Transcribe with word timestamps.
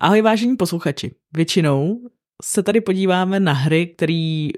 Ahoj 0.00 0.22
vážení 0.22 0.56
posluchači. 0.56 1.14
Většinou 1.32 2.00
se 2.42 2.62
tady 2.62 2.80
podíváme 2.80 3.40
na 3.40 3.52
hry, 3.52 3.86
které 3.86 4.48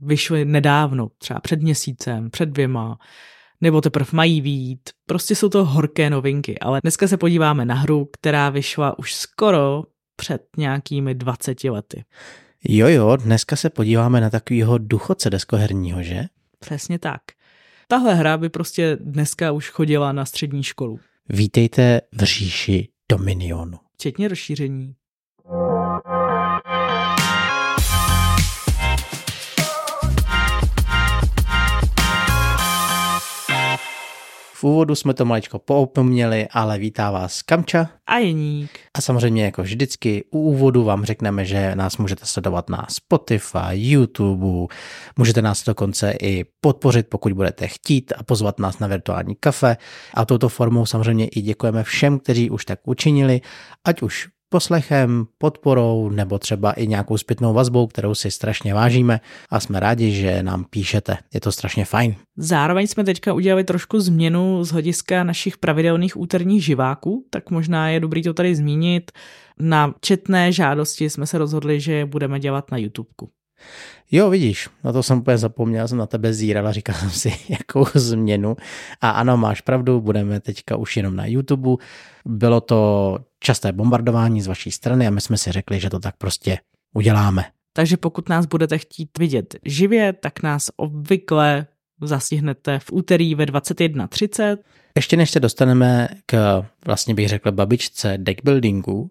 vyšly 0.00 0.44
nedávno, 0.44 1.08
třeba 1.18 1.40
před 1.40 1.62
měsícem, 1.62 2.30
před 2.30 2.48
dvěma, 2.48 2.98
nebo 3.60 3.80
teprve 3.80 4.10
mají 4.12 4.40
vít. 4.40 4.80
Prostě 5.06 5.34
jsou 5.34 5.48
to 5.48 5.64
horké 5.64 6.10
novinky, 6.10 6.58
ale 6.58 6.80
dneska 6.82 7.08
se 7.08 7.16
podíváme 7.16 7.64
na 7.64 7.74
hru, 7.74 8.08
která 8.12 8.50
vyšla 8.50 8.98
už 8.98 9.14
skoro 9.14 9.84
před 10.16 10.42
nějakými 10.56 11.14
20 11.14 11.64
lety. 11.64 12.04
Jo, 12.68 12.88
jo, 12.88 13.16
dneska 13.16 13.56
se 13.56 13.70
podíváme 13.70 14.20
na 14.20 14.30
takového 14.30 14.78
duchoce 14.78 15.30
deskoherního, 15.30 16.02
že? 16.02 16.24
Přesně 16.58 16.98
tak. 16.98 17.22
Tahle 17.88 18.14
hra 18.14 18.38
by 18.38 18.48
prostě 18.48 18.96
dneska 19.00 19.52
už 19.52 19.70
chodila 19.70 20.12
na 20.12 20.24
střední 20.24 20.62
školu. 20.62 21.00
Vítejte 21.28 22.00
v 22.12 22.22
říši 22.22 22.88
Dominionu. 23.08 23.85
Včetně 23.98 24.28
rozšíření. 24.28 24.94
V 34.58 34.64
úvodu 34.64 34.94
jsme 34.94 35.14
to 35.14 35.24
maličko 35.24 35.58
poopomněli, 35.58 36.48
ale 36.50 36.78
vítá 36.78 37.10
vás 37.10 37.42
Kamča. 37.42 37.90
A 38.06 38.18
Jeník. 38.18 38.70
A 38.94 39.00
samozřejmě 39.00 39.44
jako 39.44 39.62
vždycky 39.62 40.24
u 40.30 40.40
úvodu 40.40 40.84
vám 40.84 41.04
řekneme, 41.04 41.44
že 41.44 41.74
nás 41.74 41.96
můžete 41.96 42.26
sledovat 42.26 42.70
na 42.70 42.86
Spotify, 42.90 43.72
YouTube, 43.72 44.74
můžete 45.18 45.42
nás 45.42 45.64
dokonce 45.64 46.14
i 46.22 46.44
podpořit, 46.60 47.06
pokud 47.08 47.32
budete 47.32 47.68
chtít 47.68 48.12
a 48.16 48.22
pozvat 48.22 48.58
nás 48.58 48.78
na 48.78 48.86
virtuální 48.86 49.34
kafe. 49.40 49.76
A 50.14 50.24
touto 50.24 50.48
formou 50.48 50.86
samozřejmě 50.86 51.28
i 51.28 51.40
děkujeme 51.40 51.84
všem, 51.84 52.18
kteří 52.18 52.50
už 52.50 52.64
tak 52.64 52.78
učinili, 52.84 53.40
ať 53.84 54.02
už 54.02 54.28
poslechem, 54.56 55.26
podporou 55.38 56.08
nebo 56.08 56.38
třeba 56.38 56.72
i 56.72 56.86
nějakou 56.86 57.18
zpětnou 57.18 57.54
vazbou, 57.54 57.86
kterou 57.86 58.14
si 58.14 58.30
strašně 58.30 58.74
vážíme 58.74 59.20
a 59.50 59.60
jsme 59.60 59.80
rádi, 59.80 60.10
že 60.10 60.42
nám 60.42 60.64
píšete. 60.64 61.16
Je 61.34 61.40
to 61.40 61.52
strašně 61.52 61.84
fajn. 61.84 62.14
Zároveň 62.36 62.86
jsme 62.86 63.04
teďka 63.04 63.32
udělali 63.32 63.64
trošku 63.64 64.00
změnu 64.00 64.64
z 64.64 64.68
hlediska 64.68 65.24
našich 65.24 65.58
pravidelných 65.58 66.16
úterních 66.16 66.64
živáků, 66.64 67.26
tak 67.30 67.50
možná 67.50 67.88
je 67.88 68.00
dobrý 68.00 68.22
to 68.22 68.34
tady 68.34 68.56
zmínit. 68.56 69.12
Na 69.60 69.94
četné 70.00 70.52
žádosti 70.52 71.10
jsme 71.10 71.26
se 71.26 71.38
rozhodli, 71.38 71.80
že 71.80 72.06
budeme 72.06 72.40
dělat 72.40 72.70
na 72.70 72.78
YouTubeku. 72.78 73.30
Jo, 74.10 74.30
vidíš, 74.30 74.68
na 74.84 74.92
to 74.92 75.02
jsem 75.02 75.18
úplně 75.18 75.38
zapomněl, 75.38 75.88
jsem 75.88 75.98
na 75.98 76.06
tebe 76.06 76.32
zíral 76.32 76.66
a 76.66 76.72
říkal 76.72 76.94
jsem 76.94 77.10
si, 77.10 77.32
jakou 77.48 77.86
změnu. 77.94 78.56
A 79.00 79.10
ano, 79.10 79.36
máš 79.36 79.60
pravdu, 79.60 80.00
budeme 80.00 80.40
teďka 80.40 80.76
už 80.76 80.96
jenom 80.96 81.16
na 81.16 81.26
YouTube. 81.26 81.84
Bylo 82.24 82.60
to 82.60 83.18
časté 83.40 83.72
bombardování 83.72 84.42
z 84.42 84.46
vaší 84.46 84.70
strany 84.70 85.06
a 85.06 85.10
my 85.10 85.20
jsme 85.20 85.36
si 85.36 85.52
řekli, 85.52 85.80
že 85.80 85.90
to 85.90 86.00
tak 86.00 86.16
prostě 86.16 86.58
uděláme. 86.94 87.44
Takže 87.72 87.96
pokud 87.96 88.28
nás 88.28 88.46
budete 88.46 88.78
chtít 88.78 89.18
vidět 89.18 89.56
živě, 89.64 90.12
tak 90.12 90.42
nás 90.42 90.70
obvykle 90.76 91.66
zastihnete 92.00 92.78
v 92.78 92.92
úterý 92.92 93.34
ve 93.34 93.44
21.30. 93.44 94.56
Ještě 94.96 95.16
než 95.16 95.30
se 95.30 95.40
dostaneme 95.40 96.08
k, 96.26 96.62
vlastně 96.86 97.14
bych 97.14 97.28
řekl, 97.28 97.52
babičce 97.52 98.18
deckbuildingu, 98.18 99.10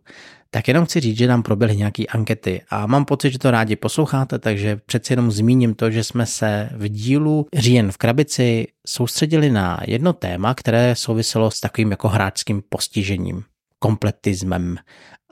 tak 0.49 0.67
jenom 0.67 0.85
chci 0.85 0.99
říct, 0.99 1.17
že 1.17 1.27
nám 1.27 1.43
proběhly 1.43 1.77
nějaké 1.77 2.03
ankety 2.05 2.61
a 2.69 2.87
mám 2.87 3.05
pocit, 3.05 3.31
že 3.31 3.39
to 3.39 3.51
rádi 3.51 3.75
posloucháte, 3.75 4.39
takže 4.39 4.79
přeci 4.85 5.13
jenom 5.13 5.31
zmíním 5.31 5.75
to, 5.75 5.91
že 5.91 6.03
jsme 6.03 6.25
se 6.25 6.69
v 6.75 6.87
dílu 6.87 7.47
Říjen 7.53 7.91
v 7.91 7.97
krabici 7.97 8.67
soustředili 8.87 9.49
na 9.49 9.79
jedno 9.87 10.13
téma, 10.13 10.53
které 10.53 10.95
souviselo 10.95 11.51
s 11.51 11.59
takovým 11.59 11.91
jako 11.91 12.07
hráčským 12.07 12.63
postižením, 12.69 13.43
kompletismem. 13.85 14.77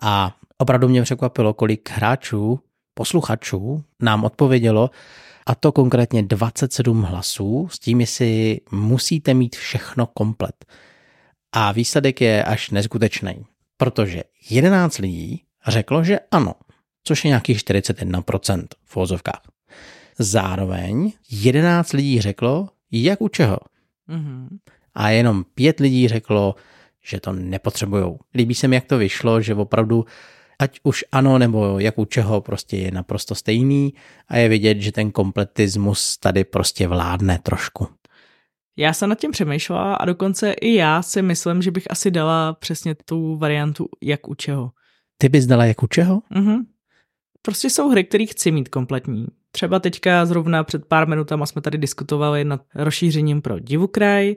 A 0.02 0.36
opravdu 0.58 0.90
mě 0.90 1.02
překvapilo, 1.02 1.54
kolik 1.54 1.90
hráčů, 1.90 2.60
posluchačů 2.94 3.84
nám 4.02 4.24
odpovědělo, 4.24 4.90
a 5.46 5.56
to 5.56 5.72
konkrétně 5.72 6.24
27 6.24 7.02
hlasů 7.02 7.68
s 7.72 7.80
tím, 7.80 8.02
jestli 8.02 8.60
musíte 8.72 9.34
mít 9.34 9.56
všechno 9.56 10.06
komplet. 10.06 10.66
A 11.52 11.72
výsledek 11.72 12.22
je 12.22 12.44
až 12.44 12.70
neskutečný 12.70 13.46
protože 13.78 14.24
11 14.50 14.98
lidí 14.98 15.44
řeklo, 15.68 16.04
že 16.04 16.20
ano, 16.32 16.54
což 17.04 17.26
je 17.26 17.30
nějakých 17.30 17.58
41% 17.58 18.66
v 18.86 18.96
vozovkách. 18.96 19.42
Zároveň 20.20 21.12
11 21.32 21.94
lidí 21.94 22.22
řeklo, 22.22 22.70
jak 22.92 23.22
u 23.22 23.28
čeho. 23.28 23.58
Mm-hmm. 24.10 24.48
A 24.94 25.10
jenom 25.10 25.44
pět 25.56 25.80
lidí 25.80 26.08
řeklo, 26.08 26.56
že 27.04 27.20
to 27.20 27.34
nepotřebujou. 27.34 28.20
Líbí 28.36 28.56
se 28.56 28.68
mi, 28.68 28.76
jak 28.76 28.86
to 28.86 28.98
vyšlo, 28.98 29.42
že 29.42 29.56
opravdu 29.56 30.06
ať 30.60 30.80
už 30.84 31.06
ano 31.12 31.38
nebo 31.38 31.80
jak 31.80 31.98
u 31.98 32.06
čeho 32.06 32.42
prostě 32.42 32.78
je 32.78 32.92
naprosto 32.92 33.36
stejný 33.36 33.94
a 34.28 34.38
je 34.38 34.50
vidět, 34.50 34.82
že 34.82 34.92
ten 34.92 35.12
kompletismus 35.12 36.18
tady 36.18 36.44
prostě 36.44 36.88
vládne 36.88 37.40
trošku. 37.44 37.88
Já 38.78 38.94
jsem 38.94 39.10
nad 39.10 39.20
tím 39.20 39.32
přemýšlela 39.32 39.96
a 39.96 40.06
dokonce 40.06 40.52
i 40.52 40.76
já 40.76 41.02
si 41.02 41.22
myslím, 41.22 41.62
že 41.62 41.72
bych 41.72 41.92
asi 41.92 42.12
dala 42.12 42.54
přesně 42.54 42.96
tu 42.96 43.38
variantu 43.38 43.90
jak 44.02 44.28
u 44.28 44.36
čeho. 44.36 44.72
Ty 45.18 45.30
bys 45.30 45.46
dala 45.46 45.66
jak 45.66 45.84
u 45.84 45.88
čeho? 45.88 46.22
Mhm. 46.30 46.66
Prostě 47.42 47.70
jsou 47.70 47.90
hry, 47.90 48.04
které 48.04 48.26
chci 48.26 48.52
mít 48.52 48.70
kompletní. 48.70 49.28
Třeba 49.52 49.80
teďka 49.80 50.26
zrovna 50.26 50.64
před 50.64 50.86
pár 50.86 51.08
minutama 51.08 51.46
jsme 51.46 51.62
tady 51.62 51.78
diskutovali 51.78 52.46
nad 52.46 52.62
rozšířením 52.76 53.42
pro 53.42 53.60
divokraj 53.60 54.36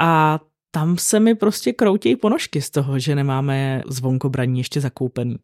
a 0.00 0.40
tam 0.76 0.98
se 0.98 1.20
mi 1.20 1.34
prostě 1.34 1.72
kroutějí 1.72 2.16
ponožky 2.16 2.62
z 2.62 2.70
toho, 2.70 2.98
že 2.98 3.14
nemáme 3.14 3.82
zvonkobraní 3.88 4.58
ještě 4.58 4.80
zakoupený. 4.80 5.36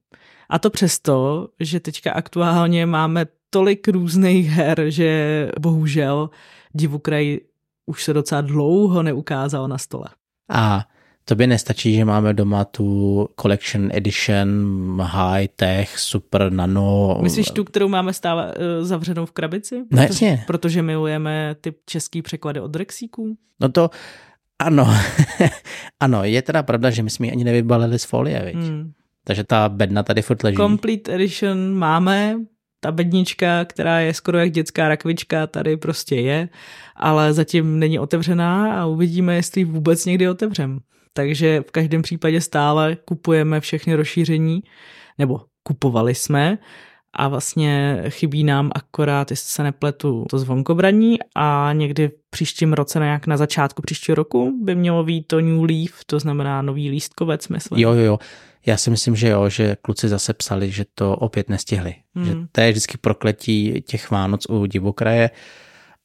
A 0.48 0.58
to 0.58 0.70
přesto, 0.70 1.48
že 1.60 1.80
teďka 1.80 2.12
aktuálně 2.12 2.86
máme 2.86 3.26
tolik 3.50 3.88
různých 3.88 4.48
her, 4.48 4.84
že 4.88 5.50
bohužel 5.60 6.30
divokraj 6.72 7.38
už 7.86 8.04
se 8.04 8.12
docela 8.12 8.40
dlouho 8.40 9.02
neukázal 9.02 9.68
na 9.68 9.78
stole. 9.78 10.04
A 10.50 10.84
by 11.34 11.46
nestačí, 11.46 11.94
že 11.94 12.04
máme 12.04 12.34
doma 12.34 12.64
tu 12.64 13.28
Collection 13.40 13.88
Edition, 13.92 14.48
High 15.02 15.46
Tech, 15.56 15.98
Super 15.98 16.52
Nano. 16.52 17.18
Myslíš 17.22 17.50
tu, 17.50 17.64
kterou 17.64 17.88
máme 17.88 18.12
stále 18.12 18.46
uh, 18.54 18.84
zavřenou 18.84 19.26
v 19.26 19.32
krabici? 19.32 19.78
No 19.78 19.84
protože, 19.88 20.02
jasně. 20.02 20.44
Protože 20.46 20.82
milujeme 20.82 21.56
ty 21.60 21.74
český 21.86 22.22
překlady 22.22 22.60
od 22.60 22.76
Rexíků? 22.76 23.36
No 23.60 23.68
to 23.68 23.90
ano. 24.62 24.88
ano, 26.00 26.24
je 26.24 26.42
teda 26.42 26.62
pravda, 26.62 26.90
že 26.90 27.02
my 27.02 27.10
jsme 27.10 27.26
ji 27.26 27.32
ani 27.32 27.44
nevybalili 27.44 27.98
z 27.98 28.04
folie, 28.04 28.42
viď? 28.44 28.54
Hmm. 28.54 28.92
Takže 29.24 29.44
ta 29.44 29.68
bedna 29.68 30.02
tady 30.02 30.22
furt 30.22 30.42
leží. 30.42 30.56
Complete 30.56 31.14
Edition 31.14 31.74
máme, 31.74 32.36
ta 32.80 32.92
bednička, 32.92 33.64
která 33.64 34.00
je 34.00 34.14
skoro 34.14 34.38
jak 34.38 34.50
dětská 34.50 34.88
rakvička, 34.88 35.46
tady 35.46 35.76
prostě 35.76 36.16
je, 36.16 36.48
ale 36.96 37.32
zatím 37.32 37.78
není 37.78 37.98
otevřená 37.98 38.80
a 38.80 38.86
uvidíme, 38.86 39.34
jestli 39.34 39.64
vůbec 39.64 40.06
někdy 40.06 40.28
otevřem. 40.28 40.78
Takže 41.12 41.60
v 41.68 41.70
každém 41.70 42.02
případě 42.02 42.40
stále 42.40 42.96
kupujeme 43.04 43.60
všechny 43.60 43.94
rozšíření, 43.94 44.62
nebo 45.18 45.40
kupovali 45.62 46.14
jsme 46.14 46.58
a 47.14 47.28
vlastně 47.28 48.02
chybí 48.08 48.44
nám 48.44 48.70
akorát, 48.74 49.30
jestli 49.30 49.48
se 49.48 49.62
nepletu, 49.62 50.26
to 50.30 50.38
zvonkobraní 50.38 51.18
a 51.36 51.70
někdy 51.72 52.08
v 52.08 52.30
příštím 52.30 52.72
roce, 52.72 52.98
nějak 52.98 53.26
na 53.26 53.36
začátku 53.36 53.82
příštího 53.82 54.14
roku, 54.14 54.58
by 54.62 54.74
mělo 54.74 55.04
být 55.04 55.26
to 55.26 55.40
New 55.40 55.62
Leaf, 55.62 56.04
to 56.06 56.18
znamená 56.18 56.62
nový 56.62 56.90
lístkovec, 56.90 57.48
myslím. 57.48 57.80
Jo, 57.80 57.92
jo, 57.92 58.04
jo. 58.04 58.18
Já 58.66 58.76
si 58.76 58.90
myslím, 58.90 59.16
že 59.16 59.28
jo, 59.28 59.48
že 59.48 59.76
kluci 59.82 60.08
zase 60.08 60.34
psali, 60.34 60.70
že 60.70 60.84
to 60.94 61.16
opět 61.16 61.48
nestihli. 61.48 61.94
Hmm. 62.14 62.24
Že 62.26 62.34
to 62.52 62.60
je 62.60 62.70
vždycky 62.70 62.98
prokletí 62.98 63.82
těch 63.86 64.10
Vánoc 64.10 64.46
u 64.50 64.66
divokraje, 64.66 65.30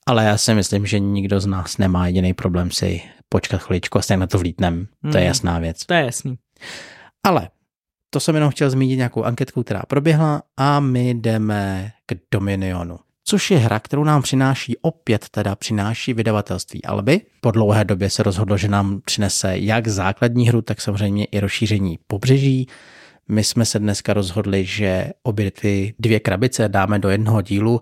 ale 0.08 0.26
já 0.26 0.38
si 0.38 0.54
myslím, 0.54 0.86
že 0.86 1.00
nikdo 1.00 1.40
z 1.40 1.46
nás 1.46 1.78
nemá 1.78 2.08
jediný 2.08 2.34
problém 2.34 2.72
si 2.72 3.02
počkat 3.30 3.58
chviličku 3.58 3.98
a 3.98 4.02
stejně 4.02 4.20
na 4.20 4.28
to 4.28 4.38
vlítnem. 4.38 4.74
Hmm. 4.74 5.12
To 5.12 5.18
je 5.18 5.22
hmm. 5.22 5.28
jasná 5.28 5.60
věc. 5.60 5.86
To 5.86 5.94
je 5.94 6.06
jasný. 6.06 6.36
Ale 7.24 7.50
to 8.10 8.20
jsem 8.20 8.36
jenom 8.36 8.52
chtěl 8.52 8.70
zmínit 8.70 8.96
nějakou 8.96 9.24
anketku, 9.24 9.64
která 9.64 9.82
proběhla 9.88 10.42
a 10.58 10.80
my 10.80 11.14
jdeme 11.14 11.92
k 12.06 12.16
Dominionu 12.32 13.00
což 13.30 13.52
je 13.52 13.58
hra, 13.58 13.80
kterou 13.80 14.04
nám 14.04 14.22
přináší 14.22 14.78
opět 14.82 15.30
teda 15.30 15.56
přináší 15.56 16.14
vydavatelství 16.14 16.86
Alby. 16.86 17.22
Po 17.42 17.52
dlouhé 17.52 17.86
době 17.86 18.10
se 18.10 18.24
rozhodlo, 18.24 18.58
že 18.58 18.68
nám 18.68 19.02
přinese 19.06 19.58
jak 19.58 19.88
základní 19.88 20.48
hru, 20.48 20.62
tak 20.62 20.82
samozřejmě 20.82 21.26
i 21.26 21.40
rozšíření 21.40 22.00
pobřeží. 22.08 22.68
My 23.30 23.44
jsme 23.44 23.66
se 23.66 23.80
dneska 23.80 24.14
rozhodli, 24.14 24.66
že 24.66 25.12
obě 25.24 25.52
ty 25.52 25.94
dvě 26.00 26.20
krabice 26.20 26.70
dáme 26.70 27.00
do 27.00 27.10
jednoho 27.10 27.42
dílu, 27.42 27.82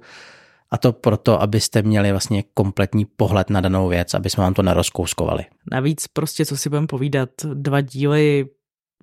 a 0.71 0.77
to 0.77 0.93
proto, 0.93 1.41
abyste 1.41 1.81
měli 1.81 2.11
vlastně 2.11 2.43
kompletní 2.53 3.05
pohled 3.05 3.49
na 3.49 3.61
danou 3.61 3.87
věc, 3.87 4.13
aby 4.13 4.29
jsme 4.29 4.43
vám 4.43 4.53
to 4.53 4.61
nerozkouskovali. 4.61 5.45
Navíc 5.71 6.07
prostě, 6.07 6.45
co 6.45 6.57
si 6.57 6.69
budeme 6.69 6.87
povídat, 6.87 7.29
dva 7.53 7.81
díly, 7.81 8.45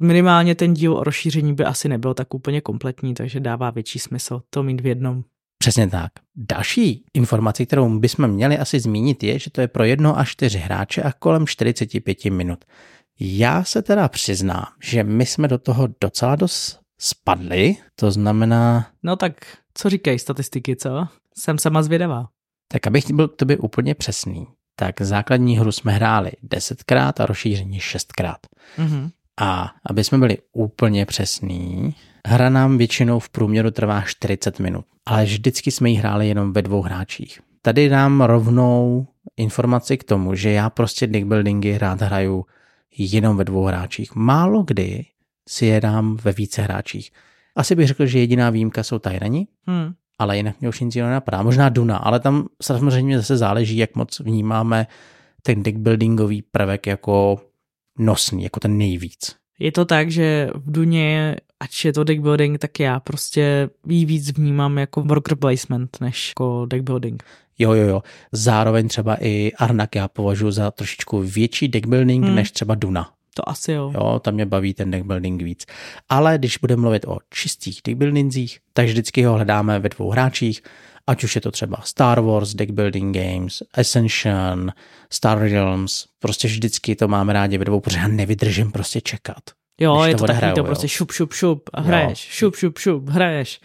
minimálně 0.00 0.54
ten 0.54 0.74
díl 0.74 0.96
o 0.96 1.04
rozšíření 1.04 1.54
by 1.54 1.64
asi 1.64 1.88
nebyl 1.88 2.14
tak 2.14 2.34
úplně 2.34 2.60
kompletní, 2.60 3.14
takže 3.14 3.40
dává 3.40 3.70
větší 3.70 3.98
smysl 3.98 4.42
to 4.50 4.62
mít 4.62 4.80
v 4.80 4.86
jednom. 4.86 5.24
Přesně 5.58 5.88
tak. 5.88 6.12
Další 6.36 7.04
informací, 7.14 7.66
kterou 7.66 7.98
bychom 7.98 8.28
měli 8.28 8.58
asi 8.58 8.80
zmínit, 8.80 9.22
je, 9.22 9.38
že 9.38 9.50
to 9.50 9.60
je 9.60 9.68
pro 9.68 9.84
jedno 9.84 10.18
až 10.18 10.30
čtyři 10.30 10.58
hráče 10.58 11.02
a 11.02 11.12
kolem 11.12 11.46
45 11.46 12.24
minut. 12.24 12.64
Já 13.20 13.64
se 13.64 13.82
teda 13.82 14.08
přiznám, 14.08 14.66
že 14.82 15.04
my 15.04 15.26
jsme 15.26 15.48
do 15.48 15.58
toho 15.58 15.88
docela 16.00 16.36
dost 16.36 16.80
spadly, 16.98 17.76
to 17.96 18.10
znamená... 18.10 18.86
No 19.02 19.16
tak 19.16 19.32
co 19.74 19.90
říkají 19.90 20.18
statistiky, 20.18 20.76
co? 20.76 21.06
Jsem 21.38 21.58
sama 21.58 21.82
zvědavá. 21.82 22.28
Tak 22.68 22.86
abych 22.86 23.10
byl 23.10 23.28
k 23.28 23.36
tobě 23.36 23.56
úplně 23.56 23.94
přesný, 23.94 24.46
tak 24.76 25.00
základní 25.00 25.58
hru 25.58 25.72
jsme 25.72 25.92
hráli 25.92 26.32
desetkrát 26.42 27.20
a 27.20 27.26
rozšíření 27.26 27.80
šestkrát. 27.80 28.38
Mm-hmm. 28.78 29.10
A 29.42 29.70
aby 29.86 30.04
jsme 30.04 30.18
byli 30.18 30.38
úplně 30.52 31.06
přesní, 31.06 31.94
hra 32.26 32.50
nám 32.50 32.78
většinou 32.78 33.18
v 33.18 33.28
průměru 33.28 33.70
trvá 33.70 34.00
40 34.00 34.58
minut, 34.58 34.84
ale 35.06 35.24
vždycky 35.24 35.70
jsme 35.70 35.90
ji 35.90 35.96
hráli 35.96 36.28
jenom 36.28 36.52
ve 36.52 36.62
dvou 36.62 36.82
hráčích. 36.82 37.40
Tady 37.62 37.88
dám 37.88 38.20
rovnou 38.20 39.06
informaci 39.36 39.98
k 39.98 40.04
tomu, 40.04 40.34
že 40.34 40.50
já 40.50 40.70
prostě 40.70 41.06
deckbuildingy 41.06 41.78
rád 41.78 42.02
hraju 42.02 42.46
jenom 42.98 43.36
ve 43.36 43.44
dvou 43.44 43.64
hráčích. 43.64 44.14
Málo 44.14 44.62
kdy 44.62 45.04
si 45.48 45.66
je 45.66 45.80
dám 45.80 46.16
ve 46.16 46.32
více 46.32 46.62
hráčích. 46.62 47.12
Asi 47.56 47.74
bych 47.74 47.86
řekl, 47.86 48.06
že 48.06 48.18
jediná 48.18 48.50
výjimka 48.50 48.82
jsou 48.82 48.98
Tyrani, 48.98 49.46
hmm. 49.66 49.92
ale 50.18 50.36
jinak 50.36 50.60
mě 50.60 50.68
už 50.68 50.80
nic 50.80 50.96
jiného 50.96 51.12
napadá. 51.12 51.42
Možná 51.42 51.68
Duna, 51.68 51.96
ale 51.96 52.20
tam 52.20 52.46
samozřejmě 52.62 53.16
zase 53.16 53.36
záleží, 53.36 53.76
jak 53.76 53.96
moc 53.96 54.20
vnímáme 54.20 54.86
ten 55.42 55.62
deckbuildingový 55.62 56.42
prvek 56.42 56.86
jako 56.86 57.40
nosný, 57.98 58.42
jako 58.42 58.60
ten 58.60 58.78
nejvíc. 58.78 59.36
Je 59.58 59.72
to 59.72 59.84
tak, 59.84 60.10
že 60.10 60.50
v 60.54 60.72
Duně, 60.72 61.36
ať 61.60 61.84
je 61.84 61.92
to 61.92 62.04
deckbuilding, 62.04 62.58
tak 62.58 62.80
já 62.80 63.00
prostě 63.00 63.70
víc 63.84 64.38
vnímám 64.38 64.78
jako 64.78 65.02
worker 65.02 65.36
placement 65.36 66.00
než 66.00 66.28
jako 66.28 66.66
deckbuilding. 66.66 67.22
Jo, 67.58 67.72
jo, 67.72 67.86
jo. 67.86 68.02
Zároveň 68.32 68.88
třeba 68.88 69.16
i 69.20 69.52
Arnak 69.58 69.94
já 69.94 70.08
považuji 70.08 70.50
za 70.50 70.70
trošičku 70.70 71.22
větší 71.22 71.68
deckbuilding 71.68 72.24
hmm. 72.24 72.34
než 72.34 72.50
třeba 72.50 72.74
Duna. 72.74 73.10
To 73.34 73.48
asi 73.48 73.72
jo. 73.72 73.92
Jo, 73.94 74.20
tam 74.24 74.34
mě 74.34 74.46
baví 74.46 74.74
ten 74.74 74.90
deckbuilding 74.90 75.42
víc. 75.42 75.66
Ale 76.08 76.38
když 76.38 76.58
budeme 76.58 76.82
mluvit 76.82 77.04
o 77.04 77.18
čistých 77.30 77.80
deckbuildingzích, 77.86 78.58
tak 78.72 78.86
vždycky 78.86 79.22
ho 79.22 79.34
hledáme 79.34 79.78
ve 79.78 79.88
dvou 79.88 80.10
hráčích, 80.10 80.62
ať 81.06 81.24
už 81.24 81.34
je 81.34 81.40
to 81.40 81.50
třeba 81.50 81.80
Star 81.84 82.20
Wars, 82.20 82.54
Deckbuilding 82.54 83.16
Games, 83.16 83.62
Ascension, 83.74 84.72
Star 85.10 85.38
Realms, 85.38 86.06
prostě 86.18 86.48
vždycky 86.48 86.96
to 86.96 87.08
máme 87.08 87.32
rádi 87.32 87.58
ve 87.58 87.64
dvou, 87.64 87.80
protože 87.80 87.98
já 87.98 88.08
nevydržím 88.08 88.72
prostě 88.72 89.00
čekat. 89.00 89.42
Jo, 89.80 90.02
je 90.04 90.14
to, 90.14 90.26
to 90.26 90.26
takový 90.26 90.52
to 90.52 90.64
prostě 90.64 90.88
šup, 90.88 91.12
šup, 91.12 91.32
šup 91.32 91.70
a 91.72 91.80
hraješ, 91.80 92.26
jo. 92.26 92.30
šup, 92.32 92.56
šup, 92.56 92.78
šup, 92.78 93.08
hraješ. 93.08 93.60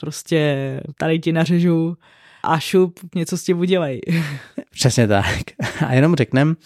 Prostě 0.00 0.80
tady 0.98 1.18
ti 1.18 1.32
nařežu 1.32 1.96
a 2.42 2.58
šup, 2.58 3.00
něco 3.14 3.36
s 3.36 3.44
tím 3.44 3.58
udělej. 3.58 4.00
Přesně 4.70 5.06
tak. 5.06 5.42
A 5.86 5.92
jenom 5.92 6.16
řeknem, 6.16 6.56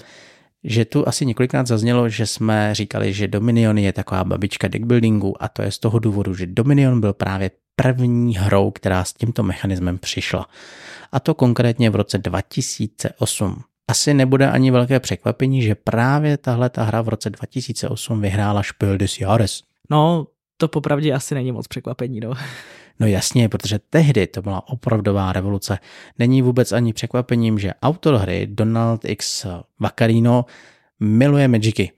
že 0.64 0.84
tu 0.84 1.08
asi 1.08 1.26
několikrát 1.26 1.66
zaznělo, 1.66 2.08
že 2.08 2.26
jsme 2.26 2.74
říkali, 2.74 3.12
že 3.12 3.28
Dominion 3.28 3.78
je 3.78 3.92
taková 3.92 4.24
babička 4.24 4.68
deckbuildingu 4.68 5.42
a 5.42 5.48
to 5.48 5.62
je 5.62 5.70
z 5.70 5.78
toho 5.78 5.98
důvodu, 5.98 6.34
že 6.34 6.46
Dominion 6.46 7.00
byl 7.00 7.12
právě 7.12 7.50
první 7.76 8.36
hrou, 8.36 8.70
která 8.70 9.04
s 9.04 9.12
tímto 9.12 9.42
mechanismem 9.42 9.98
přišla. 9.98 10.46
A 11.12 11.20
to 11.20 11.34
konkrétně 11.34 11.90
v 11.90 11.96
roce 11.96 12.18
2008. 12.18 13.62
Asi 13.88 14.14
nebude 14.14 14.50
ani 14.50 14.70
velké 14.70 15.00
překvapení, 15.00 15.62
že 15.62 15.74
právě 15.74 16.36
tahle 16.36 16.70
ta 16.70 16.82
hra 16.84 17.02
v 17.02 17.08
roce 17.08 17.30
2008 17.30 18.20
vyhrála 18.20 18.62
Spiel 18.62 18.98
des 18.98 19.20
Jahres. 19.20 19.60
No, 19.90 20.26
to 20.56 20.68
popravdě 20.68 21.12
asi 21.12 21.34
není 21.34 21.52
moc 21.52 21.68
překvapení, 21.68 22.20
no. 22.20 22.32
No 23.00 23.06
jasně, 23.06 23.48
protože 23.48 23.78
tehdy 23.90 24.26
to 24.26 24.42
byla 24.42 24.68
opravdová 24.68 25.32
revoluce. 25.32 25.78
Není 26.18 26.42
vůbec 26.42 26.72
ani 26.72 26.92
překvapením, 26.92 27.58
že 27.58 27.74
autor 27.82 28.14
hry 28.14 28.46
Donald 28.50 29.04
X. 29.04 29.46
Vaccarino 29.80 30.44
miluje 31.00 31.48
Magicy. 31.48 31.90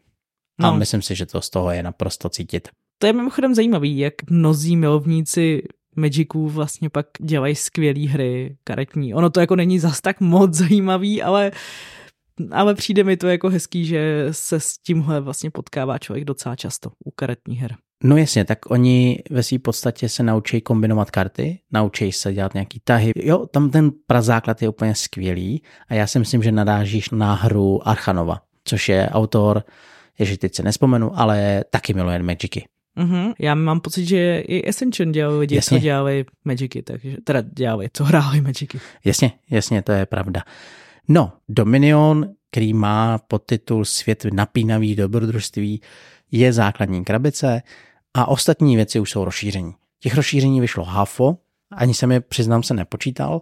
A 0.58 0.70
no. 0.70 0.76
myslím 0.76 1.02
si, 1.02 1.14
že 1.14 1.26
to 1.26 1.40
z 1.40 1.50
toho 1.50 1.70
je 1.70 1.82
naprosto 1.82 2.28
cítit. 2.28 2.69
To 2.98 3.06
je 3.06 3.12
mimochodem 3.12 3.54
zajímavý, 3.54 3.98
jak 3.98 4.14
mnozí 4.31 4.76
milovníci 4.76 5.62
Magiců 5.96 6.48
vlastně 6.48 6.90
pak 6.90 7.06
dělají 7.20 7.54
skvělé 7.54 8.08
hry 8.08 8.56
karetní. 8.64 9.14
Ono 9.14 9.31
to 9.31 9.40
jako 9.40 9.56
není 9.56 9.78
zas 9.78 10.00
tak 10.00 10.20
moc 10.20 10.54
zajímavý, 10.54 11.22
ale 11.22 11.52
ale 12.50 12.75
přijde 12.75 13.04
mi 13.04 13.16
to 13.16 13.26
jako 13.26 13.49
hezký, 13.49 13.87
že 13.87 14.28
se 14.31 14.60
s 14.60 14.78
tímhle 14.78 15.20
vlastně 15.20 15.50
potkává 15.50 15.99
člověk 15.99 16.25
docela 16.25 16.56
často 16.56 16.90
u 17.04 17.10
karetní 17.10 17.56
her. 17.56 17.76
No 18.04 18.16
jasně, 18.16 18.44
tak 18.44 18.70
oni 18.70 19.22
ve 19.31 19.43
své 19.43 19.58
podstatě 19.58 20.08
se 20.08 20.22
naučí 20.22 20.60
kombinovat 20.60 21.10
karty, 21.10 21.58
naučí 21.72 22.12
se 22.12 22.32
dělat 22.32 22.54
nějaký 22.54 22.81
tahy. 22.84 23.12
Jo, 23.16 23.46
tam 23.46 23.70
ten 23.70 23.90
prazáklad 24.06 24.62
je 24.62 24.69
úplně 24.69 24.94
skvělý 24.94 25.62
a 25.88 25.94
já 25.94 26.06
si 26.06 26.19
myslím, 26.19 26.43
že 26.43 26.52
nadážíš 26.52 27.10
na 27.10 27.34
hru 27.34 27.88
Archanova, 27.88 28.40
což 28.64 28.88
je 28.88 29.08
autor, 29.08 29.64
ježi 30.19 30.37
teď 30.37 30.54
se 30.54 30.62
nespomenu, 30.62 31.19
ale 31.19 31.64
taky 31.70 31.94
miluje 31.94 32.22
Magicy. 32.22 32.64
Mm-hmm. 32.96 33.34
Já 33.38 33.54
mám 33.54 33.81
pocit, 33.81 34.06
že 34.06 34.38
i 34.40 34.69
Ascension 34.69 35.12
dělali 35.12 35.38
lidi, 35.38 35.56
jasně. 35.56 35.78
co 35.78 35.82
dělali 35.82 36.25
Magicy, 36.44 36.82
takže 36.82 37.16
teda 37.25 37.40
dělali, 37.40 37.88
co 37.92 38.04
hráli 38.04 38.40
Magicy. 38.40 38.78
Jasně, 39.04 39.32
jasně, 39.50 39.82
to 39.82 39.92
je 39.92 40.06
pravda. 40.06 40.42
No, 41.08 41.32
Dominion, 41.49 42.31
který 42.50 42.75
má 42.75 43.19
podtitul 43.19 43.84
Svět 43.84 44.26
napínavých 44.32 44.96
dobrodružství, 44.96 45.81
je 46.32 46.52
základní 46.52 47.05
krabice 47.05 47.62
a 48.14 48.28
ostatní 48.28 48.76
věci 48.76 49.00
už 49.00 49.11
jsou 49.11 49.25
rozšíření. 49.25 49.75
Těch 50.00 50.14
rozšíření 50.14 50.61
vyšlo 50.61 50.84
hafo, 50.84 51.38
ani 51.70 51.94
jsem 51.94 52.12
je, 52.12 52.20
přiznám 52.20 52.62
se, 52.62 52.75
nepočítal, 52.75 53.40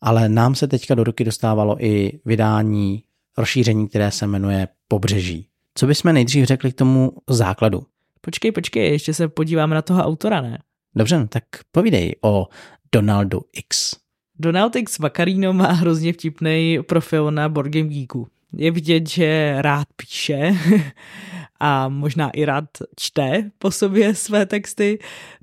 ale 0.00 0.28
nám 0.28 0.54
se 0.54 0.68
teďka 0.68 0.94
do 0.94 1.04
ruky 1.04 1.24
dostávalo 1.24 1.84
i 1.84 2.20
vydání 2.24 3.02
rozšíření, 3.38 3.88
které 3.88 4.10
se 4.10 4.26
jmenuje 4.26 4.68
Pobřeží. 4.88 5.48
Co 5.74 5.86
bychom 5.86 6.12
nejdřív 6.12 6.44
řekli 6.44 6.72
k 6.72 6.76
tomu 6.76 7.12
základu? 7.30 7.86
Počkej, 8.20 8.52
počkej, 8.52 8.90
ještě 8.90 9.14
se 9.14 9.28
podíváme 9.28 9.74
na 9.74 9.82
toho 9.82 10.02
autora, 10.02 10.40
ne? 10.40 10.58
Dobře, 10.94 11.18
no 11.18 11.28
tak 11.28 11.44
povídej 11.72 12.14
o 12.22 12.48
Donaldu 12.92 13.40
X. 13.52 13.96
Donald 14.38 14.76
X 14.76 14.98
Vaccarino 14.98 15.52
má 15.52 15.72
hrozně 15.72 16.12
vtipný 16.12 16.78
profil 16.88 17.30
na 17.30 17.48
Board 17.48 17.72
Game 17.72 17.88
Geeku. 17.88 18.28
Je 18.52 18.70
vidět, 18.70 19.08
že 19.08 19.56
rád 19.58 19.88
píše 19.96 20.54
a 21.60 21.88
možná 21.88 22.30
i 22.30 22.44
rád 22.44 22.64
čte 22.96 23.50
po 23.58 23.70
sobě 23.70 24.14
své 24.14 24.46
texty, 24.46 24.98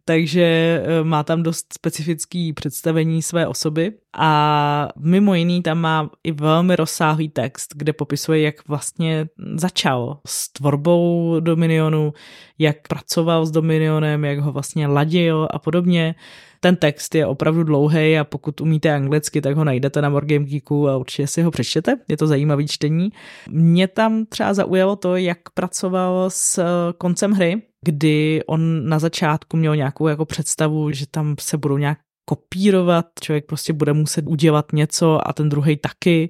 takže 0.05 0.43
eh, 0.85 1.03
má 1.03 1.23
tam 1.23 1.43
dost 1.43 1.73
specifický 1.73 2.53
představení 2.53 3.21
své 3.21 3.47
osoby 3.47 3.93
a 4.17 4.89
mimo 4.97 5.35
jiný 5.35 5.61
tam 5.61 5.77
má 5.77 6.09
i 6.23 6.31
velmi 6.31 6.75
rozsáhlý 6.75 7.29
text, 7.29 7.73
kde 7.75 7.93
popisuje, 7.93 8.41
jak 8.41 8.67
vlastně 8.67 9.27
začal 9.55 10.19
s 10.27 10.53
tvorbou 10.53 11.35
Dominionu, 11.39 12.13
jak 12.59 12.87
pracoval 12.87 13.45
s 13.45 13.51
Dominionem, 13.51 14.25
jak 14.25 14.39
ho 14.39 14.51
vlastně 14.51 14.87
ladil 14.87 15.47
a 15.51 15.59
podobně. 15.59 16.15
Ten 16.59 16.75
text 16.75 17.15
je 17.15 17.25
opravdu 17.25 17.63
dlouhý 17.63 18.17
a 18.17 18.23
pokud 18.23 18.61
umíte 18.61 18.93
anglicky, 18.93 19.41
tak 19.41 19.55
ho 19.55 19.63
najdete 19.63 20.01
na 20.01 20.09
Wargame 20.09 20.45
Geeku 20.45 20.89
a 20.89 20.97
určitě 20.97 21.27
si 21.27 21.41
ho 21.41 21.51
přečtěte. 21.51 21.95
Je 22.07 22.17
to 22.17 22.27
zajímavý 22.27 22.67
čtení. 22.67 23.09
Mě 23.49 23.87
tam 23.87 24.25
třeba 24.25 24.53
zaujalo 24.53 24.95
to, 24.95 25.15
jak 25.15 25.37
pracoval 25.53 26.29
s 26.29 26.63
koncem 26.97 27.31
hry, 27.31 27.61
kdy 27.85 28.41
on 28.47 28.89
na 28.89 28.99
začátku 28.99 29.57
měl 29.57 29.75
nějakou 29.75 30.07
jako 30.07 30.25
představu, 30.25 30.91
že 30.91 31.05
tam 31.11 31.35
se 31.39 31.57
budou 31.57 31.77
nějak 31.77 31.97
kopírovat, 32.25 33.05
člověk 33.21 33.45
prostě 33.45 33.73
bude 33.73 33.93
muset 33.93 34.25
udělat 34.27 34.73
něco 34.73 35.27
a 35.27 35.33
ten 35.33 35.49
druhý 35.49 35.77
taky 35.77 36.29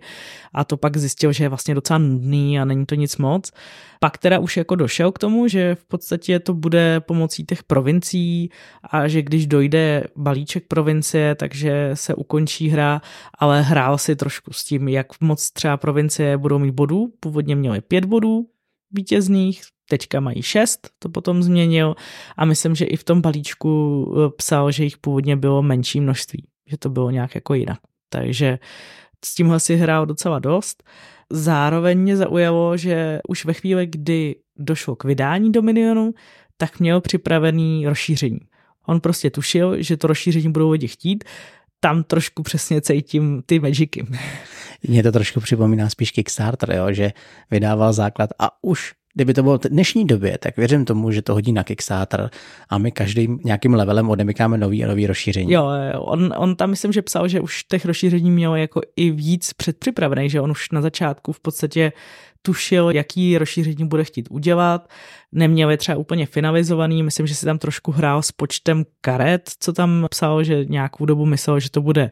a 0.54 0.64
to 0.64 0.78
pak 0.78 0.98
zjistil, 0.98 1.32
že 1.32 1.44
je 1.44 1.50
vlastně 1.50 1.76
docela 1.76 2.00
nudný 2.00 2.60
a 2.60 2.66
není 2.66 2.86
to 2.86 2.96
nic 2.96 3.18
moc. 3.18 3.52
Pak 4.00 4.18
teda 4.18 4.40
už 4.40 4.58
jako 4.58 4.76
došel 4.76 5.12
k 5.12 5.20
tomu, 5.20 5.48
že 5.48 5.76
v 5.76 5.86
podstatě 5.86 6.40
to 6.40 6.54
bude 6.54 7.00
pomocí 7.00 7.46
těch 7.46 7.64
provincií 7.64 8.50
a 8.84 9.08
že 9.08 9.22
když 9.22 9.48
dojde 9.48 10.04
balíček 10.16 10.68
provincie, 10.68 11.36
takže 11.36 11.92
se 11.94 12.16
ukončí 12.16 12.70
hra, 12.70 13.02
ale 13.40 13.62
hrál 13.62 13.98
si 13.98 14.16
trošku 14.16 14.54
s 14.54 14.64
tím, 14.64 14.88
jak 14.88 15.08
moc 15.22 15.52
třeba 15.52 15.78
provincie 15.78 16.38
budou 16.38 16.60
mít 16.60 16.72
bodů. 16.72 17.14
Původně 17.20 17.56
měli 17.56 17.82
pět 17.82 18.06
bodů 18.06 18.46
vítězných, 18.92 19.62
teďka 19.90 20.20
mají 20.20 20.42
šest, 20.42 20.90
to 21.00 21.10
potom 21.10 21.44
změnil 21.44 21.96
a 22.38 22.46
myslím, 22.46 22.76
že 22.76 22.86
i 22.86 22.98
v 22.98 23.04
tom 23.04 23.22
balíčku 23.22 24.16
eh, 24.16 24.30
psal, 24.38 24.72
že 24.72 24.84
jich 24.84 24.98
původně 24.98 25.36
bylo 25.36 25.62
menší 25.62 26.02
množství, 26.02 26.48
že 26.70 26.78
to 26.78 26.90
bylo 26.90 27.12
nějak 27.12 27.36
jako 27.36 27.54
jinak. 27.54 27.80
Takže 28.10 28.60
s 29.26 29.36
tímhle 29.36 29.60
si 29.60 29.76
hrál 29.76 30.06
docela 30.06 30.40
dost. 30.40 30.84
Zároveň 31.30 32.00
mě 32.00 32.18
zaujalo, 32.18 32.78
že 32.78 33.20
už 33.28 33.46
ve 33.46 33.54
chvíli, 33.54 33.88
kdy 33.88 34.36
došlo 34.58 34.96
k 34.96 35.04
vydání 35.04 35.52
Dominionu, 35.52 36.14
tak 36.58 36.80
měl 36.80 37.02
připravený 37.02 37.88
rozšíření. 37.88 38.40
On 38.88 39.00
prostě 39.00 39.30
tušil, 39.30 39.82
že 39.82 39.98
to 39.98 40.08
rozšíření 40.08 40.52
budou 40.52 40.70
lidi 40.70 40.88
chtít, 40.88 41.24
tam 41.80 42.04
trošku 42.04 42.44
přesně 42.44 42.82
cítím 42.82 43.44
ty 43.46 43.60
Magicy. 43.60 44.06
Mně 44.88 45.04
to 45.04 45.12
trošku 45.12 45.40
připomíná 45.40 45.90
spíš 45.90 46.12
Kickstarter, 46.12 46.72
jo, 46.74 46.94
že 46.94 47.12
vydával 47.52 47.94
základ 47.94 48.30
a 48.40 48.64
už 48.64 48.94
kdyby 49.16 49.34
to 49.34 49.44
bylo 49.44 49.58
v 49.58 49.62
dnešní 49.62 50.06
době, 50.06 50.38
tak 50.38 50.58
věřím 50.58 50.86
tomu, 50.86 51.12
že 51.12 51.22
to 51.22 51.34
hodí 51.34 51.52
na 51.52 51.64
Kickstarter 51.64 52.30
a 52.70 52.78
my 52.78 52.92
každým 52.92 53.40
nějakým 53.44 53.74
levelem 53.74 54.10
odemykáme 54.10 54.58
nový 54.58 54.84
a 54.84 54.88
nový 54.88 55.08
rozšíření. 55.08 55.54
Jo, 55.54 55.70
on, 56.00 56.34
on 56.38 56.56
tam 56.56 56.70
myslím, 56.70 56.92
že 56.92 57.02
psal, 57.02 57.28
že 57.28 57.42
už 57.42 57.64
těch 57.64 57.86
rozšíření 57.86 58.32
mělo 58.32 58.56
jako 58.56 58.82
i 58.96 59.12
víc 59.12 59.54
předpřipravený, 59.54 60.30
že 60.30 60.42
on 60.42 60.52
už 60.52 60.72
na 60.72 60.82
začátku 60.82 61.32
v 61.32 61.40
podstatě 61.40 61.92
tušil, 62.46 62.90
jaký 62.90 63.38
rozšíření 63.38 63.88
bude 63.88 64.04
chtít 64.04 64.28
udělat. 64.32 64.90
Neměl 65.32 65.72
je 65.72 65.78
třeba 65.78 65.98
úplně 65.98 66.26
finalizovaný, 66.26 67.04
myslím, 67.04 67.28
že 67.28 67.36
si 67.36 67.46
tam 67.46 67.58
trošku 67.58 67.92
hrál 67.92 68.22
s 68.22 68.32
počtem 68.32 68.84
karet, 69.02 69.52
co 69.60 69.74
tam 69.74 70.08
psal, 70.10 70.44
že 70.44 70.66
nějakou 70.66 71.06
dobu 71.06 71.26
myslel, 71.26 71.60
že 71.60 71.72
to 71.72 71.82
bude 71.82 72.10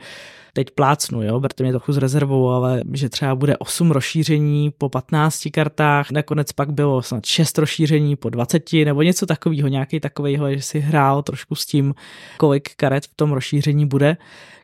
teď 0.54 0.68
plácnu, 0.72 1.24
jo, 1.24 1.40
berte 1.40 1.64
mě 1.64 1.72
trochu 1.72 1.94
z 1.94 1.98
rezervou, 1.98 2.50
ale 2.50 2.82
že 2.94 3.10
třeba 3.10 3.36
bude 3.36 3.58
8 3.58 3.92
rozšíření 3.92 4.72
po 4.78 4.90
15 4.90 5.44
kartách, 5.54 6.12
nakonec 6.12 6.52
pak 6.52 6.74
bylo 6.74 7.02
snad 7.02 7.26
6 7.26 7.58
rozšíření 7.58 8.16
po 8.16 8.30
20 8.30 8.74
nebo 8.74 9.02
něco 9.02 9.26
takového, 9.26 9.68
nějaký 9.68 10.00
takovýhle, 10.00 10.56
že 10.56 10.62
si 10.62 10.80
hrál 10.80 11.24
trošku 11.24 11.56
s 11.56 11.66
tím, 11.66 11.96
kolik 12.38 12.76
karet 12.76 13.06
v 13.06 13.16
tom 13.16 13.32
rozšíření 13.32 13.86
bude. 13.86 14.18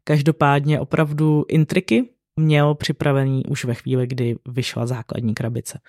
Každopádně 0.04 0.80
opravdu 0.80 1.46
intriky 1.48 2.10
měl 2.40 2.76
připravený 2.76 3.46
už 3.46 3.66
ve 3.66 3.74
chvíli, 3.74 4.08
kdy 4.08 4.36
vyšla 4.50 4.88
základní 4.88 5.34
krabice. 5.34 5.80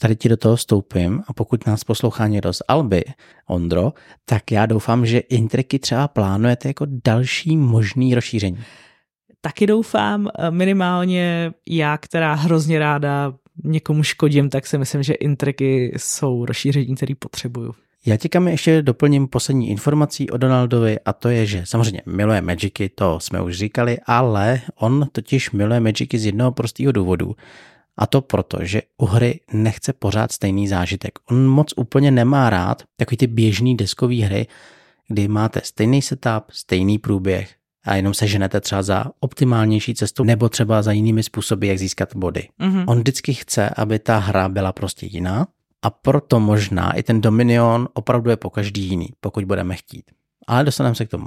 Tady 0.00 0.16
ti 0.16 0.28
do 0.28 0.36
toho 0.36 0.56
stoupím 0.56 1.22
a 1.26 1.32
pokud 1.32 1.66
nás 1.66 1.84
poslouchá 1.84 2.26
někdo 2.26 2.52
z 2.52 2.62
Alby, 2.68 3.04
Ondro, 3.46 3.92
tak 4.24 4.50
já 4.50 4.66
doufám, 4.66 5.06
že 5.06 5.18
intriky 5.18 5.78
třeba 5.78 6.08
plánujete 6.08 6.68
jako 6.68 6.86
další 7.04 7.56
možný 7.56 8.14
rozšíření 8.14 8.58
taky 9.40 9.66
doufám, 9.66 10.28
eh, 10.38 10.50
minimálně 10.50 11.52
já, 11.68 11.98
která 11.98 12.34
hrozně 12.34 12.78
ráda 12.78 13.34
někomu 13.64 14.02
škodím, 14.02 14.50
tak 14.50 14.66
si 14.66 14.78
myslím, 14.78 15.02
že 15.02 15.14
intriky 15.14 15.92
jsou 15.96 16.44
rozšíření, 16.44 16.94
který 16.94 17.14
potřebuju. 17.14 17.74
Já 18.08 18.16
ti 18.16 18.28
kam 18.28 18.48
ještě 18.48 18.82
doplním 18.82 19.28
poslední 19.28 19.70
informací 19.70 20.30
o 20.30 20.36
Donaldovi 20.36 20.98
a 21.04 21.12
to 21.12 21.28
je, 21.28 21.46
že 21.46 21.62
samozřejmě 21.66 22.02
miluje 22.06 22.40
Magicy, 22.40 22.88
to 22.94 23.20
jsme 23.20 23.40
už 23.42 23.56
říkali, 23.56 23.98
ale 24.06 24.60
on 24.74 25.08
totiž 25.12 25.50
miluje 25.50 25.80
Magicy 25.80 26.18
z 26.18 26.26
jednoho 26.26 26.52
prostého 26.52 26.92
důvodu. 26.92 27.36
A 27.96 28.06
to 28.06 28.20
proto, 28.20 28.58
že 28.60 28.82
u 28.98 29.06
hry 29.06 29.40
nechce 29.52 29.92
pořád 29.92 30.32
stejný 30.32 30.68
zážitek. 30.68 31.18
On 31.30 31.46
moc 31.46 31.72
úplně 31.76 32.10
nemá 32.10 32.50
rád 32.50 32.82
takový 32.96 33.16
ty 33.16 33.26
běžný 33.26 33.76
deskový 33.76 34.22
hry, 34.22 34.46
kdy 35.08 35.28
máte 35.28 35.60
stejný 35.64 36.02
setup, 36.02 36.44
stejný 36.50 36.98
průběh, 36.98 37.54
a 37.84 37.94
jenom 37.94 38.14
se 38.14 38.26
ženete 38.26 38.60
třeba 38.60 38.82
za 38.82 39.06
optimálnější 39.20 39.94
cestu 39.94 40.24
nebo 40.24 40.48
třeba 40.48 40.82
za 40.82 40.92
jinými 40.92 41.22
způsoby, 41.22 41.68
jak 41.68 41.78
získat 41.78 42.16
body. 42.16 42.48
Mm-hmm. 42.60 42.84
On 42.86 42.98
vždycky 42.98 43.34
chce, 43.34 43.70
aby 43.70 43.98
ta 43.98 44.18
hra 44.18 44.48
byla 44.48 44.72
prostě 44.72 45.06
jiná 45.06 45.46
a 45.82 45.90
proto 45.90 46.40
možná 46.40 46.92
i 46.92 47.02
ten 47.02 47.20
Dominion 47.20 47.88
opravdu 47.92 48.30
je 48.30 48.36
po 48.36 48.50
každý 48.50 48.82
jiný, 48.82 49.08
pokud 49.20 49.44
budeme 49.44 49.74
chtít. 49.74 50.04
Ale 50.46 50.64
dostaneme 50.64 50.94
se 50.94 51.06
k 51.06 51.10
tomu. 51.10 51.26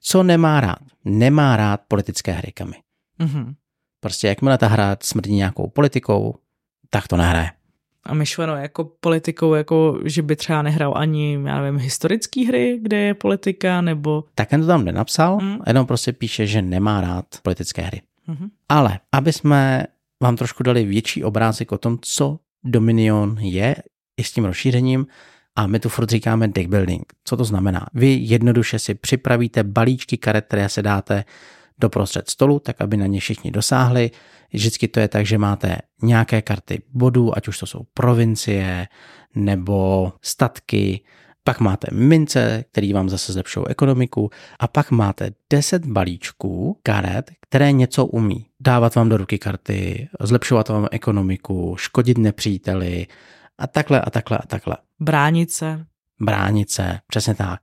Co 0.00 0.22
nemá 0.22 0.60
rád? 0.60 0.78
Nemá 1.04 1.56
rád 1.56 1.80
politické 1.88 2.32
hry, 2.32 2.52
kamy. 2.52 2.76
Mm-hmm. 3.20 3.54
Prostě 4.00 4.28
jakmile 4.28 4.58
ta 4.58 4.66
hra 4.66 4.96
smrdí 5.02 5.34
nějakou 5.34 5.66
politikou, 5.66 6.34
tak 6.90 7.08
to 7.08 7.16
nehraje 7.16 7.50
a 8.04 8.14
myšleno 8.14 8.56
jako 8.56 8.84
politikou, 8.84 9.54
jako 9.54 10.00
že 10.04 10.22
by 10.22 10.36
třeba 10.36 10.62
nehrál 10.62 10.92
ani, 10.96 11.38
já 11.44 11.60
nevím, 11.60 11.80
historické 11.80 12.46
hry, 12.46 12.78
kde 12.82 12.96
je 12.96 13.14
politika, 13.14 13.80
nebo... 13.80 14.24
Tak 14.34 14.50
to 14.50 14.66
tam 14.66 14.84
nenapsal, 14.84 15.38
mm. 15.40 15.58
jenom 15.66 15.86
prostě 15.86 16.12
píše, 16.12 16.46
že 16.46 16.62
nemá 16.62 17.00
rád 17.00 17.26
politické 17.42 17.82
hry. 17.82 18.02
Mm-hmm. 18.28 18.48
Ale 18.68 18.98
aby 19.12 19.32
jsme 19.32 19.86
vám 20.22 20.36
trošku 20.36 20.62
dali 20.62 20.84
větší 20.84 21.24
obrázek 21.24 21.72
o 21.72 21.78
tom, 21.78 21.98
co 22.02 22.38
Dominion 22.64 23.36
je, 23.40 23.76
i 24.20 24.24
s 24.24 24.32
tím 24.32 24.44
rozšířením, 24.44 25.06
a 25.56 25.66
my 25.66 25.80
tu 25.80 25.88
furt 25.88 26.10
říkáme 26.10 26.48
deck 26.48 26.68
building. 26.68 27.12
Co 27.24 27.36
to 27.36 27.44
znamená? 27.44 27.86
Vy 27.94 28.18
jednoduše 28.20 28.78
si 28.78 28.94
připravíte 28.94 29.64
balíčky 29.64 30.16
karet, 30.16 30.44
které 30.44 30.68
se 30.68 30.82
dáte 30.82 31.24
doprostřed 31.78 32.30
stolu, 32.30 32.58
tak 32.58 32.80
aby 32.80 32.96
na 32.96 33.06
ně 33.06 33.20
všichni 33.20 33.50
dosáhli. 33.50 34.10
Vždycky 34.52 34.88
to 34.88 35.00
je 35.00 35.08
tak, 35.08 35.26
že 35.26 35.38
máte 35.38 35.76
nějaké 36.02 36.42
karty 36.42 36.82
bodů, 36.92 37.36
ať 37.36 37.48
už 37.48 37.58
to 37.58 37.66
jsou 37.66 37.80
provincie 37.94 38.88
nebo 39.34 40.12
statky, 40.22 41.00
pak 41.44 41.60
máte 41.60 41.86
mince, 41.92 42.64
který 42.72 42.92
vám 42.92 43.08
zase 43.08 43.32
zlepšou 43.32 43.64
ekonomiku 43.64 44.30
a 44.58 44.68
pak 44.68 44.90
máte 44.90 45.30
10 45.50 45.86
balíčků 45.86 46.78
karet, 46.82 47.30
které 47.48 47.72
něco 47.72 48.06
umí. 48.06 48.46
Dávat 48.60 48.94
vám 48.94 49.08
do 49.08 49.16
ruky 49.16 49.38
karty, 49.38 50.08
zlepšovat 50.20 50.68
vám 50.68 50.88
ekonomiku, 50.90 51.76
škodit 51.78 52.18
nepříteli 52.18 53.06
a 53.60 53.66
takhle 53.66 54.00
a 54.00 54.10
takhle 54.10 54.38
a 54.38 54.46
takhle. 54.46 54.76
Bránit 55.00 55.50
se. 55.50 55.86
Bránit 56.20 56.70
se, 56.70 56.98
přesně 57.06 57.34
tak 57.34 57.60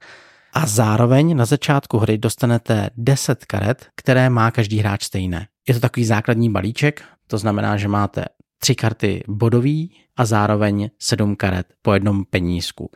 a 0.57 0.65
zároveň 0.65 1.37
na 1.37 1.45
začátku 1.45 1.97
hry 1.97 2.17
dostanete 2.17 2.89
10 2.97 3.45
karet, 3.45 3.87
které 3.95 4.29
má 4.29 4.51
každý 4.51 4.79
hráč 4.79 5.03
stejné. 5.03 5.47
Je 5.67 5.73
to 5.73 5.79
takový 5.79 6.05
základní 6.05 6.49
balíček, 6.49 7.03
to 7.27 7.37
znamená, 7.37 7.77
že 7.77 7.87
máte 7.87 8.25
tři 8.57 8.75
karty 8.75 9.23
bodový 9.27 9.91
a 10.17 10.25
zároveň 10.25 10.89
sedm 10.99 11.35
karet 11.35 11.67
po 11.81 11.93
jednom 11.93 12.25
penízku. 12.25 12.91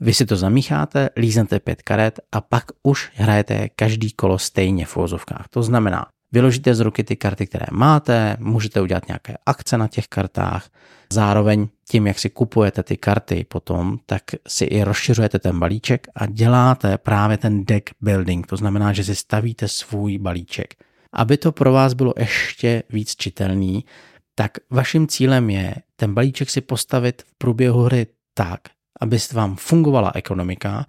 Vy 0.00 0.14
si 0.14 0.26
to 0.26 0.36
zamícháte, 0.36 1.10
líznete 1.16 1.60
pět 1.60 1.82
karet 1.82 2.20
a 2.32 2.40
pak 2.40 2.64
už 2.82 3.10
hrajete 3.14 3.68
každý 3.68 4.12
kolo 4.12 4.38
stejně 4.38 4.86
v 4.86 4.96
uvozovkách. 4.96 5.48
To 5.50 5.62
znamená, 5.62 6.06
vyložíte 6.32 6.74
z 6.74 6.80
ruky 6.80 7.04
ty 7.04 7.16
karty, 7.16 7.46
které 7.46 7.66
máte, 7.72 8.36
můžete 8.40 8.80
udělat 8.80 9.08
nějaké 9.08 9.36
akce 9.46 9.78
na 9.78 9.88
těch 9.88 10.08
kartách, 10.08 10.68
zároveň 11.12 11.68
tím, 11.88 12.06
jak 12.06 12.18
si 12.18 12.30
kupujete 12.30 12.82
ty 12.82 12.96
karty 12.96 13.44
potom, 13.48 13.98
tak 14.06 14.22
si 14.48 14.64
i 14.64 14.82
rozšiřujete 14.82 15.38
ten 15.38 15.58
balíček 15.58 16.06
a 16.14 16.26
děláte 16.26 16.98
právě 16.98 17.36
ten 17.36 17.64
deck 17.64 17.90
building, 18.00 18.46
to 18.46 18.56
znamená, 18.56 18.92
že 18.92 19.04
si 19.04 19.14
stavíte 19.14 19.68
svůj 19.68 20.18
balíček. 20.18 20.74
Aby 21.12 21.36
to 21.36 21.52
pro 21.52 21.72
vás 21.72 21.94
bylo 21.94 22.14
ještě 22.18 22.82
víc 22.90 23.16
čitelný, 23.16 23.84
tak 24.34 24.58
vaším 24.70 25.06
cílem 25.06 25.50
je 25.50 25.74
ten 25.96 26.14
balíček 26.14 26.50
si 26.50 26.60
postavit 26.60 27.22
v 27.22 27.34
průběhu 27.38 27.82
hry 27.82 28.06
tak, 28.34 28.60
aby 29.00 29.18
vám 29.32 29.56
fungovala 29.56 30.12
ekonomika 30.14 30.86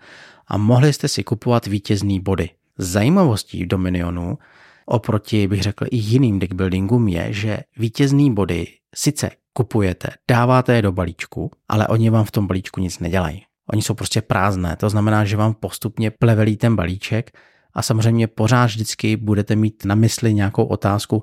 a 0.47 0.57
mohli 0.57 0.93
jste 0.93 1.07
si 1.07 1.23
kupovat 1.23 1.65
vítězný 1.65 2.19
body. 2.19 2.49
Zajímavostí 2.77 3.65
Dominionu 3.65 4.37
oproti, 4.85 5.47
bych 5.47 5.61
řekl, 5.61 5.85
i 5.91 5.97
jiným 5.97 6.39
deckbuildingům 6.39 7.07
je, 7.07 7.33
že 7.33 7.57
vítězný 7.77 8.33
body 8.33 8.67
sice 8.95 9.29
kupujete, 9.53 10.07
dáváte 10.29 10.75
je 10.75 10.81
do 10.81 10.91
balíčku, 10.91 11.51
ale 11.69 11.87
oni 11.87 12.09
vám 12.09 12.25
v 12.25 12.31
tom 12.31 12.47
balíčku 12.47 12.81
nic 12.81 12.99
nedělají. 12.99 13.43
Oni 13.73 13.81
jsou 13.81 13.93
prostě 13.93 14.21
prázdné, 14.21 14.75
to 14.75 14.89
znamená, 14.89 15.25
že 15.25 15.37
vám 15.37 15.53
postupně 15.53 16.11
plevelí 16.11 16.57
ten 16.57 16.75
balíček 16.75 17.31
a 17.73 17.81
samozřejmě 17.81 18.27
pořád 18.27 18.65
vždycky 18.65 19.17
budete 19.17 19.55
mít 19.55 19.85
na 19.85 19.95
mysli 19.95 20.33
nějakou 20.33 20.63
otázku, 20.63 21.21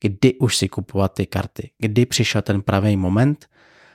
kdy 0.00 0.34
už 0.34 0.56
si 0.56 0.68
kupovat 0.68 1.14
ty 1.14 1.26
karty, 1.26 1.70
kdy 1.78 2.06
přišel 2.06 2.42
ten 2.42 2.62
pravý 2.62 2.96
moment, 2.96 3.46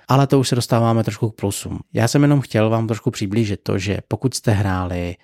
ale 0.07 0.27
to 0.27 0.39
už 0.39 0.47
se 0.47 0.55
dostáváme 0.55 1.03
trošku 1.03 1.29
k 1.29 1.35
plusům. 1.35 1.79
Já 1.93 2.07
jsem 2.07 2.21
jenom 2.21 2.41
chtěl 2.41 2.69
vám 2.69 2.87
trošku 2.87 3.11
přiblížit 3.11 3.59
to, 3.63 3.77
že 3.77 3.97
pokud 4.07 4.33
jste 4.33 4.51
hráli 4.51 5.15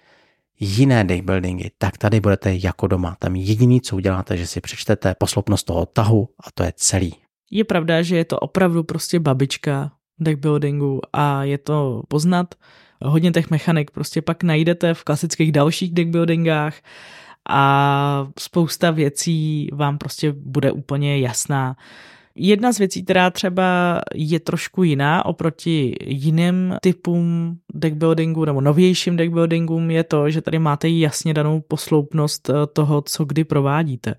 jiné 0.61 1.03
deckbuildingy, 1.03 1.71
tak 1.77 1.97
tady 1.97 2.19
budete 2.19 2.53
jako 2.53 2.87
doma. 2.87 3.15
Tam 3.19 3.35
jediný, 3.35 3.81
co 3.81 3.95
uděláte, 3.95 4.37
že 4.37 4.47
si 4.47 4.61
přečtete 4.61 5.15
poslopnost 5.19 5.65
toho 5.65 5.85
tahu 5.85 6.29
a 6.47 6.51
to 6.53 6.63
je 6.63 6.73
celý. 6.75 7.15
Je 7.51 7.63
pravda, 7.63 8.01
že 8.01 8.17
je 8.17 8.25
to 8.25 8.39
opravdu 8.39 8.83
prostě 8.83 9.19
babička 9.19 9.91
deckbuildingu 10.19 11.01
a 11.13 11.43
je 11.43 11.57
to 11.57 12.03
poznat. 12.07 12.55
Hodně 13.03 13.31
těch 13.31 13.49
mechanik 13.49 13.91
prostě 13.91 14.21
pak 14.21 14.43
najdete 14.43 14.93
v 14.93 15.03
klasických 15.03 15.51
dalších 15.51 15.93
deckbuildingách 15.93 16.75
a 17.49 18.27
spousta 18.39 18.91
věcí 18.91 19.69
vám 19.73 19.97
prostě 19.97 20.31
bude 20.31 20.71
úplně 20.71 21.19
jasná. 21.19 21.75
Jedna 22.35 22.73
z 22.73 22.77
věcí, 22.77 23.03
která 23.03 23.29
třeba 23.29 24.01
je 24.15 24.39
trošku 24.39 24.83
jiná 24.83 25.25
oproti 25.25 25.95
jiným 26.05 26.75
typům 26.81 27.57
deckbuildingu 27.73 28.45
nebo 28.45 28.61
novějším 28.61 29.17
deckbuildingům 29.17 29.91
je 29.91 30.03
to, 30.03 30.29
že 30.29 30.41
tady 30.41 30.59
máte 30.59 30.89
jasně 30.89 31.33
danou 31.33 31.61
posloupnost 31.61 32.49
eh, 32.49 32.53
toho, 32.73 33.01
co 33.01 33.25
kdy 33.25 33.43
provádíte. 33.43 34.15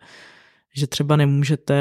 Že 0.74 0.86
třeba 0.86 1.16
nemůžete 1.16 1.74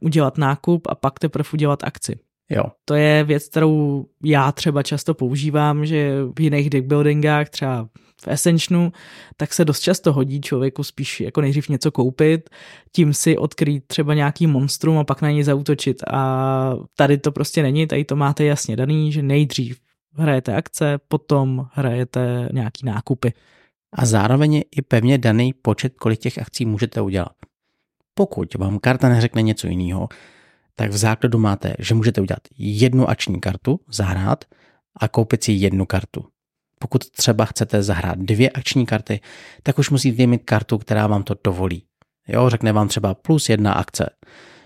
udělat 0.00 0.38
nákup 0.38 0.86
a 0.90 0.94
pak 0.94 1.18
teprve 1.18 1.48
udělat 1.52 1.84
akci. 1.84 2.18
Jo. 2.50 2.64
To 2.84 2.94
je 2.94 3.24
věc, 3.24 3.48
kterou 3.48 4.06
já 4.24 4.52
třeba 4.52 4.82
často 4.82 5.14
používám, 5.14 5.86
že 5.86 6.12
v 6.38 6.40
jiných 6.40 6.70
deckbuildingách, 6.70 7.50
třeba 7.50 7.88
v 8.26 8.30
Ascensionu, 8.30 8.92
tak 9.36 9.54
se 9.54 9.64
dost 9.64 9.80
často 9.80 10.12
hodí 10.12 10.40
člověku 10.40 10.84
spíš 10.84 11.20
jako 11.20 11.40
nejdřív 11.40 11.68
něco 11.68 11.90
koupit, 11.92 12.50
tím 12.92 13.14
si 13.14 13.38
odkrýt 13.38 13.86
třeba 13.86 14.14
nějaký 14.14 14.46
monstrum 14.46 14.98
a 14.98 15.04
pak 15.04 15.22
na 15.22 15.30
něj 15.30 15.42
zautočit 15.42 15.96
a 16.10 16.72
tady 16.96 17.18
to 17.18 17.32
prostě 17.32 17.62
není, 17.62 17.86
tady 17.86 18.04
to 18.04 18.16
máte 18.16 18.44
jasně 18.44 18.76
daný, 18.76 19.12
že 19.12 19.22
nejdřív 19.22 19.80
hrajete 20.14 20.54
akce, 20.54 20.98
potom 21.08 21.66
hrajete 21.72 22.48
nějaký 22.52 22.86
nákupy. 22.86 23.32
A 23.92 24.06
zároveň 24.06 24.54
je 24.54 24.62
i 24.76 24.82
pevně 24.82 25.18
daný 25.18 25.52
počet, 25.52 25.96
kolik 25.96 26.20
těch 26.20 26.38
akcí 26.38 26.64
můžete 26.64 27.00
udělat. 27.00 27.32
Pokud 28.14 28.54
vám 28.54 28.78
karta 28.78 29.08
neřekne 29.08 29.42
něco 29.42 29.66
jiného, 29.66 30.08
tak 30.74 30.90
v 30.90 30.96
základu 30.96 31.38
máte, 31.38 31.74
že 31.78 31.94
můžete 31.94 32.20
udělat 32.20 32.40
jednu 32.58 33.08
akční 33.10 33.40
kartu, 33.40 33.80
zahrát 33.88 34.44
a 35.00 35.08
koupit 35.08 35.44
si 35.44 35.52
jednu 35.52 35.86
kartu. 35.86 36.24
Pokud 36.78 37.10
třeba 37.10 37.44
chcete 37.44 37.82
zahrát 37.82 38.18
dvě 38.18 38.50
akční 38.50 38.86
karty, 38.86 39.20
tak 39.62 39.78
už 39.78 39.90
musíte 39.90 40.26
mít 40.26 40.42
kartu, 40.44 40.78
která 40.78 41.06
vám 41.06 41.22
to 41.22 41.34
dovolí. 41.44 41.82
Jo, 42.28 42.50
řekne 42.50 42.72
vám 42.72 42.88
třeba 42.88 43.14
plus 43.14 43.48
jedna 43.48 43.72
akce. 43.72 44.10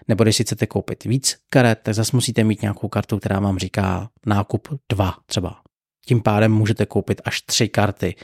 Nebo 0.09 0.25
když 0.25 0.37
si 0.37 0.43
chcete 0.43 0.67
koupit 0.67 1.05
víc 1.05 1.37
karet, 1.51 1.79
tak 1.83 1.95
zase 1.95 2.11
musíte 2.17 2.45
mít 2.45 2.63
nějakou 2.63 2.89
kartu, 2.89 3.19
která 3.19 3.41
vám 3.41 3.59
říká 3.59 4.09
nákup 4.27 4.69
2 4.89 5.17
třeba. 5.27 5.61
Tím 6.07 6.23
pádem 6.23 6.53
můžete 6.53 6.87
koupit 6.87 7.21
až 7.25 7.41
tři 7.41 7.69
karty. 7.69 8.15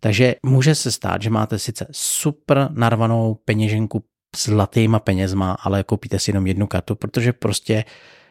Takže 0.00 0.34
může 0.42 0.74
se 0.74 0.92
stát, 0.92 1.22
že 1.22 1.30
máte 1.30 1.58
sice 1.58 1.86
super 1.90 2.68
narvanou 2.70 3.34
peněženku 3.34 4.04
s 4.36 4.44
zlatýma 4.44 4.98
penězma, 4.98 5.52
ale 5.52 5.84
koupíte 5.84 6.18
si 6.18 6.30
jenom 6.30 6.46
jednu 6.46 6.66
kartu, 6.66 6.94
protože 6.94 7.32
prostě 7.32 7.84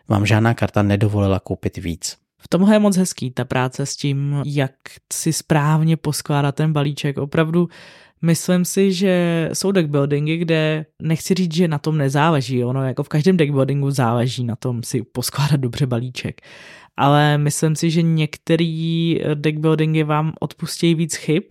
vám 0.07 0.25
žádná 0.25 0.53
karta 0.53 0.83
nedovolila 0.83 1.39
koupit 1.39 1.77
víc. 1.77 2.17
V 2.39 2.47
tomhle 2.47 2.75
je 2.75 2.79
moc 2.79 2.97
hezký 2.97 3.31
ta 3.31 3.45
práce 3.45 3.85
s 3.85 3.95
tím, 3.95 4.41
jak 4.45 4.71
si 5.13 5.33
správně 5.33 5.97
poskládat 5.97 6.55
ten 6.55 6.73
balíček. 6.73 7.17
Opravdu 7.17 7.67
myslím 8.21 8.65
si, 8.65 8.93
že 8.93 9.49
jsou 9.53 9.71
deckbuildingy, 9.71 10.37
kde 10.37 10.85
nechci 11.01 11.33
říct, 11.33 11.53
že 11.53 11.67
na 11.67 11.77
tom 11.77 11.97
nezáleží. 11.97 12.63
Ono 12.63 12.83
jako 12.83 13.03
v 13.03 13.09
každém 13.09 13.37
deckbuildingu 13.37 13.91
záleží 13.91 14.43
na 14.43 14.55
tom 14.55 14.83
si 14.83 15.03
poskládat 15.03 15.59
dobře 15.59 15.85
balíček. 15.85 16.41
Ale 16.97 17.37
myslím 17.37 17.75
si, 17.75 17.91
že 17.91 18.01
některý 18.01 19.19
deckbuildingy 19.33 20.03
vám 20.03 20.33
odpustí 20.39 20.95
víc 20.95 21.15
chyb. 21.15 21.43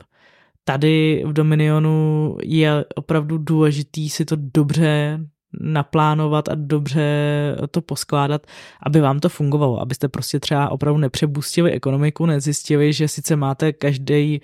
Tady 0.65 1.23
v 1.27 1.33
Dominionu 1.33 2.37
je 2.43 2.85
opravdu 2.95 3.39
důležitý 3.39 4.09
si 4.09 4.25
to 4.25 4.37
dobře 4.39 5.21
naplánovat 5.61 6.49
a 6.49 6.55
dobře 6.55 7.07
to 7.71 7.81
poskládat, 7.81 8.47
aby 8.83 9.01
vám 9.01 9.21
to 9.21 9.29
fungovalo, 9.29 9.81
abyste 9.81 10.09
prostě 10.09 10.41
třeba 10.41 10.71
opravdu 10.71 10.99
nepřebustili 10.99 11.73
ekonomiku, 11.73 12.27
nezjistili, 12.27 12.93
že 12.93 13.09
sice 13.09 13.37
máte 13.37 13.73
každý 13.73 14.41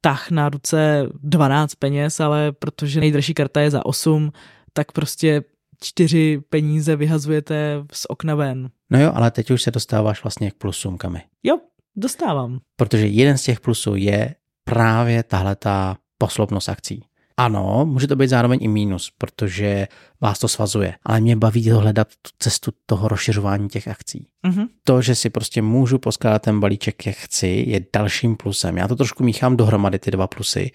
tah 0.00 0.30
na 0.30 0.48
ruce 0.48 1.06
12 1.22 1.74
peněz, 1.74 2.20
ale 2.20 2.52
protože 2.52 3.00
nejdražší 3.00 3.34
karta 3.34 3.60
je 3.60 3.70
za 3.70 3.86
8, 3.86 4.32
tak 4.72 4.92
prostě 4.92 5.42
čtyři 5.82 6.40
peníze 6.48 6.96
vyhazujete 6.96 7.84
z 7.92 8.06
okna 8.08 8.34
ven. 8.34 8.70
No 8.90 9.00
jo, 9.00 9.12
ale 9.14 9.30
teď 9.30 9.50
už 9.50 9.62
se 9.62 9.70
dostáváš 9.70 10.22
vlastně 10.22 10.50
k 10.50 10.54
plusům, 10.54 10.98
Kamy. 10.98 11.22
Jo, 11.42 11.58
dostávám. 11.96 12.60
Protože 12.76 13.06
jeden 13.06 13.38
z 13.38 13.42
těch 13.42 13.60
plusů 13.60 13.96
je 13.96 14.34
právě 14.64 15.22
tahle 15.22 15.56
ta 15.56 15.96
posloupnost 16.18 16.68
akcí. 16.68 17.04
Ano, 17.36 17.86
může 17.86 18.06
to 18.06 18.16
být 18.16 18.28
zároveň 18.28 18.58
i 18.62 18.68
mínus, 18.68 19.12
protože 19.18 19.88
vás 20.20 20.38
to 20.38 20.48
svazuje, 20.48 20.94
ale 21.04 21.20
mě 21.20 21.36
baví 21.36 21.68
to 21.68 21.78
hledat 21.78 22.08
tu 22.08 22.30
cestu 22.38 22.70
toho 22.86 23.08
rozšiřování 23.08 23.68
těch 23.68 23.88
akcí. 23.88 24.26
Mm-hmm. 24.46 24.68
To, 24.84 25.02
že 25.02 25.14
si 25.14 25.30
prostě 25.30 25.62
můžu 25.62 25.98
poskládat 25.98 26.42
ten 26.42 26.60
balíček, 26.60 27.06
jak 27.06 27.16
chci, 27.16 27.64
je 27.66 27.80
dalším 27.92 28.36
plusem. 28.36 28.76
Já 28.76 28.88
to 28.88 28.96
trošku 28.96 29.24
míchám 29.24 29.56
dohromady, 29.56 29.98
ty 29.98 30.10
dva 30.10 30.26
plusy, 30.26 30.70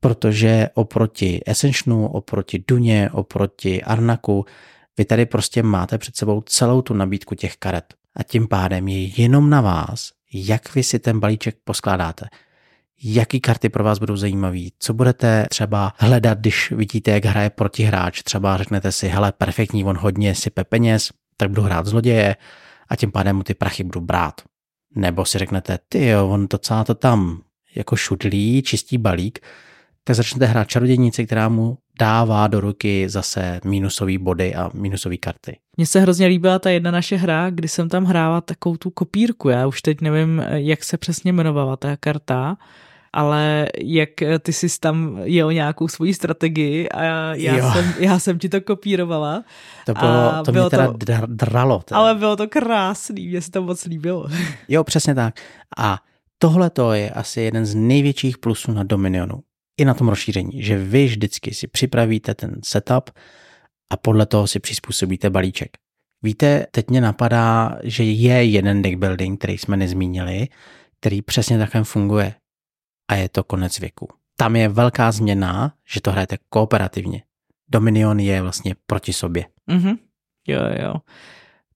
protože 0.00 0.68
oproti 0.74 1.40
Essentionu, 1.46 2.06
oproti 2.06 2.64
Duně, 2.68 3.10
oproti 3.12 3.82
Arnaku, 3.82 4.44
vy 4.98 5.04
tady 5.04 5.26
prostě 5.26 5.62
máte 5.62 5.98
před 5.98 6.16
sebou 6.16 6.40
celou 6.40 6.82
tu 6.82 6.94
nabídku 6.94 7.34
těch 7.34 7.56
karet. 7.56 7.94
A 8.16 8.22
tím 8.22 8.48
pádem 8.48 8.88
je 8.88 9.22
jenom 9.22 9.50
na 9.50 9.60
vás, 9.60 10.10
jak 10.34 10.74
vy 10.74 10.82
si 10.82 10.98
ten 10.98 11.20
balíček 11.20 11.56
poskládáte 11.64 12.26
jaký 13.04 13.40
karty 13.40 13.68
pro 13.68 13.84
vás 13.84 13.98
budou 13.98 14.16
zajímavé, 14.16 14.58
co 14.78 14.94
budete 14.94 15.46
třeba 15.50 15.92
hledat, 15.98 16.38
když 16.38 16.70
vidíte, 16.70 17.10
jak 17.10 17.24
hraje 17.24 17.50
protihráč. 17.50 18.22
Třeba 18.22 18.56
řeknete 18.56 18.92
si, 18.92 19.08
hele, 19.08 19.32
perfektní, 19.32 19.84
on 19.84 19.96
hodně 19.96 20.34
sype 20.34 20.64
peněz, 20.64 21.10
tak 21.36 21.48
budu 21.48 21.62
hrát 21.62 21.86
zloděje 21.86 22.36
a 22.88 22.96
tím 22.96 23.12
pádem 23.12 23.36
mu 23.36 23.42
ty 23.42 23.54
prachy 23.54 23.84
budu 23.84 24.00
brát. 24.00 24.40
Nebo 24.96 25.24
si 25.24 25.38
řeknete, 25.38 25.78
ty 25.88 26.06
jo, 26.06 26.28
on 26.28 26.46
celá 26.58 26.84
to 26.84 26.94
tam 26.94 27.40
jako 27.74 27.96
šudlí, 27.96 28.62
čistý 28.62 28.98
balík, 28.98 29.38
tak 30.04 30.16
začnete 30.16 30.46
hrát 30.46 30.68
čarodějnici, 30.68 31.26
která 31.26 31.48
mu 31.48 31.78
dává 31.98 32.46
do 32.46 32.60
ruky 32.60 33.08
zase 33.08 33.60
minusové 33.64 34.18
body 34.18 34.54
a 34.54 34.70
minusové 34.74 35.16
karty. 35.16 35.58
Mně 35.76 35.86
se 35.86 36.00
hrozně 36.00 36.26
líbila 36.26 36.58
ta 36.58 36.70
jedna 36.70 36.90
naše 36.90 37.16
hra, 37.16 37.50
kdy 37.50 37.68
jsem 37.68 37.88
tam 37.88 38.04
hrála 38.04 38.40
takovou 38.40 38.76
tu 38.76 38.90
kopírku. 38.90 39.48
Já 39.48 39.66
už 39.66 39.82
teď 39.82 40.00
nevím, 40.00 40.44
jak 40.48 40.84
se 40.84 40.96
přesně 40.96 41.28
jmenovala 41.32 41.76
ta 41.76 41.96
karta, 41.96 42.56
ale 43.12 43.68
jak 43.82 44.10
ty 44.42 44.52
jsi 44.52 44.66
tam 44.80 45.18
jel 45.22 45.52
nějakou 45.52 45.88
svoji 45.88 46.14
strategii 46.14 46.88
a 46.88 47.02
já, 47.34 47.72
jsem, 47.72 47.94
já 47.98 48.18
jsem 48.18 48.38
ti 48.38 48.48
to 48.48 48.60
kopírovala. 48.60 49.44
To 49.86 49.94
bylo, 49.94 50.42
to 50.44 50.52
bylo 50.52 50.64
mě 50.64 50.70
teda 50.70 50.86
to, 51.20 51.26
dralo. 51.26 51.82
Teda. 51.84 51.98
Ale 51.98 52.14
bylo 52.14 52.36
to 52.36 52.48
krásný, 52.48 53.28
mě 53.28 53.42
se 53.42 53.50
to 53.50 53.62
moc 53.62 53.84
líbilo. 53.84 54.28
Jo, 54.68 54.84
přesně 54.84 55.14
tak. 55.14 55.40
A 55.78 55.98
tohle 56.38 56.70
to 56.70 56.92
je 56.92 57.10
asi 57.10 57.40
jeden 57.40 57.66
z 57.66 57.74
největších 57.74 58.38
plusů 58.38 58.72
na 58.72 58.82
Dominionu. 58.82 59.40
I 59.80 59.84
na 59.84 59.94
tom 59.94 60.08
rozšíření, 60.08 60.62
že 60.62 60.78
vy 60.78 61.06
vždycky 61.06 61.54
si 61.54 61.66
připravíte 61.66 62.34
ten 62.34 62.60
setup 62.64 63.10
a 63.92 63.96
podle 63.96 64.26
toho 64.26 64.46
si 64.46 64.60
přizpůsobíte 64.60 65.30
balíček. 65.30 65.70
Víte, 66.22 66.66
teď 66.70 66.90
mě 66.90 67.00
napadá, 67.00 67.78
že 67.82 68.04
je 68.04 68.44
jeden 68.44 68.82
deck 68.82 68.96
building, 68.96 69.38
který 69.38 69.58
jsme 69.58 69.76
nezmínili, 69.76 70.48
který 71.00 71.22
přesně 71.22 71.58
takhle 71.58 71.84
funguje 71.84 72.34
a 73.12 73.14
je 73.14 73.28
to 73.28 73.44
konec 73.44 73.78
věku. 73.78 74.08
Tam 74.36 74.56
je 74.56 74.68
velká 74.68 75.12
změna, 75.12 75.72
že 75.86 76.00
to 76.00 76.10
hrajete 76.12 76.36
kooperativně. 76.48 77.22
Dominion 77.68 78.20
je 78.20 78.42
vlastně 78.42 78.74
proti 78.86 79.12
sobě. 79.12 79.44
Mm-hmm. 79.70 79.98
Jo, 80.48 80.60
jo. 80.82 80.94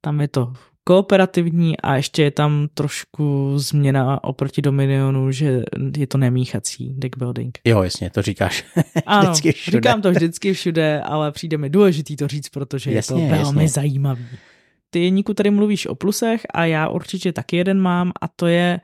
Tam 0.01 0.20
je 0.20 0.29
to 0.29 0.53
kooperativní 0.85 1.77
a 1.77 1.96
ještě 1.96 2.22
je 2.22 2.31
tam 2.31 2.68
trošku 2.75 3.53
změna 3.59 4.25
oproti 4.25 4.62
Dominionu, 4.62 5.33
že 5.33 5.62
je 5.96 6.07
to 6.07 6.18
nemíchací 6.18 6.94
deck 6.99 7.16
building. 7.16 7.59
Jo, 7.64 7.83
jasně, 7.83 8.11
to 8.11 8.22
říkáš 8.22 8.64
ano, 9.07 9.22
vždycky 9.31 9.53
všude. 9.53 9.77
říkám 9.79 10.03
to 10.03 10.11
vždycky 10.11 10.53
všude, 10.53 11.01
ale 11.01 11.33
přijde 11.33 11.59
mi 11.59 11.70
důležitý 11.70 12.16
to 12.16 12.29
říct, 12.29 12.49
protože 12.49 12.92
jasně, 12.92 13.22
je 13.25 13.31
to 13.31 13.37
velmi 13.37 13.62
jasně. 13.62 13.83
zajímavý. 13.83 14.27
Ty, 14.90 15.05
Jeníku, 15.05 15.35
tady 15.35 15.51
mluvíš 15.51 15.87
o 15.87 15.94
plusech 15.94 16.46
a 16.55 16.64
já 16.64 16.88
určitě 16.88 17.33
taky 17.33 17.57
jeden 17.57 17.81
mám 17.81 18.12
a 18.20 18.29
to 18.29 18.46
je 18.46 18.81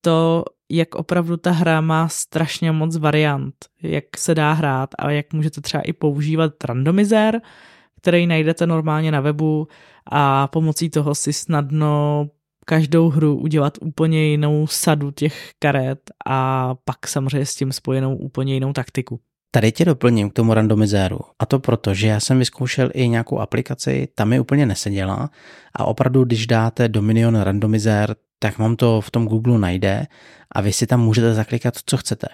to, 0.00 0.44
jak 0.76 0.94
opravdu 0.94 1.36
ta 1.36 1.50
hra 1.50 1.80
má 1.80 2.08
strašně 2.08 2.72
moc 2.72 2.96
variant, 2.96 3.54
jak 3.82 4.04
se 4.18 4.34
dá 4.34 4.52
hrát 4.52 4.90
a 4.98 5.10
jak 5.10 5.32
můžete 5.32 5.60
třeba 5.60 5.82
i 5.82 5.92
používat 5.92 6.64
randomizér, 6.64 7.40
který 8.00 8.26
najdete 8.26 8.66
normálně 8.66 9.12
na 9.12 9.20
webu 9.20 9.68
a 10.10 10.46
pomocí 10.46 10.90
toho 10.90 11.14
si 11.14 11.32
snadno 11.32 12.26
každou 12.66 13.08
hru 13.08 13.36
udělat 13.38 13.78
úplně 13.80 14.24
jinou 14.24 14.66
sadu 14.66 15.10
těch 15.10 15.50
karet 15.58 16.10
a 16.26 16.74
pak 16.84 17.06
samozřejmě 17.06 17.46
s 17.46 17.54
tím 17.54 17.72
spojenou 17.72 18.16
úplně 18.16 18.54
jinou 18.54 18.72
taktiku. 18.72 19.20
Tady 19.54 19.72
tě 19.72 19.84
doplním 19.84 20.30
k 20.30 20.32
tomu 20.32 20.54
randomizéru. 20.54 21.18
A 21.38 21.46
to 21.46 21.58
proto, 21.58 21.94
že 21.94 22.08
já 22.08 22.20
jsem 22.20 22.38
vyzkoušel 22.38 22.90
i 22.94 23.08
nějakou 23.08 23.38
aplikaci, 23.38 24.08
tam 24.14 24.28
mi 24.28 24.40
úplně 24.40 24.66
neseděla 24.66 25.30
a 25.76 25.84
opravdu, 25.84 26.24
když 26.24 26.46
dáte 26.46 26.88
Dominion 26.88 27.40
randomizér, 27.40 28.16
tak 28.42 28.58
vám 28.58 28.76
to 28.76 29.00
v 29.00 29.10
tom 29.10 29.26
Google 29.26 29.58
najde 29.58 30.06
a 30.52 30.60
vy 30.60 30.72
si 30.72 30.86
tam 30.86 31.00
můžete 31.00 31.34
zaklikat, 31.34 31.74
co 31.86 31.96
chcete. 31.96 32.26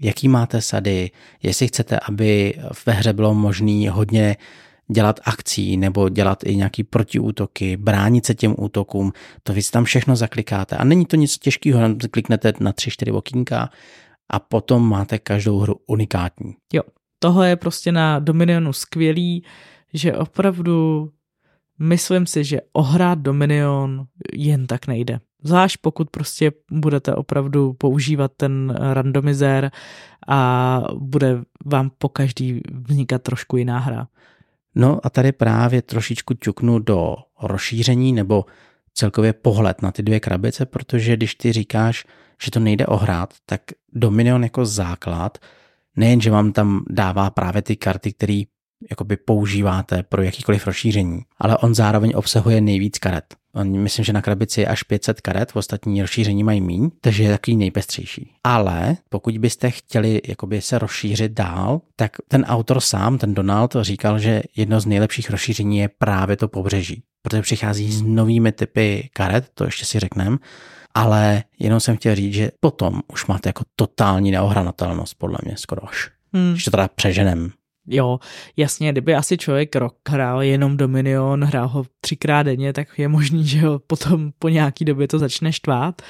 Jaký 0.00 0.28
máte 0.28 0.60
sady, 0.60 1.10
jestli 1.42 1.68
chcete, 1.68 2.00
aby 2.00 2.54
ve 2.86 2.92
hře 2.92 3.12
bylo 3.12 3.34
možné 3.34 3.90
hodně 3.90 4.36
dělat 4.92 5.20
akcí 5.24 5.76
nebo 5.76 6.08
dělat 6.08 6.44
i 6.44 6.56
nějaký 6.56 6.84
protiútoky, 6.84 7.76
bránit 7.76 8.26
se 8.26 8.34
těm 8.34 8.54
útokům, 8.58 9.12
to 9.42 9.52
vy 9.52 9.62
si 9.62 9.70
tam 9.70 9.84
všechno 9.84 10.16
zaklikáte. 10.16 10.76
A 10.76 10.84
není 10.84 11.06
to 11.06 11.16
nic 11.16 11.38
těžkého, 11.38 11.80
kliknete 12.10 12.52
na 12.60 12.72
3-4 12.72 13.16
okýnka 13.16 13.70
a 14.30 14.38
potom 14.38 14.88
máte 14.88 15.18
každou 15.18 15.58
hru 15.58 15.74
unikátní. 15.86 16.54
Jo, 16.72 16.82
tohle 17.18 17.48
je 17.48 17.56
prostě 17.56 17.92
na 17.92 18.18
Dominionu 18.18 18.72
skvělý, 18.72 19.44
že 19.94 20.16
opravdu 20.16 21.10
myslím 21.78 22.26
si, 22.26 22.44
že 22.44 22.60
ohrát 22.72 23.18
Dominion 23.18 24.06
jen 24.34 24.66
tak 24.66 24.86
nejde. 24.86 25.20
Zvlášť 25.42 25.76
pokud 25.80 26.10
prostě 26.10 26.52
budete 26.70 27.14
opravdu 27.14 27.72
používat 27.72 28.32
ten 28.36 28.74
randomizér 28.78 29.70
a 30.28 30.82
bude 30.94 31.42
vám 31.64 31.90
po 31.98 32.08
každý 32.08 32.60
vznikat 32.72 33.22
trošku 33.22 33.56
jiná 33.56 33.78
hra. 33.78 34.08
No 34.74 35.00
a 35.02 35.10
tady 35.10 35.32
právě 35.32 35.82
trošičku 35.82 36.34
ťuknu 36.34 36.78
do 36.78 37.16
rozšíření 37.42 38.12
nebo 38.12 38.44
celkově 38.94 39.32
pohled 39.32 39.82
na 39.82 39.92
ty 39.92 40.02
dvě 40.02 40.20
krabice, 40.20 40.66
protože 40.66 41.16
když 41.16 41.34
ty 41.34 41.52
říkáš, 41.52 42.06
že 42.42 42.50
to 42.50 42.60
nejde 42.60 42.86
ohrát, 42.86 43.34
tak 43.46 43.60
Dominion 43.92 44.42
jako 44.42 44.66
základ 44.66 45.38
nejen, 45.96 46.20
že 46.20 46.30
vám 46.30 46.52
tam 46.52 46.84
dává 46.90 47.30
právě 47.30 47.62
ty 47.62 47.76
karty, 47.76 48.12
které 48.12 48.42
jakoby 48.90 49.16
používáte 49.16 50.02
pro 50.02 50.22
jakýkoliv 50.22 50.66
rozšíření, 50.66 51.20
ale 51.38 51.56
on 51.56 51.74
zároveň 51.74 52.12
obsahuje 52.14 52.60
nejvíc 52.60 52.98
karet. 52.98 53.24
On, 53.52 53.78
myslím, 53.78 54.04
že 54.04 54.12
na 54.12 54.22
krabici 54.22 54.60
je 54.60 54.66
až 54.66 54.82
500 54.82 55.20
karet, 55.20 55.52
v 55.52 55.56
ostatní 55.56 56.02
rozšíření 56.02 56.44
mají 56.44 56.60
míň, 56.60 56.90
takže 57.00 57.22
je 57.22 57.30
takový 57.30 57.56
nejpestřejší. 57.56 58.32
Ale 58.44 58.96
pokud 59.08 59.38
byste 59.38 59.70
chtěli 59.70 60.20
jakoby 60.28 60.60
se 60.60 60.78
rozšířit 60.78 61.32
dál, 61.32 61.80
tak 61.96 62.16
ten 62.28 62.44
autor 62.44 62.80
sám, 62.80 63.18
ten 63.18 63.34
Donald, 63.34 63.76
říkal, 63.80 64.18
že 64.18 64.42
jedno 64.56 64.80
z 64.80 64.86
nejlepších 64.86 65.30
rozšíření 65.30 65.78
je 65.78 65.90
právě 65.98 66.36
to 66.36 66.48
pobřeží, 66.48 67.02
protože 67.22 67.42
přichází 67.42 67.92
s 67.92 68.02
novými 68.02 68.52
typy 68.52 69.10
karet, 69.12 69.50
to 69.54 69.64
ještě 69.64 69.84
si 69.84 69.98
řekneme, 69.98 70.36
ale 70.94 71.44
jenom 71.58 71.80
jsem 71.80 71.96
chtěl 71.96 72.14
říct, 72.14 72.34
že 72.34 72.50
potom 72.60 73.00
už 73.12 73.26
máte 73.26 73.48
jako 73.48 73.64
totální 73.76 74.30
neohranatelnost, 74.30 75.14
podle 75.18 75.38
mě 75.44 75.56
skoro 75.56 75.88
až. 75.88 76.10
Hmm. 76.32 76.52
Když 76.52 76.64
to 76.64 76.70
teda 76.70 76.88
přeženem 76.88 77.52
Jo, 77.86 78.18
jasně, 78.56 78.92
kdyby 78.92 79.14
asi 79.14 79.38
člověk 79.38 79.76
rok 79.76 79.96
hrál 80.08 80.42
jenom 80.42 80.76
Dominion, 80.76 81.44
hrál 81.44 81.68
ho 81.68 81.84
třikrát 82.00 82.42
denně, 82.42 82.72
tak 82.72 82.98
je 82.98 83.08
možný, 83.08 83.46
že 83.46 83.60
ho 83.60 83.78
potom 83.78 84.32
po 84.38 84.48
nějaký 84.48 84.84
době 84.84 85.08
to 85.08 85.18
začne 85.18 85.52
štvát. 85.52 86.02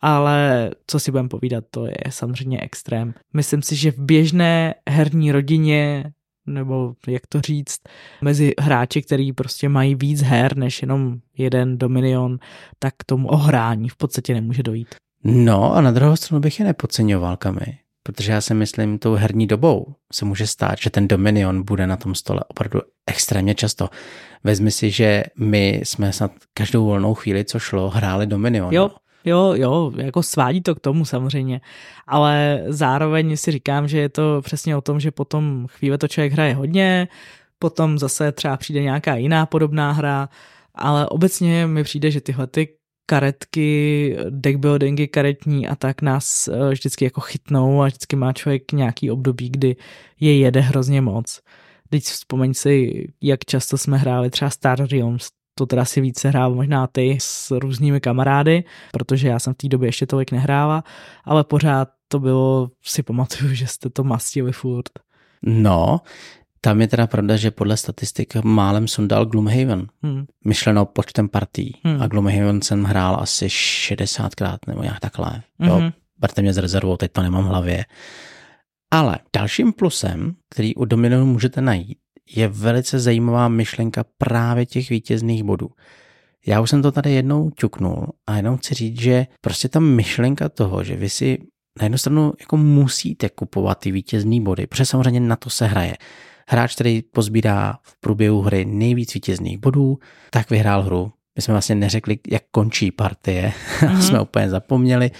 Ale 0.00 0.70
co 0.86 1.00
si 1.00 1.10
budeme 1.10 1.28
povídat, 1.28 1.64
to 1.70 1.86
je 1.86 1.96
samozřejmě 2.10 2.60
extrém. 2.60 3.14
Myslím 3.34 3.62
si, 3.62 3.76
že 3.76 3.90
v 3.90 3.98
běžné 3.98 4.74
herní 4.88 5.32
rodině 5.32 6.12
nebo 6.46 6.94
jak 7.08 7.26
to 7.26 7.40
říct, 7.40 7.80
mezi 8.22 8.52
hráči, 8.60 9.02
který 9.02 9.32
prostě 9.32 9.68
mají 9.68 9.94
víc 9.94 10.22
her 10.22 10.56
než 10.56 10.82
jenom 10.82 11.16
jeden 11.38 11.78
Dominion, 11.78 12.38
tak 12.78 12.94
tomu 13.06 13.28
ohrání 13.28 13.88
v 13.88 13.96
podstatě 13.96 14.34
nemůže 14.34 14.62
dojít. 14.62 14.94
No 15.24 15.74
a 15.74 15.80
na 15.80 15.90
druhou 15.90 16.16
stranu 16.16 16.40
bych 16.40 16.60
je 16.60 16.66
nepodceňoval, 16.66 17.36
Kamy. 17.36 17.78
Protože 18.06 18.32
já 18.32 18.40
si 18.40 18.54
myslím, 18.54 18.98
tou 18.98 19.14
herní 19.14 19.46
dobou 19.46 19.94
se 20.12 20.24
může 20.24 20.46
stát, 20.46 20.78
že 20.78 20.90
ten 20.90 21.08
Dominion 21.08 21.62
bude 21.62 21.86
na 21.86 21.96
tom 21.96 22.14
stole 22.14 22.40
opravdu 22.48 22.80
extrémně 23.06 23.54
často. 23.54 23.88
Vezmi 24.44 24.70
si, 24.70 24.90
že 24.90 25.24
my 25.38 25.80
jsme 25.84 26.12
snad 26.12 26.30
každou 26.54 26.84
volnou 26.84 27.14
chvíli, 27.14 27.44
co 27.44 27.58
šlo, 27.58 27.90
hráli 27.90 28.26
Dominion. 28.26 28.74
Jo, 28.74 28.90
jo, 29.24 29.54
jo, 29.56 29.92
jako 29.96 30.22
svádí 30.22 30.60
to 30.60 30.74
k 30.74 30.80
tomu 30.80 31.04
samozřejmě, 31.04 31.60
ale 32.06 32.62
zároveň 32.66 33.36
si 33.36 33.50
říkám, 33.50 33.88
že 33.88 33.98
je 33.98 34.08
to 34.08 34.40
přesně 34.44 34.76
o 34.76 34.80
tom, 34.80 35.00
že 35.00 35.10
potom 35.10 35.66
chvíli 35.70 35.98
to 35.98 36.08
člověk 36.08 36.32
hraje 36.32 36.54
hodně, 36.54 37.08
potom 37.58 37.98
zase 37.98 38.32
třeba 38.32 38.56
přijde 38.56 38.82
nějaká 38.82 39.14
jiná 39.14 39.46
podobná 39.46 39.92
hra, 39.92 40.28
ale 40.74 41.08
obecně 41.08 41.66
mi 41.66 41.84
přijde, 41.84 42.10
že 42.10 42.20
tyhle 42.20 42.46
ty 42.46 42.68
karetky, 43.06 44.16
deckbuildingy 44.30 45.08
karetní 45.08 45.68
a 45.68 45.76
tak 45.76 46.02
nás 46.02 46.48
eh, 46.48 46.70
vždycky 46.70 47.04
jako 47.04 47.20
chytnou 47.20 47.82
a 47.82 47.86
vždycky 47.86 48.16
má 48.16 48.32
člověk 48.32 48.72
nějaký 48.72 49.10
období, 49.10 49.48
kdy 49.48 49.76
je 50.20 50.38
jede 50.38 50.60
hrozně 50.60 51.00
moc. 51.00 51.40
Teď 51.90 52.04
vzpomeň 52.04 52.54
si, 52.54 53.06
jak 53.22 53.44
často 53.44 53.78
jsme 53.78 53.98
hráli 53.98 54.30
třeba 54.30 54.50
Star 54.50 54.86
Realms, 54.90 55.28
to 55.54 55.66
teda 55.66 55.84
si 55.84 56.00
více 56.00 56.28
hrál 56.28 56.54
možná 56.54 56.86
ty 56.86 57.18
s 57.20 57.50
různými 57.50 58.00
kamarády, 58.00 58.64
protože 58.92 59.28
já 59.28 59.38
jsem 59.38 59.54
v 59.54 59.56
té 59.56 59.68
době 59.68 59.88
ještě 59.88 60.06
tolik 60.06 60.32
nehrála, 60.32 60.84
ale 61.24 61.44
pořád 61.44 61.88
to 62.08 62.20
bylo, 62.20 62.70
si 62.82 63.02
pamatuju, 63.02 63.54
že 63.54 63.66
jste 63.66 63.90
to 63.90 64.04
mastili 64.04 64.52
furt. 64.52 64.88
No, 65.42 66.00
tam 66.64 66.80
je 66.80 66.88
teda 66.88 67.06
pravda, 67.06 67.36
že 67.36 67.50
podle 67.50 67.76
statistik 67.76 68.34
málem 68.44 68.88
sundal 68.88 69.26
Gloomhaven. 69.26 69.86
Hmm. 70.02 70.24
Myšleno 70.44 70.86
počtem 70.86 71.28
partí. 71.28 71.76
Hmm. 71.84 72.02
A 72.02 72.06
Gloomhaven 72.06 72.62
jsem 72.62 72.84
hrál 72.84 73.16
asi 73.20 73.46
60krát 73.46 74.58
nebo 74.66 74.82
nějak 74.82 75.00
takhle. 75.00 75.42
Hmm. 75.58 75.70
Jo, 75.70 75.90
berte 76.18 76.42
mě 76.42 76.52
z 76.52 76.58
rezervou, 76.58 76.96
teď 76.96 77.12
to 77.12 77.22
nemám 77.22 77.44
v 77.44 77.46
hlavě. 77.46 77.84
Ale 78.90 79.18
dalším 79.36 79.72
plusem, 79.72 80.34
který 80.50 80.74
u 80.74 80.84
Dominionu 80.84 81.26
můžete 81.26 81.60
najít, 81.60 81.98
je 82.36 82.48
velice 82.48 82.98
zajímavá 82.98 83.48
myšlenka 83.48 84.04
právě 84.18 84.66
těch 84.66 84.90
vítězných 84.90 85.42
bodů. 85.42 85.68
Já 86.46 86.60
už 86.60 86.70
jsem 86.70 86.82
to 86.82 86.92
tady 86.92 87.12
jednou 87.12 87.50
ťuknul 87.50 88.06
a 88.26 88.36
jenom 88.36 88.56
chci 88.56 88.74
říct, 88.74 89.00
že 89.00 89.26
prostě 89.40 89.68
ta 89.68 89.80
myšlenka 89.80 90.48
toho, 90.48 90.84
že 90.84 90.96
vy 90.96 91.08
si 91.08 91.38
na 91.80 91.84
jednu 91.84 91.98
stranu 91.98 92.32
jako 92.40 92.56
musíte 92.56 93.28
kupovat 93.28 93.78
ty 93.78 93.90
vítězné 93.90 94.40
body, 94.40 94.66
protože 94.66 94.86
samozřejmě 94.86 95.20
na 95.20 95.36
to 95.36 95.50
se 95.50 95.66
hraje. 95.66 95.96
Hráč, 96.48 96.74
který 96.74 97.02
pozbírá 97.02 97.78
v 97.82 98.00
průběhu 98.00 98.42
hry 98.42 98.64
nejvíc 98.64 99.14
vítězných 99.14 99.58
bodů, 99.58 99.98
tak 100.30 100.50
vyhrál 100.50 100.82
hru. 100.82 101.12
My 101.36 101.42
jsme 101.42 101.54
vlastně 101.54 101.74
neřekli, 101.74 102.18
jak 102.30 102.42
končí 102.50 102.90
partie, 102.90 103.52
mm-hmm. 103.80 103.98
jsme 104.00 104.20
úplně 104.20 104.50
zapomněli, 104.50 105.10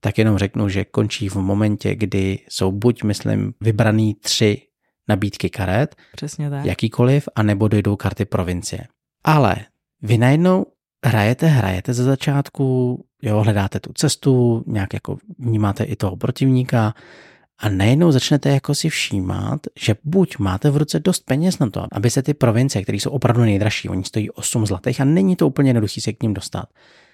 tak 0.00 0.18
jenom 0.18 0.38
řeknu, 0.38 0.68
že 0.68 0.84
končí 0.84 1.28
v 1.28 1.36
momentě, 1.36 1.94
kdy 1.94 2.38
jsou 2.48 2.72
buď, 2.72 3.02
myslím, 3.02 3.54
vybraný 3.60 4.14
tři 4.14 4.62
nabídky 5.08 5.50
karet, 5.50 5.96
Přesně 6.16 6.50
tak. 6.50 6.64
jakýkoliv, 6.64 7.28
anebo 7.34 7.68
dojdou 7.68 7.96
karty 7.96 8.24
provincie. 8.24 8.86
Ale 9.24 9.56
vy 10.02 10.18
najednou 10.18 10.66
hrajete, 11.06 11.46
hrajete 11.46 11.94
ze 11.94 12.04
začátku, 12.04 12.98
jo, 13.22 13.40
hledáte 13.40 13.80
tu 13.80 13.92
cestu, 13.92 14.64
nějak 14.66 14.94
jako 14.94 15.16
vnímáte 15.38 15.84
i 15.84 15.96
toho 15.96 16.16
protivníka 16.16 16.94
a 17.60 17.68
najednou 17.68 18.12
začnete 18.12 18.48
jako 18.48 18.74
si 18.74 18.88
všímat, 18.88 19.60
že 19.76 19.96
buď 20.04 20.38
máte 20.38 20.70
v 20.70 20.76
ruce 20.76 21.00
dost 21.00 21.24
peněz 21.24 21.58
na 21.58 21.70
to, 21.70 21.86
aby 21.92 22.10
se 22.10 22.22
ty 22.22 22.34
provincie, 22.34 22.82
které 22.82 22.96
jsou 22.96 23.10
opravdu 23.10 23.42
nejdražší, 23.42 23.88
oni 23.88 24.04
stojí 24.04 24.30
8 24.30 24.66
zlatých 24.66 25.00
a 25.00 25.04
není 25.04 25.36
to 25.36 25.46
úplně 25.46 25.68
jednoduchý 25.70 26.00
se 26.00 26.12
k 26.12 26.22
ním 26.22 26.34
dostat, 26.34 26.64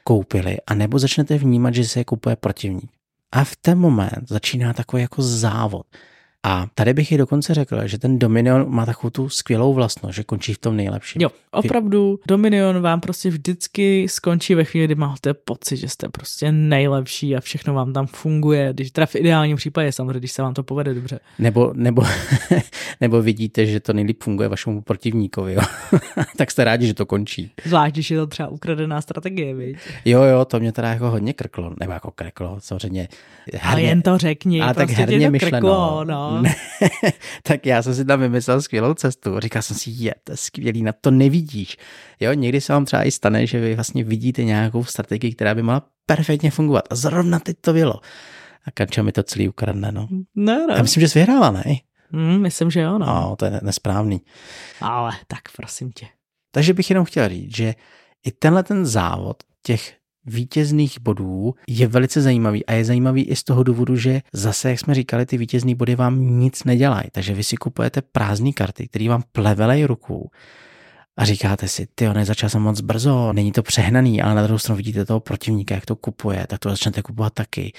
koupili, 0.04 0.56
a 0.66 0.74
nebo 0.74 0.98
začnete 0.98 1.38
vnímat, 1.38 1.74
že 1.74 1.84
se 1.84 2.00
je 2.00 2.04
kupuje 2.04 2.36
protivník. 2.36 2.90
A 3.32 3.44
v 3.44 3.56
ten 3.56 3.78
moment 3.78 4.28
začíná 4.28 4.72
takový 4.72 5.02
jako 5.02 5.22
závod. 5.22 5.86
A 6.48 6.66
tady 6.74 6.94
bych 6.94 7.12
ji 7.12 7.18
dokonce 7.18 7.54
řekl, 7.54 7.86
že 7.86 7.98
ten 7.98 8.18
Dominion 8.18 8.66
má 8.68 8.86
takovou 8.86 9.10
tu 9.10 9.28
skvělou 9.28 9.74
vlastnost, 9.74 10.16
že 10.16 10.24
končí 10.24 10.54
v 10.54 10.58
tom 10.58 10.76
nejlepším. 10.76 11.22
Jo, 11.22 11.28
opravdu 11.50 12.20
Dominion 12.28 12.80
vám 12.80 13.00
prostě 13.00 13.30
vždycky 13.30 14.08
skončí 14.08 14.54
ve 14.54 14.64
chvíli, 14.64 14.86
kdy 14.86 14.94
máte 14.94 15.34
pocit, 15.34 15.76
že 15.76 15.88
jste 15.88 16.08
prostě 16.08 16.52
nejlepší 16.52 17.36
a 17.36 17.40
všechno 17.40 17.74
vám 17.74 17.92
tam 17.92 18.06
funguje, 18.06 18.72
když 18.72 18.90
teda 18.90 19.06
v 19.06 19.14
ideálním 19.14 19.56
případě 19.56 19.92
samozřejmě, 19.92 20.18
když 20.18 20.32
se 20.32 20.42
vám 20.42 20.54
to 20.54 20.62
povede 20.62 20.94
dobře. 20.94 21.20
Nebo, 21.38 21.72
nebo, 21.76 22.02
nebo 23.00 23.22
vidíte, 23.22 23.66
že 23.66 23.80
to 23.80 23.92
nejlíp 23.92 24.22
funguje 24.22 24.48
vašemu 24.48 24.82
protivníkovi, 24.82 25.54
jo? 25.54 25.62
tak 26.36 26.50
jste 26.50 26.64
rádi, 26.64 26.86
že 26.86 26.94
to 26.94 27.06
končí. 27.06 27.50
Zvlášť, 27.64 27.94
když 27.94 28.10
je 28.10 28.18
to 28.18 28.26
třeba 28.26 28.48
ukradená 28.48 29.00
strategie, 29.00 29.54
viď? 29.54 29.76
Jo, 30.04 30.22
jo, 30.22 30.44
to 30.44 30.60
mě 30.60 30.72
teda 30.72 30.88
jako 30.88 31.10
hodně 31.10 31.32
krklo, 31.32 31.72
nebo 31.80 31.92
jako 31.92 32.10
krklo, 32.10 32.56
samozřejmě. 32.58 33.08
Herně, 33.52 33.70
ale 33.70 33.82
jen 33.82 34.02
to 34.02 34.18
řekni, 34.18 34.62
ale 34.62 34.74
prostě 34.74 34.96
tak 34.96 35.10
herně 35.10 35.30
myšleno. 35.30 35.58
Krklo, 35.58 36.04
no. 36.04 36.35
Ne, 36.82 37.12
tak 37.42 37.66
já 37.66 37.82
jsem 37.82 37.94
si 37.94 38.04
tam 38.04 38.20
vymyslel 38.20 38.62
skvělou 38.62 38.94
cestu. 38.94 39.40
Říkal 39.40 39.62
jsem 39.62 39.76
si, 39.76 39.90
je, 39.90 40.14
to 40.24 40.32
je 40.32 40.36
skvělý, 40.36 40.82
na 40.82 40.92
to 40.92 41.10
nevidíš. 41.10 41.76
Jo, 42.20 42.32
někdy 42.32 42.60
se 42.60 42.72
vám 42.72 42.84
třeba 42.84 43.04
i 43.04 43.10
stane, 43.10 43.46
že 43.46 43.60
vy 43.60 43.74
vlastně 43.74 44.04
vidíte 44.04 44.44
nějakou 44.44 44.84
strategii, 44.84 45.34
která 45.34 45.54
by 45.54 45.62
mohla 45.62 45.82
perfektně 46.06 46.50
fungovat. 46.50 46.84
A 46.90 46.94
zrovna 46.94 47.38
teď 47.38 47.56
to 47.60 47.72
bylo. 47.72 48.00
A 48.66 48.70
Kanča 48.70 49.02
mi 49.02 49.12
to 49.12 49.22
celý 49.22 49.48
ukradne, 49.48 49.92
no. 49.92 50.08
Ne, 50.34 50.66
ne. 50.66 50.74
Já 50.76 50.82
myslím, 50.82 51.00
že 51.00 51.08
jsi 51.08 51.18
vyhrála, 51.18 51.50
ne? 51.50 51.64
Mm, 52.12 52.42
myslím, 52.42 52.70
že 52.70 52.80
jo, 52.80 52.98
no. 52.98 53.06
no. 53.06 53.36
to 53.38 53.44
je 53.44 53.60
nesprávný. 53.62 54.20
Ale 54.80 55.12
tak 55.26 55.40
prosím 55.56 55.92
tě. 55.92 56.06
Takže 56.50 56.74
bych 56.74 56.90
jenom 56.90 57.04
chtěl 57.04 57.28
říct, 57.28 57.56
že 57.56 57.74
i 58.26 58.30
tenhle 58.30 58.62
ten 58.62 58.86
závod 58.86 59.42
těch 59.62 59.94
vítězných 60.26 61.00
bodů 61.00 61.54
je 61.68 61.86
velice 61.86 62.22
zajímavý 62.22 62.66
a 62.66 62.72
je 62.72 62.84
zajímavý 62.84 63.22
i 63.22 63.36
z 63.36 63.44
toho 63.44 63.62
důvodu, 63.62 63.96
že 63.96 64.20
zase, 64.32 64.70
jak 64.70 64.80
jsme 64.80 64.94
říkali, 64.94 65.26
ty 65.26 65.36
vítězné 65.36 65.74
body 65.74 65.94
vám 65.94 66.40
nic 66.40 66.64
nedělají, 66.64 67.08
takže 67.12 67.34
vy 67.34 67.44
si 67.44 67.56
kupujete 67.56 68.02
prázdné 68.02 68.52
karty, 68.52 68.88
které 68.88 69.08
vám 69.08 69.22
plevelej 69.32 69.84
ruku 69.84 70.30
a 71.16 71.24
říkáte 71.24 71.68
si, 71.68 71.86
ty 71.94 72.08
nezačal 72.08 72.50
jsem 72.50 72.62
moc 72.62 72.80
brzo, 72.80 73.32
není 73.32 73.52
to 73.52 73.62
přehnaný, 73.62 74.22
ale 74.22 74.34
na 74.34 74.42
druhou 74.42 74.58
stranu 74.58 74.76
vidíte 74.76 75.04
toho 75.04 75.20
protivníka, 75.20 75.74
jak 75.74 75.86
to 75.86 75.96
kupuje, 75.96 76.46
tak 76.46 76.58
to 76.58 76.70
začnete 76.70 77.02
kupovat 77.02 77.32
taky. 77.32 77.72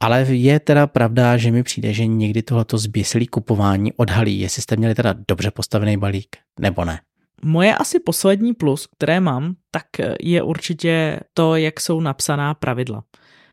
Ale 0.00 0.26
je 0.28 0.60
teda 0.60 0.86
pravda, 0.86 1.36
že 1.36 1.50
mi 1.50 1.62
přijde, 1.62 1.92
že 1.92 2.06
někdy 2.06 2.42
tohleto 2.42 2.78
zběsilý 2.78 3.26
kupování 3.26 3.92
odhalí, 3.92 4.40
jestli 4.40 4.62
jste 4.62 4.76
měli 4.76 4.94
teda 4.94 5.14
dobře 5.28 5.50
postavený 5.50 5.96
balík, 5.96 6.36
nebo 6.60 6.84
ne. 6.84 7.00
Moje 7.44 7.74
asi 7.74 8.00
poslední 8.00 8.54
plus, 8.54 8.86
které 8.86 9.20
mám, 9.20 9.54
tak 9.70 9.86
je 10.20 10.42
určitě 10.42 11.20
to, 11.34 11.56
jak 11.56 11.80
jsou 11.80 12.00
napsaná 12.00 12.54
pravidla. 12.54 13.04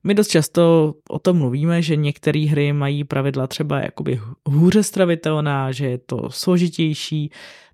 My 0.03 0.13
dost 0.13 0.27
často 0.27 0.93
o 1.09 1.19
tom 1.19 1.37
mluvíme, 1.37 1.81
že 1.81 1.95
některé 1.95 2.39
hry 2.39 2.73
mají 2.73 3.03
pravidla 3.03 3.47
třeba 3.47 3.79
jakoby 3.79 4.21
hůře 4.45 4.83
stravitelná, 4.83 5.71
že 5.71 5.85
je 5.85 5.97
to 5.97 6.29
složitější. 6.29 7.31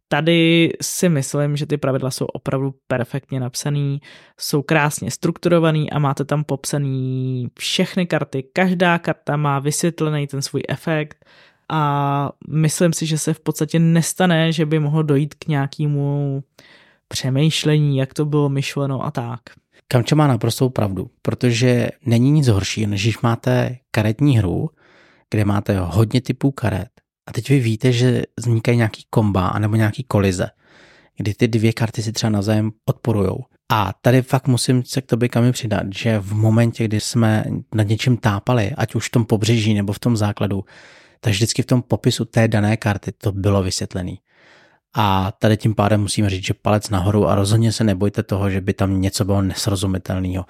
Tady 0.08 0.72
si 0.82 1.10
myslím, 1.10 1.58
že 1.58 1.66
ty 1.66 1.78
pravidla 1.78 2.12
jsou 2.12 2.26
opravdu 2.26 2.74
perfektně 2.88 3.40
napsaný, 3.40 4.02
jsou 4.40 4.62
krásně 4.62 5.12
strukturovaný 5.12 5.92
a 5.92 6.00
máte 6.00 6.26
tam 6.26 6.44
popsaný 6.44 7.48
všechny 7.60 8.06
karty. 8.06 8.44
Každá 8.54 9.00
karta 9.00 9.38
má 9.38 9.60
vysvětlený 9.60 10.28
ten 10.28 10.42
svůj 10.42 10.64
efekt, 10.70 11.26
a 11.70 12.32
myslím 12.50 12.94
si, 12.94 13.06
že 13.06 13.18
se 13.18 13.34
v 13.34 13.40
podstatě 13.40 13.80
nestane, 13.80 14.52
že 14.52 14.66
by 14.66 14.80
mohlo 14.80 15.04
dojít 15.04 15.34
k 15.34 15.48
nějakému 15.48 16.44
přemýšlení, 17.08 17.98
jak 17.98 18.14
to 18.14 18.26
bylo 18.26 18.50
myšleno 18.50 19.06
a 19.06 19.12
tak. 19.12 19.40
Kamča 19.88 20.16
má 20.16 20.28
naprostou 20.28 20.70
pravdu, 20.70 21.10
protože 21.22 21.90
není 22.06 22.32
nic 22.32 22.48
horšího, 22.48 22.90
než 22.90 23.04
když 23.04 23.22
máte 23.22 23.78
karetní 23.92 24.38
hru, 24.38 24.70
kde 25.30 25.46
máte 25.46 25.80
hodně 25.80 26.22
typů 26.22 26.52
karet 26.52 26.90
a 27.28 27.34
teď 27.34 27.50
vy 27.50 27.60
víte, 27.60 27.92
že 27.92 28.22
vznikají 28.40 28.78
nějaký 28.78 29.04
komba 29.10 29.48
anebo 29.48 29.76
nějaký 29.76 30.04
kolize, 30.04 30.50
kdy 31.18 31.34
ty 31.34 31.48
dvě 31.48 31.74
karty 31.74 32.04
si 32.04 32.12
třeba 32.12 32.30
navzájem 32.30 32.72
odporujou. 32.86 33.40
A 33.72 33.94
tady 34.02 34.22
fakt 34.22 34.48
musím 34.48 34.84
se 34.84 35.02
k 35.02 35.06
tobě 35.06 35.30
kami 35.30 35.52
přidat, 35.52 35.84
že 35.96 36.20
v 36.20 36.34
momentě, 36.34 36.86
kdy 36.86 37.00
jsme 37.00 37.44
nad 37.76 37.88
něčím 37.88 38.18
tápali, 38.18 38.72
ať 38.78 38.96
už 38.96 39.08
v 39.08 39.12
tom 39.12 39.26
pobřeží 39.26 39.74
nebo 39.74 39.94
v 39.94 40.00
tom 40.00 40.18
základu, 40.18 40.64
tak 41.20 41.34
vždycky 41.34 41.62
v 41.62 41.66
tom 41.66 41.82
popisu 41.82 42.26
té 42.26 42.48
dané 42.48 42.78
karty 42.78 43.12
to 43.12 43.32
bylo 43.32 43.64
vysvětlené. 43.64 44.16
A 44.94 45.32
tady 45.32 45.58
tím 45.58 45.76
pádem 45.76 46.02
musíme 46.02 46.30
říct, 46.30 46.46
že 46.46 46.54
palec 46.54 46.90
nahoru 46.90 47.28
a 47.28 47.36
rozhodně 47.36 47.72
se 47.72 47.84
nebojte 47.84 48.24
toho, 48.24 48.50
že 48.50 48.62
by 48.62 48.74
tam 48.74 49.02
něco 49.02 49.26
bylo 49.26 49.42
nesrozumitelného. 49.42 50.46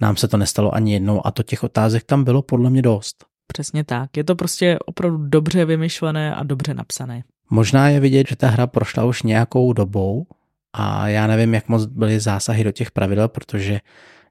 Nám 0.00 0.16
se 0.16 0.28
to 0.28 0.36
nestalo 0.36 0.74
ani 0.74 0.92
jednou 0.92 1.26
a 1.26 1.30
to 1.30 1.42
těch 1.42 1.62
otázek 1.62 2.04
tam 2.04 2.24
bylo 2.24 2.42
podle 2.42 2.70
mě 2.70 2.82
dost. 2.82 3.24
Přesně 3.46 3.84
tak. 3.84 4.16
Je 4.16 4.24
to 4.24 4.34
prostě 4.34 4.78
opravdu 4.86 5.16
dobře 5.16 5.64
vymyšlené 5.64 6.34
a 6.34 6.42
dobře 6.42 6.74
napsané. 6.74 7.24
Možná 7.50 7.88
je 7.88 8.00
vidět, 8.00 8.28
že 8.28 8.36
ta 8.36 8.48
hra 8.48 8.66
prošla 8.66 9.04
už 9.04 9.22
nějakou 9.22 9.72
dobou 9.72 10.26
a 10.72 11.08
já 11.08 11.26
nevím, 11.26 11.54
jak 11.54 11.68
moc 11.68 11.86
byly 11.86 12.20
zásahy 12.20 12.64
do 12.64 12.72
těch 12.72 12.90
pravidel, 12.90 13.28
protože 13.28 13.80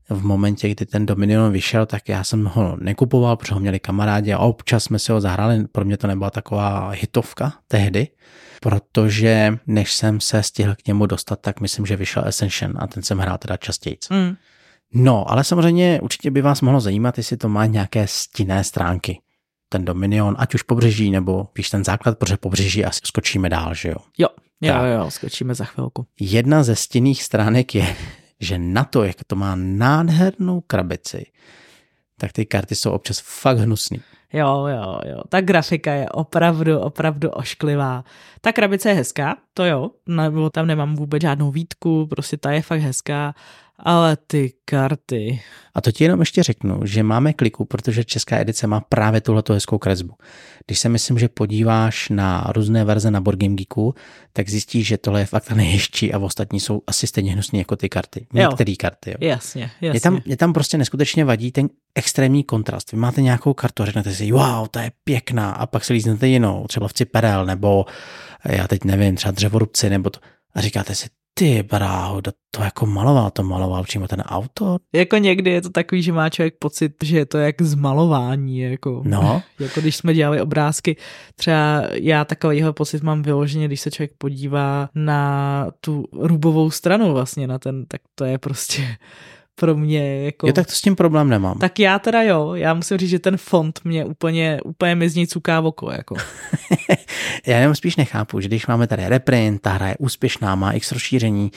v 0.09 0.25
momentě, 0.25 0.69
kdy 0.69 0.85
ten 0.85 1.05
Dominion 1.05 1.51
vyšel, 1.51 1.85
tak 1.85 2.09
já 2.09 2.23
jsem 2.23 2.45
ho 2.45 2.77
nekupoval, 2.79 3.37
protože 3.37 3.53
ho 3.53 3.59
měli 3.59 3.79
kamarádi 3.79 4.33
a 4.33 4.39
občas 4.39 4.83
jsme 4.83 4.99
si 4.99 5.11
ho 5.11 5.21
zahráli. 5.21 5.67
Pro 5.71 5.85
mě 5.85 5.97
to 5.97 6.07
nebyla 6.07 6.29
taková 6.29 6.89
hitovka 6.89 7.53
tehdy, 7.67 8.07
protože 8.61 9.57
než 9.67 9.93
jsem 9.93 10.21
se 10.21 10.43
stihl 10.43 10.75
k 10.75 10.87
němu 10.87 11.05
dostat, 11.05 11.39
tak 11.41 11.61
myslím, 11.61 11.85
že 11.85 11.95
vyšel 11.95 12.23
Ascension 12.27 12.73
a 12.75 12.87
ten 12.87 13.03
jsem 13.03 13.19
hrál 13.19 13.37
teda 13.37 13.57
častěji. 13.57 13.97
Mm. 14.09 14.35
No, 14.93 15.31
ale 15.31 15.43
samozřejmě 15.43 16.01
určitě 16.01 16.31
by 16.31 16.41
vás 16.41 16.61
mohlo 16.61 16.79
zajímat, 16.79 17.17
jestli 17.17 17.37
to 17.37 17.49
má 17.49 17.65
nějaké 17.65 18.07
stinné 18.07 18.63
stránky. 18.63 19.19
Ten 19.69 19.85
Dominion, 19.85 20.35
ať 20.39 20.55
už 20.55 20.63
pobřeží, 20.63 21.11
nebo 21.11 21.43
píš 21.43 21.69
ten 21.69 21.83
základ, 21.83 22.17
protože 22.17 22.37
pobřeží 22.37 22.85
asi 22.85 22.99
skočíme 23.03 23.49
dál, 23.49 23.73
že 23.73 23.89
jo? 23.89 23.95
Jo, 24.17 24.27
jo, 24.61 24.83
jo, 24.83 25.11
skočíme 25.11 25.55
za 25.55 25.65
chvilku. 25.65 26.05
Jedna 26.19 26.63
ze 26.63 26.75
stinných 26.75 27.23
stránek 27.23 27.75
je, 27.75 27.95
že 28.43 28.60
na 28.60 28.84
to, 28.84 29.03
jak 29.03 29.23
to 29.27 29.36
má 29.36 29.56
nádhernou 29.56 30.62
krabici, 30.62 31.25
tak 32.17 32.32
ty 32.32 32.45
karty 32.45 32.75
jsou 32.75 32.91
občas 32.91 33.19
fakt 33.19 33.58
hnusný. 33.58 34.01
Jo, 34.34 34.67
jo, 34.67 34.99
jo. 35.06 35.21
Ta 35.29 35.41
grafika 35.41 35.93
je 35.93 36.10
opravdu, 36.10 36.79
opravdu 36.79 37.29
ošklivá. 37.29 38.03
Ta 38.41 38.51
krabice 38.51 38.89
je 38.89 38.95
hezká, 38.95 39.38
to 39.53 39.65
jo, 39.65 39.91
nebo 40.08 40.49
tam 40.49 40.67
nemám 40.67 40.95
vůbec 40.95 41.21
žádnou 41.21 41.51
výtku, 41.51 42.08
prostě 42.08 42.38
ta 42.38 42.51
je 42.51 42.62
fakt 42.62 42.82
hezká, 42.82 43.36
ale 43.83 44.17
ty 44.27 44.53
karty. 44.65 45.41
A 45.75 45.81
to 45.81 45.91
ti 45.91 46.03
jenom 46.03 46.19
ještě 46.19 46.43
řeknu, 46.43 46.79
že 46.85 47.03
máme 47.03 47.33
kliku, 47.33 47.65
protože 47.65 48.03
česká 48.03 48.39
edice 48.39 48.67
má 48.67 48.79
právě 48.79 49.21
tuhleto 49.21 49.53
hezkou 49.53 49.77
kresbu. 49.77 50.13
Když 50.67 50.79
se 50.79 50.89
myslím, 50.89 51.19
že 51.19 51.29
podíváš 51.29 52.09
na 52.09 52.51
různé 52.55 52.85
verze 52.85 53.11
na 53.11 53.21
Board 53.21 53.39
Game 53.39 53.55
Geeku, 53.55 53.95
tak 54.33 54.49
zjistíš, 54.49 54.87
že 54.87 54.97
tohle 54.97 55.21
je 55.21 55.25
fakt 55.25 55.51
nejhezčí 55.51 56.13
a 56.13 56.19
ostatní 56.19 56.59
jsou 56.59 56.81
asi 56.87 57.07
stejně 57.07 57.31
hnusný 57.31 57.59
jako 57.59 57.75
ty 57.75 57.89
karty. 57.89 58.27
Některé 58.33 58.75
karty. 58.75 59.11
Jo. 59.11 59.17
Jasně, 59.19 59.61
jasně. 59.61 59.89
Mě 59.89 60.01
tam, 60.01 60.21
mě 60.25 60.37
tam 60.37 60.53
prostě 60.53 60.77
neskutečně 60.77 61.25
vadí 61.25 61.51
ten 61.51 61.69
extrémní 61.95 62.43
kontrast. 62.43 62.91
Vy 62.91 62.97
máte 62.97 63.21
nějakou 63.21 63.53
kartu 63.53 63.83
a 63.83 63.85
řeknete 63.85 64.13
si, 64.13 64.31
wow, 64.31 64.67
ta 64.71 64.81
je 64.81 64.91
pěkná 65.03 65.51
a 65.51 65.65
pak 65.65 65.85
si 65.85 65.93
líznete 65.93 66.27
jinou, 66.27 66.67
třeba 66.67 66.87
v 66.87 66.93
Ciperel, 66.93 67.45
nebo 67.45 67.85
já 68.45 68.67
teď 68.67 68.83
nevím, 68.83 69.15
třeba 69.15 69.31
dřevorubci, 69.31 69.89
nebo 69.89 70.09
to. 70.09 70.19
A 70.55 70.61
říkáte 70.61 70.95
si, 70.95 71.07
ty 71.33 71.63
bráho, 71.63 72.21
to 72.51 72.63
jako 72.63 72.85
maloval, 72.85 73.31
to 73.31 73.43
maloval 73.43 73.83
přímo 73.83 74.07
ten 74.07 74.21
autor. 74.21 74.79
Jako 74.93 75.17
někdy 75.17 75.51
je 75.51 75.61
to 75.61 75.69
takový, 75.69 76.01
že 76.01 76.11
má 76.11 76.29
člověk 76.29 76.55
pocit, 76.59 76.93
že 77.03 77.17
je 77.17 77.25
to 77.25 77.37
jak 77.37 77.61
zmalování, 77.61 78.59
jako, 78.59 79.01
no. 79.05 79.41
jako 79.59 79.81
když 79.81 79.95
jsme 79.95 80.13
dělali 80.13 80.41
obrázky. 80.41 80.95
Třeba 81.35 81.83
já 81.91 82.25
takovýho 82.25 82.73
pocit 82.73 83.03
mám 83.03 83.21
vyloženě, 83.21 83.67
když 83.67 83.81
se 83.81 83.91
člověk 83.91 84.11
podívá 84.17 84.89
na 84.95 85.67
tu 85.81 86.05
rubovou 86.13 86.71
stranu 86.71 87.13
vlastně, 87.13 87.47
na 87.47 87.59
ten, 87.59 87.85
tak 87.85 88.01
to 88.15 88.25
je 88.25 88.37
prostě 88.37 88.97
pro 89.55 89.75
mě 89.75 90.25
jako... 90.25 90.47
Jo, 90.47 90.53
tak 90.53 90.67
to 90.67 90.73
s 90.73 90.81
tím 90.81 90.95
problém 90.95 91.29
nemám. 91.29 91.59
Tak 91.59 91.79
já 91.79 91.99
teda 91.99 92.21
jo, 92.21 92.53
já 92.53 92.73
musím 92.73 92.97
říct, 92.97 93.09
že 93.09 93.19
ten 93.19 93.37
font 93.37 93.79
mě 93.83 94.05
úplně, 94.05 94.59
úplně 94.65 94.95
mi 94.95 95.09
z 95.09 95.15
ní 95.15 95.27
cuká 95.27 95.59
v 95.59 95.65
oko, 95.65 95.91
jako. 95.91 96.15
já 97.47 97.57
jenom 97.57 97.75
spíš 97.75 97.95
nechápu, 97.95 98.39
že 98.39 98.47
když 98.47 98.67
máme 98.67 98.87
tady 98.87 99.09
reprint, 99.09 99.61
ta 99.61 99.71
hra 99.71 99.87
je 99.87 99.95
úspěšná, 99.99 100.55
má 100.55 100.71
x 100.71 100.91
rozšíření, 100.91 101.51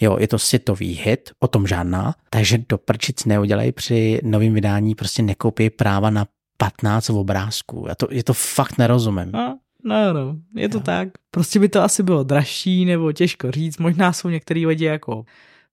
jo, 0.00 0.16
je 0.20 0.28
to 0.28 0.38
sitový 0.38 0.92
hit, 0.92 1.30
o 1.40 1.48
tom 1.48 1.66
žádná, 1.66 2.14
takže 2.30 2.58
do 2.68 2.78
prčic 2.78 3.24
neudělej 3.24 3.72
při 3.72 4.20
novém 4.22 4.54
vydání, 4.54 4.94
prostě 4.94 5.22
nekoupí 5.22 5.70
práva 5.70 6.10
na 6.10 6.26
15 6.56 7.10
obrázků. 7.10 7.84
Já 7.88 7.94
to, 7.94 8.08
je 8.10 8.24
to 8.24 8.34
fakt 8.34 8.78
nerozumím. 8.78 9.32
No, 9.32 9.58
no, 9.84 10.12
no, 10.12 10.36
je 10.54 10.68
to 10.68 10.78
jo. 10.78 10.82
tak. 10.82 11.08
Prostě 11.30 11.58
by 11.58 11.68
to 11.68 11.82
asi 11.82 12.02
bylo 12.02 12.24
dražší, 12.24 12.84
nebo 12.84 13.12
těžko 13.12 13.50
říct. 13.50 13.78
Možná 13.78 14.12
jsou 14.12 14.28
některý 14.28 14.66
lidi 14.66 14.84
jako 14.84 15.24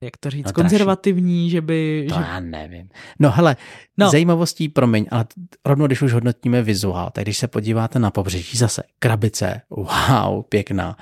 jak 0.01 0.17
to 0.17 0.29
říct, 0.29 0.45
no, 0.45 0.53
konzervativní, 0.53 1.49
že 1.49 1.61
by... 1.61 2.05
To 2.09 2.15
že... 2.15 2.21
já 2.21 2.39
nevím. 2.39 2.89
No 3.19 3.31
hele, 3.31 3.55
no. 3.97 4.09
zajímavostí, 4.09 4.69
promiň, 4.69 5.05
ale 5.11 5.25
rovnou, 5.65 5.87
když 5.87 6.01
už 6.01 6.13
hodnotíme 6.13 6.61
vizuál, 6.61 7.09
tak 7.13 7.23
když 7.23 7.37
se 7.37 7.47
podíváte 7.47 7.99
na 7.99 8.11
pobřeží 8.11 8.57
zase, 8.57 8.83
krabice, 8.99 9.61
wow, 9.69 10.43
pěkná. 10.49 10.97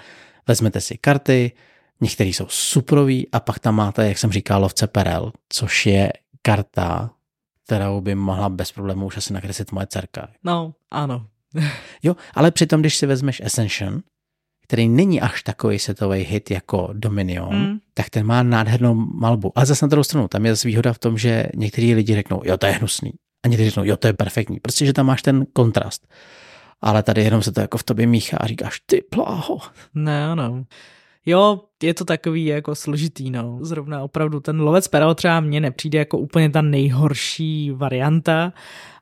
Vezmete 0.48 0.82
si 0.82 0.98
karty, 0.98 1.52
některé 2.02 2.30
jsou 2.30 2.46
suprový 2.50 3.32
a 3.32 3.40
pak 3.40 3.60
tam 3.60 3.76
máte, 3.76 4.08
jak 4.08 4.18
jsem 4.18 4.32
říkal, 4.32 4.62
lovce 4.62 4.88
perel, 4.88 5.32
což 5.50 5.86
je 5.86 6.14
karta, 6.42 7.12
kterou 7.66 8.02
by 8.02 8.16
mohla 8.16 8.50
bez 8.50 8.72
problémů 8.72 9.06
už 9.06 9.18
asi 9.18 9.34
nakreslit 9.34 9.72
moje 9.72 9.88
dcerka. 9.88 10.28
No, 10.44 10.74
ano. 10.92 11.28
jo, 12.04 12.16
ale 12.34 12.52
přitom, 12.52 12.82
když 12.82 12.98
si 12.98 13.06
vezmeš 13.06 13.42
Ascension, 13.46 14.02
který 14.64 14.90
není 14.90 15.22
až 15.22 15.44
takový 15.44 15.80
setový 15.80 16.20
hit 16.20 16.52
jako 16.52 16.90
Dominion, 16.94 17.56
mm. 17.56 17.80
tak 17.94 18.10
ten 18.10 18.26
má 18.26 18.44
nádhernou 18.44 18.94
malbu. 18.96 19.52
A 19.56 19.66
zase 19.66 19.86
na 19.86 19.90
druhou 19.90 20.04
stranu, 20.04 20.28
tam 20.28 20.46
je 20.46 20.52
zase 20.52 20.68
výhoda 20.68 20.94
v 20.94 21.00
tom, 21.00 21.18
že 21.18 21.46
někteří 21.56 21.96
lidi 21.96 22.16
řeknou, 22.16 22.42
jo, 22.46 22.58
to 22.58 22.66
je 22.66 22.72
hnusný. 22.72 23.12
A 23.46 23.48
někteří 23.48 23.70
řeknou, 23.70 23.84
jo, 23.84 23.98
to 23.98 24.08
je 24.08 24.14
perfektní. 24.14 24.60
Prostě, 24.60 24.86
že 24.86 24.94
tam 24.94 25.06
máš 25.06 25.22
ten 25.22 25.46
kontrast. 25.54 26.08
Ale 26.82 27.04
tady 27.04 27.24
jenom 27.24 27.42
se 27.42 27.52
to 27.52 27.62
jako 27.62 27.78
v 27.78 27.84
tobě 27.84 28.08
míchá 28.08 28.38
a 28.38 28.48
říkáš, 28.48 28.80
ty 28.86 29.02
pláho. 29.10 29.58
Ne, 29.94 30.36
no. 30.36 30.66
Jo, 31.26 31.62
je 31.84 31.94
to 31.94 32.06
takový 32.06 32.46
jako 32.46 32.76
složitý, 32.76 33.32
no. 33.32 33.60
Zrovna 33.62 34.04
opravdu 34.04 34.40
ten 34.40 34.62
lovec 34.62 34.88
perel 34.88 35.16
třeba 35.16 35.40
mně 35.40 35.62
nepřijde 35.62 36.00
jako 36.00 36.18
úplně 36.18 36.50
ta 36.50 36.62
nejhorší 36.62 37.72
varianta, 37.72 38.54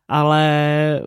ale 0.08 1.02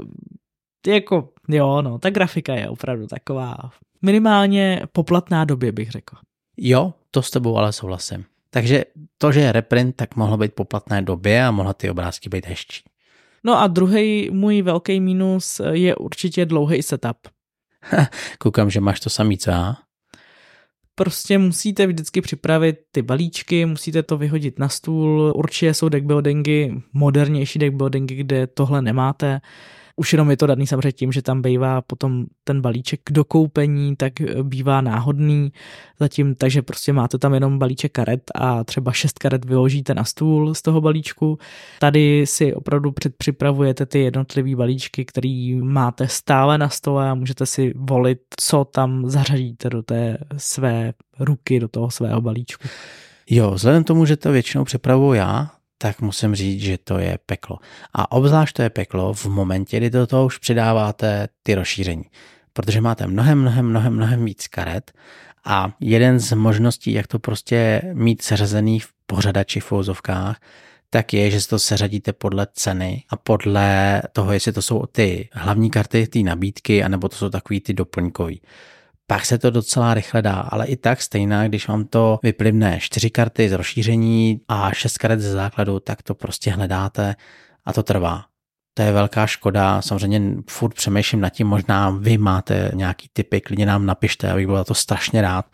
jako, 0.86 1.28
jo, 1.48 1.82
no, 1.82 1.98
ta 1.98 2.10
grafika 2.10 2.54
je 2.54 2.68
opravdu 2.68 3.06
taková 3.06 3.56
minimálně 4.02 4.82
poplatná 4.92 5.44
době, 5.44 5.72
bych 5.72 5.90
řekl. 5.90 6.16
Jo, 6.56 6.94
to 7.10 7.22
s 7.22 7.30
tebou 7.30 7.56
ale 7.56 7.72
souhlasím. 7.72 8.24
Takže 8.50 8.84
to, 9.18 9.32
že 9.32 9.40
je 9.40 9.52
reprint, 9.52 9.96
tak 9.96 10.16
mohlo 10.16 10.36
být 10.36 10.54
poplatné 10.54 11.02
době 11.02 11.44
a 11.44 11.50
mohla 11.50 11.72
ty 11.72 11.90
obrázky 11.90 12.28
být 12.28 12.46
hezčí. 12.46 12.82
No 13.44 13.60
a 13.60 13.66
druhý 13.66 14.30
můj 14.30 14.62
velký 14.62 15.00
mínus 15.00 15.60
je 15.70 15.96
určitě 15.96 16.46
dlouhý 16.46 16.82
setup. 16.82 17.16
Koukám, 18.38 18.70
že 18.70 18.80
máš 18.80 19.00
to 19.00 19.10
samý, 19.10 19.38
co 19.38 19.50
já? 19.50 19.76
Prostě 20.94 21.38
musíte 21.38 21.86
vždycky 21.86 22.20
připravit 22.20 22.76
ty 22.90 23.02
balíčky, 23.02 23.66
musíte 23.66 24.02
to 24.02 24.18
vyhodit 24.18 24.58
na 24.58 24.68
stůl. 24.68 25.32
Určitě 25.36 25.74
jsou 25.74 25.88
deckbuildingy, 25.88 26.82
modernější 26.92 27.58
deckbuildingy, 27.58 28.14
kde 28.14 28.46
tohle 28.46 28.82
nemáte 28.82 29.40
už 29.96 30.12
jenom 30.12 30.30
je 30.30 30.36
to 30.36 30.46
daný 30.46 30.66
samozřejmě 30.66 30.92
tím, 30.92 31.12
že 31.12 31.22
tam 31.22 31.42
bývá 31.42 31.82
potom 31.82 32.24
ten 32.44 32.60
balíček 32.60 33.00
k 33.04 33.12
dokoupení, 33.12 33.96
tak 33.96 34.12
bývá 34.42 34.80
náhodný 34.80 35.52
zatím, 36.00 36.34
takže 36.34 36.62
prostě 36.62 36.92
máte 36.92 37.18
tam 37.18 37.34
jenom 37.34 37.58
balíček 37.58 37.92
karet 37.92 38.22
a 38.34 38.64
třeba 38.64 38.92
šest 38.92 39.18
karet 39.18 39.44
vyložíte 39.44 39.94
na 39.94 40.04
stůl 40.04 40.54
z 40.54 40.62
toho 40.62 40.80
balíčku. 40.80 41.38
Tady 41.78 42.26
si 42.26 42.54
opravdu 42.54 42.92
předpřipravujete 42.92 43.86
ty 43.86 43.98
jednotlivé 43.98 44.56
balíčky, 44.56 45.04
který 45.04 45.54
máte 45.54 46.08
stále 46.08 46.58
na 46.58 46.68
stole 46.68 47.10
a 47.10 47.14
můžete 47.14 47.46
si 47.46 47.72
volit, 47.76 48.18
co 48.40 48.64
tam 48.64 49.10
zařadíte 49.10 49.70
do 49.70 49.82
té 49.82 50.18
své 50.36 50.92
ruky, 51.20 51.60
do 51.60 51.68
toho 51.68 51.90
svého 51.90 52.20
balíčku. 52.20 52.68
Jo, 53.30 53.50
vzhledem 53.50 53.84
tomu, 53.84 54.06
že 54.06 54.16
to 54.16 54.32
většinou 54.32 54.64
připravuju 54.64 55.12
já, 55.12 55.50
tak 55.82 56.00
musím 56.00 56.34
říct, 56.34 56.60
že 56.60 56.78
to 56.78 56.98
je 56.98 57.18
peklo. 57.26 57.58
A 57.94 58.12
obzvlášť 58.12 58.56
to 58.56 58.62
je 58.62 58.70
peklo 58.70 59.14
v 59.14 59.26
momentě, 59.26 59.76
kdy 59.76 59.90
do 59.90 60.06
toho 60.06 60.26
už 60.26 60.38
přidáváte 60.38 61.28
ty 61.42 61.54
rozšíření. 61.54 62.04
Protože 62.52 62.80
máte 62.80 63.06
mnohem, 63.06 63.40
mnohem, 63.40 63.66
mnohem, 63.66 63.94
mnohem 63.94 64.24
víc 64.24 64.48
karet 64.48 64.92
a 65.44 65.72
jeden 65.80 66.18
z 66.18 66.32
možností, 66.32 66.92
jak 66.92 67.06
to 67.06 67.18
prostě 67.18 67.82
mít 67.92 68.22
seřazený 68.22 68.80
v 68.80 68.88
pořadači 69.06 69.60
v 69.60 69.64
fouzovkách, 69.64 70.40
tak 70.90 71.14
je, 71.14 71.30
že 71.30 71.48
to 71.48 71.58
seřadíte 71.58 72.12
podle 72.12 72.46
ceny 72.52 73.04
a 73.10 73.16
podle 73.16 74.02
toho, 74.12 74.32
jestli 74.32 74.52
to 74.52 74.62
jsou 74.62 74.86
ty 74.86 75.28
hlavní 75.32 75.70
karty, 75.70 76.06
ty 76.06 76.22
nabídky, 76.22 76.84
anebo 76.84 77.08
to 77.08 77.16
jsou 77.16 77.28
takový 77.28 77.60
ty 77.60 77.74
doplňkový 77.74 78.40
pak 79.12 79.26
se 79.26 79.38
to 79.38 79.50
docela 79.50 79.94
rychle 79.94 80.22
dá, 80.22 80.34
ale 80.34 80.66
i 80.66 80.76
tak 80.76 81.02
stejná, 81.02 81.48
když 81.48 81.68
vám 81.68 81.84
to 81.84 82.18
vyplivne 82.22 82.78
čtyři 82.80 83.10
karty 83.10 83.48
z 83.48 83.52
rozšíření 83.52 84.40
a 84.48 84.72
šest 84.72 84.98
karet 84.98 85.20
ze 85.20 85.32
základu, 85.32 85.80
tak 85.80 86.02
to 86.02 86.14
prostě 86.14 86.50
hledáte 86.50 87.16
a 87.64 87.72
to 87.72 87.82
trvá. 87.82 88.24
To 88.74 88.82
je 88.82 88.92
velká 88.92 89.26
škoda, 89.26 89.82
samozřejmě 89.82 90.22
furt 90.50 90.74
přemýšlím 90.74 91.20
nad 91.20 91.28
tím, 91.28 91.46
možná 91.46 91.90
vy 91.90 92.18
máte 92.18 92.70
nějaký 92.74 93.08
typy, 93.12 93.40
klidně 93.40 93.66
nám 93.66 93.86
napište, 93.86 94.30
abych 94.30 94.46
byl 94.46 94.64
to 94.64 94.74
strašně 94.74 95.22
rád, 95.22 95.46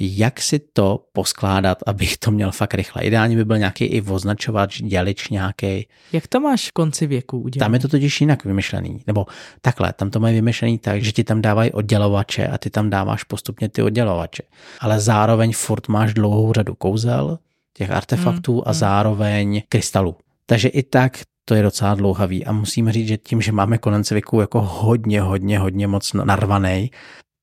jak 0.00 0.40
si 0.40 0.58
to 0.58 1.04
poskládat, 1.12 1.78
abych 1.86 2.16
to 2.16 2.30
měl 2.30 2.50
fakt 2.50 2.74
rychle. 2.74 3.02
Ideálně 3.02 3.36
by 3.36 3.44
byl 3.44 3.58
nějaký 3.58 3.84
i 3.84 4.02
označovač, 4.02 4.82
dělič 4.82 5.28
nějaký. 5.28 5.86
Jak 6.12 6.26
to 6.26 6.40
máš 6.40 6.68
v 6.68 6.72
konci 6.72 7.06
věku 7.06 7.38
udělat? 7.40 7.66
Tam 7.66 7.74
je 7.74 7.80
to 7.80 7.88
totiž 7.88 8.20
jinak 8.20 8.44
vymyšlený. 8.44 9.02
Nebo 9.06 9.26
takhle, 9.60 9.92
tam 9.92 10.10
to 10.10 10.20
mají 10.20 10.34
vymyšlený 10.34 10.78
tak, 10.78 11.02
že 11.02 11.12
ti 11.12 11.24
tam 11.24 11.42
dávají 11.42 11.72
oddělovače 11.72 12.46
a 12.46 12.58
ty 12.58 12.70
tam 12.70 12.90
dáváš 12.90 13.24
postupně 13.24 13.68
ty 13.68 13.82
oddělovače. 13.82 14.42
Ale 14.80 15.00
zároveň 15.00 15.52
furt 15.52 15.88
máš 15.88 16.14
dlouhou 16.14 16.52
řadu 16.52 16.74
kouzel, 16.74 17.38
těch 17.74 17.90
artefaktů 17.90 18.52
hmm, 18.52 18.62
a 18.66 18.70
hmm. 18.70 18.78
zároveň 18.78 19.62
krystalů. 19.68 20.16
Takže 20.46 20.68
i 20.68 20.82
tak 20.82 21.18
to 21.44 21.54
je 21.54 21.62
docela 21.62 21.94
dlouhavý 21.94 22.44
a 22.44 22.52
musím 22.52 22.90
říct, 22.90 23.08
že 23.08 23.16
tím, 23.16 23.40
že 23.40 23.52
máme 23.52 23.78
konec 23.78 24.10
věku 24.10 24.40
jako 24.40 24.60
hodně, 24.60 25.20
hodně, 25.20 25.58
hodně 25.58 25.86
moc 25.86 26.12
narvaný, 26.12 26.90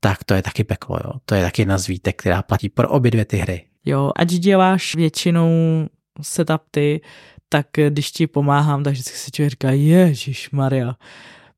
tak 0.06 0.24
to 0.24 0.34
je 0.34 0.42
taky 0.42 0.64
peklo, 0.64 0.98
jo. 1.04 1.12
To 1.26 1.36
je 1.36 1.44
taky 1.44 1.62
jedna 1.62 1.78
z 1.78 1.88
výtek, 1.88 2.16
která 2.16 2.42
platí 2.42 2.70
pro 2.70 2.90
obě 2.90 3.12
dvě 3.12 3.26
ty 3.26 3.38
hry. 3.38 3.66
Jo, 3.86 4.12
ať 4.16 4.28
děláš 4.28 4.96
většinou 4.96 5.50
setup 6.22 6.62
ty, 6.72 7.02
tak 7.50 7.68
když 7.90 8.12
ti 8.12 8.28
pomáhám, 8.28 8.84
tak 8.84 8.94
vždycky 8.94 9.18
si 9.18 9.32
člověk 9.32 9.52
říká, 9.52 9.72
Ježíš 9.72 10.52
Maria, 10.52 10.96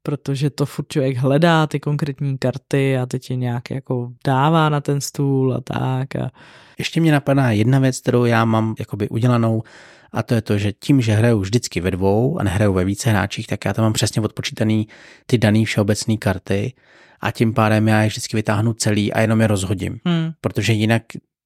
protože 0.03 0.49
to 0.49 0.65
furt 0.65 0.87
člověk 0.87 1.17
hledá 1.17 1.67
ty 1.67 1.79
konkrétní 1.79 2.37
karty 2.37 2.97
a 2.97 3.05
teď 3.05 3.29
je 3.29 3.35
nějak 3.35 3.69
jako 3.71 4.11
dává 4.25 4.69
na 4.69 4.81
ten 4.81 5.01
stůl 5.01 5.53
a 5.53 5.61
tak. 5.61 6.15
A... 6.15 6.31
Ještě 6.79 7.01
mě 7.01 7.11
napadá 7.11 7.51
jedna 7.51 7.79
věc, 7.79 7.99
kterou 7.99 8.25
já 8.25 8.45
mám 8.45 8.75
jakoby 8.79 9.09
udělanou, 9.09 9.63
a 10.11 10.23
to 10.23 10.33
je 10.33 10.41
to, 10.41 10.57
že 10.57 10.73
tím, 10.73 11.01
že 11.01 11.13
hraju 11.13 11.39
vždycky 11.39 11.79
ve 11.81 11.91
dvou 11.91 12.39
a 12.39 12.43
nehraju 12.43 12.73
ve 12.73 12.85
více 12.85 13.09
hráčích, 13.09 13.47
tak 13.47 13.65
já 13.65 13.73
tam 13.73 13.83
mám 13.83 13.93
přesně 13.93 14.21
odpočítaný 14.21 14.87
ty 15.25 15.37
daný 15.37 15.65
všeobecné 15.65 16.17
karty 16.17 16.73
a 17.21 17.31
tím 17.31 17.53
pádem 17.53 17.87
já 17.87 18.01
je 18.01 18.07
vždycky 18.07 18.37
vytáhnu 18.37 18.73
celý 18.73 19.13
a 19.13 19.21
jenom 19.21 19.41
je 19.41 19.47
rozhodím. 19.47 19.99
Hmm. 20.05 20.31
Protože 20.41 20.73
jinak 20.73 21.03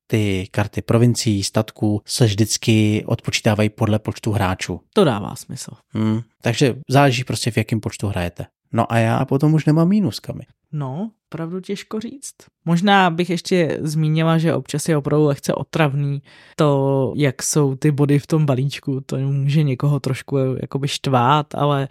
ty 0.07 0.47
karty 0.51 0.81
provincií, 0.81 1.43
statků 1.43 2.01
se 2.05 2.25
vždycky 2.25 3.03
odpočítávají 3.05 3.69
podle 3.69 3.99
počtu 3.99 4.31
hráčů. 4.31 4.79
To 4.93 5.03
dává 5.03 5.35
smysl. 5.35 5.71
Hmm. 5.89 6.21
Takže 6.41 6.75
záleží 6.89 7.23
prostě 7.23 7.51
v 7.51 7.57
jakém 7.57 7.79
počtu 7.79 8.07
hrajete. 8.07 8.45
No 8.73 8.91
a 8.91 8.97
já 8.97 9.25
potom 9.25 9.53
už 9.53 9.65
nemám 9.65 9.87
mínuskami. 9.87 10.43
No, 10.71 11.11
opravdu 11.29 11.59
těžko 11.59 11.99
říct. 11.99 12.33
Možná 12.65 13.09
bych 13.09 13.29
ještě 13.29 13.77
zmínila, 13.81 14.37
že 14.37 14.53
občas 14.53 14.89
je 14.89 14.97
opravdu 14.97 15.25
lehce 15.25 15.53
otravný 15.53 16.21
to, 16.55 17.13
jak 17.15 17.43
jsou 17.43 17.75
ty 17.75 17.91
body 17.91 18.19
v 18.19 18.27
tom 18.27 18.45
balíčku. 18.45 19.01
To 19.05 19.17
může 19.17 19.63
někoho 19.63 19.99
trošku 19.99 20.37
jakoby 20.61 20.87
štvát, 20.87 21.55
ale 21.55 21.87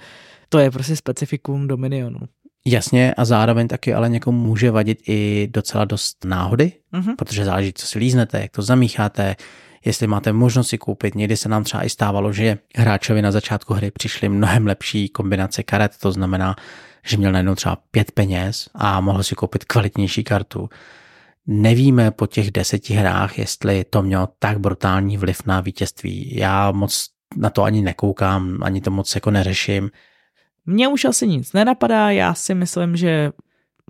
to 0.49 0.59
je 0.59 0.71
prostě 0.71 0.97
specifikum 0.97 1.69
Dominionu. 1.69 2.19
Jasně 2.67 3.15
a 3.15 3.25
zároveň 3.25 3.69
taky 3.69 3.95
ale 3.95 4.09
někomu 4.09 4.39
může 4.39 4.71
vadit 4.71 4.99
i 5.09 5.49
docela 5.51 5.85
dost 5.85 6.25
náhody, 6.25 6.73
mm-hmm. 6.93 7.17
protože 7.17 7.45
záleží, 7.45 7.73
co 7.73 7.87
si 7.87 7.99
líznete, 7.99 8.41
jak 8.41 8.51
to 8.51 8.63
zamícháte, 8.63 9.37
jestli 9.85 10.07
máte 10.07 10.33
možnost 10.33 10.69
si 10.69 10.79
koupit. 10.79 11.15
Někdy 11.15 11.37
se 11.37 11.49
nám 11.49 11.65
třeba 11.65 11.85
i 11.85 11.91
stávalo, 11.91 12.33
že 12.33 12.59
hráčovi 12.77 13.23
na 13.23 13.33
začátku 13.33 13.75
hry 13.75 13.91
přišly 13.91 14.29
mnohem 14.29 14.67
lepší 14.67 15.09
kombinace 15.09 15.63
karet, 15.63 15.93
to 16.01 16.13
znamená, 16.13 16.57
že 17.07 17.17
měl 17.17 17.33
najednou 17.33 17.55
třeba 17.55 17.79
pět 17.91 18.13
peněz 18.13 18.69
a 18.75 19.01
mohl 19.01 19.23
si 19.23 19.35
koupit 19.35 19.65
kvalitnější 19.65 20.25
kartu. 20.25 20.69
Nevíme 21.47 22.11
po 22.11 22.27
těch 22.27 22.51
deseti 22.51 22.95
hrách, 22.95 23.39
jestli 23.39 23.85
to 23.85 24.03
mělo 24.03 24.29
tak 24.39 24.59
brutální 24.59 25.17
vliv 25.17 25.47
na 25.47 25.61
vítězství. 25.61 26.37
Já 26.37 26.71
moc 26.71 27.07
na 27.37 27.51
to 27.51 27.63
ani 27.63 27.83
nekoukám, 27.83 28.59
ani 28.63 28.81
to 28.81 28.91
moc 28.91 29.15
jako 29.15 29.31
neřeším. 29.31 29.91
Mně 30.71 30.89
už 30.89 31.05
asi 31.05 31.29
nic 31.29 31.53
nenapadá, 31.53 32.11
já 32.11 32.35
si 32.35 32.55
myslím, 32.55 32.97
že 32.97 33.33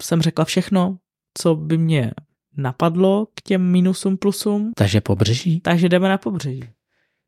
jsem 0.02 0.22
řekla 0.22 0.44
všechno, 0.44 0.98
co 1.38 1.54
by 1.54 1.78
mě 1.78 2.10
napadlo 2.56 3.26
k 3.34 3.42
těm 3.42 3.70
minusům 3.70 4.16
plusům. 4.16 4.72
Takže 4.76 5.00
pobřeží? 5.00 5.60
Takže 5.60 5.88
jdeme 5.88 6.08
na 6.08 6.18
pobřeží. 6.18 6.64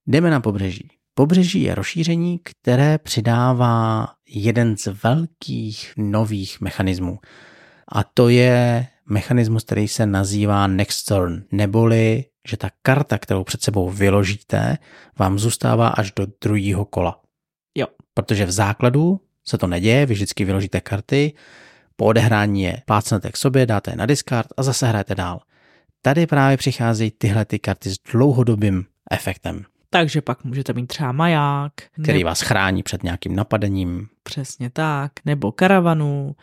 Jdeme 0.06 0.30
na 0.30 0.40
pobřeží. 0.40 0.88
Pobřeží 1.14 1.62
je 1.62 1.74
rozšíření, 1.74 2.40
které 2.44 2.98
přidává 2.98 4.08
jeden 4.28 4.76
z 4.76 4.86
velkých 5.02 5.92
nových 5.96 6.60
mechanismů. 6.60 7.18
A 7.88 8.04
to 8.04 8.28
je 8.28 8.86
mechanismus, 9.08 9.64
který 9.64 9.88
se 9.88 10.06
nazývá 10.06 10.66
Next 10.66 11.06
Turn, 11.06 11.42
neboli, 11.52 12.24
že 12.48 12.56
ta 12.56 12.68
karta, 12.82 13.18
kterou 13.18 13.44
před 13.44 13.62
sebou 13.62 13.90
vyložíte, 13.90 14.78
vám 15.18 15.38
zůstává 15.38 15.88
až 15.88 16.12
do 16.16 16.26
druhého 16.42 16.84
kola. 16.84 17.20
Jo. 17.74 17.86
Protože 18.14 18.46
v 18.46 18.50
základu 18.50 19.20
se 19.44 19.59
to 19.59 19.66
neděje, 19.66 20.07
vy 20.07 20.14
vždycky 20.14 20.44
vyložíte 20.44 20.81
karty, 20.81 21.33
po 21.96 22.05
odehrání 22.05 22.62
je 22.62 22.83
plácnete 22.87 23.33
k 23.33 23.37
sobě, 23.37 23.66
dáte 23.66 23.90
je 23.90 23.96
na 23.96 24.07
discard 24.07 24.48
a 24.57 24.62
zase 24.62 24.87
hrajete 24.87 25.14
dál. 25.14 25.40
Tady 26.02 26.26
právě 26.26 26.57
přicházejí 26.57 27.11
tyhle 27.11 27.44
ty 27.44 27.59
karty 27.59 27.90
s 27.90 27.96
dlouhodobým 28.12 28.85
efektem. 29.11 29.64
Takže 29.90 30.22
pak 30.22 30.44
můžete 30.44 30.72
mít 30.72 30.87
třeba 30.87 31.12
maják. 31.12 31.72
Který 32.02 32.18
ne... 32.18 32.24
vás 32.24 32.40
chrání 32.40 32.83
před 32.83 33.02
nějakým 33.02 33.37
napadením. 33.37 34.09
Přesně 34.22 34.70
tak. 34.70 35.12
Nebo 35.24 35.52
karavanu. 35.52 36.37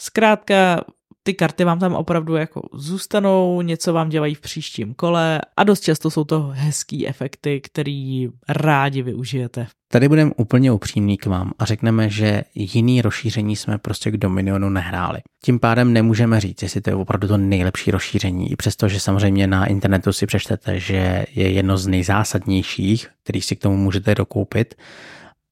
Zkrátka 0.00 0.84
ty 1.26 1.34
karty 1.34 1.64
vám 1.64 1.78
tam 1.78 1.94
opravdu 1.94 2.34
jako 2.34 2.62
zůstanou, 2.72 3.62
něco 3.62 3.92
vám 3.92 4.08
dělají 4.08 4.34
v 4.34 4.40
příštím 4.40 4.94
kole 4.94 5.40
a 5.56 5.64
dost 5.64 5.80
často 5.80 6.10
jsou 6.10 6.24
to 6.24 6.50
hezký 6.54 7.08
efekty, 7.08 7.60
který 7.60 8.28
rádi 8.48 9.02
využijete. 9.02 9.66
Tady 9.92 10.08
budeme 10.08 10.30
úplně 10.36 10.72
upřímný 10.72 11.16
k 11.16 11.26
vám 11.26 11.52
a 11.58 11.64
řekneme, 11.64 12.10
že 12.10 12.44
jiný 12.54 13.02
rozšíření 13.02 13.56
jsme 13.56 13.78
prostě 13.78 14.10
k 14.10 14.16
Dominionu 14.16 14.68
nehráli. 14.68 15.20
Tím 15.44 15.58
pádem 15.58 15.92
nemůžeme 15.92 16.40
říct, 16.40 16.62
jestli 16.62 16.80
to 16.80 16.90
je 16.90 16.96
opravdu 16.96 17.28
to 17.28 17.36
nejlepší 17.36 17.90
rozšíření, 17.90 18.52
i 18.52 18.56
přesto, 18.56 18.88
že 18.88 19.00
samozřejmě 19.00 19.46
na 19.46 19.66
internetu 19.66 20.12
si 20.12 20.26
přečtete, 20.26 20.80
že 20.80 21.26
je 21.34 21.50
jedno 21.50 21.78
z 21.78 21.86
nejzásadnějších, 21.86 23.08
který 23.22 23.40
si 23.40 23.56
k 23.56 23.60
tomu 23.60 23.76
můžete 23.76 24.14
dokoupit, 24.14 24.74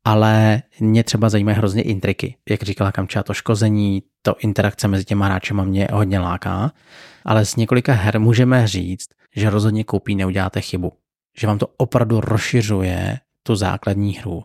ale 0.05 0.63
mě 0.81 1.05
třeba 1.05 1.29
zajímají 1.29 1.57
hrozně 1.57 1.83
intriky. 1.83 2.37
Jak 2.51 2.63
říkala 2.63 2.93
Kamča, 2.93 3.23
to 3.23 3.35
škození, 3.35 4.03
to 4.23 4.35
interakce 4.39 4.89
mezi 4.89 5.05
těma 5.05 5.27
hráčema 5.27 5.65
mě 5.65 5.89
hodně 5.93 6.19
láká, 6.19 6.73
ale 7.25 7.45
z 7.47 7.57
několika 7.57 7.93
her 7.93 8.21
můžeme 8.21 8.69
říct, 8.69 9.09
že 9.37 9.51
rozhodně 9.51 9.85
koupí 9.85 10.15
neuděláte 10.15 10.61
chybu. 10.61 10.93
Že 11.39 11.47
vám 11.47 11.59
to 11.59 11.67
opravdu 11.77 12.21
rozšiřuje 12.21 13.19
tu 13.43 13.57
základní 13.57 14.13
hru. 14.15 14.45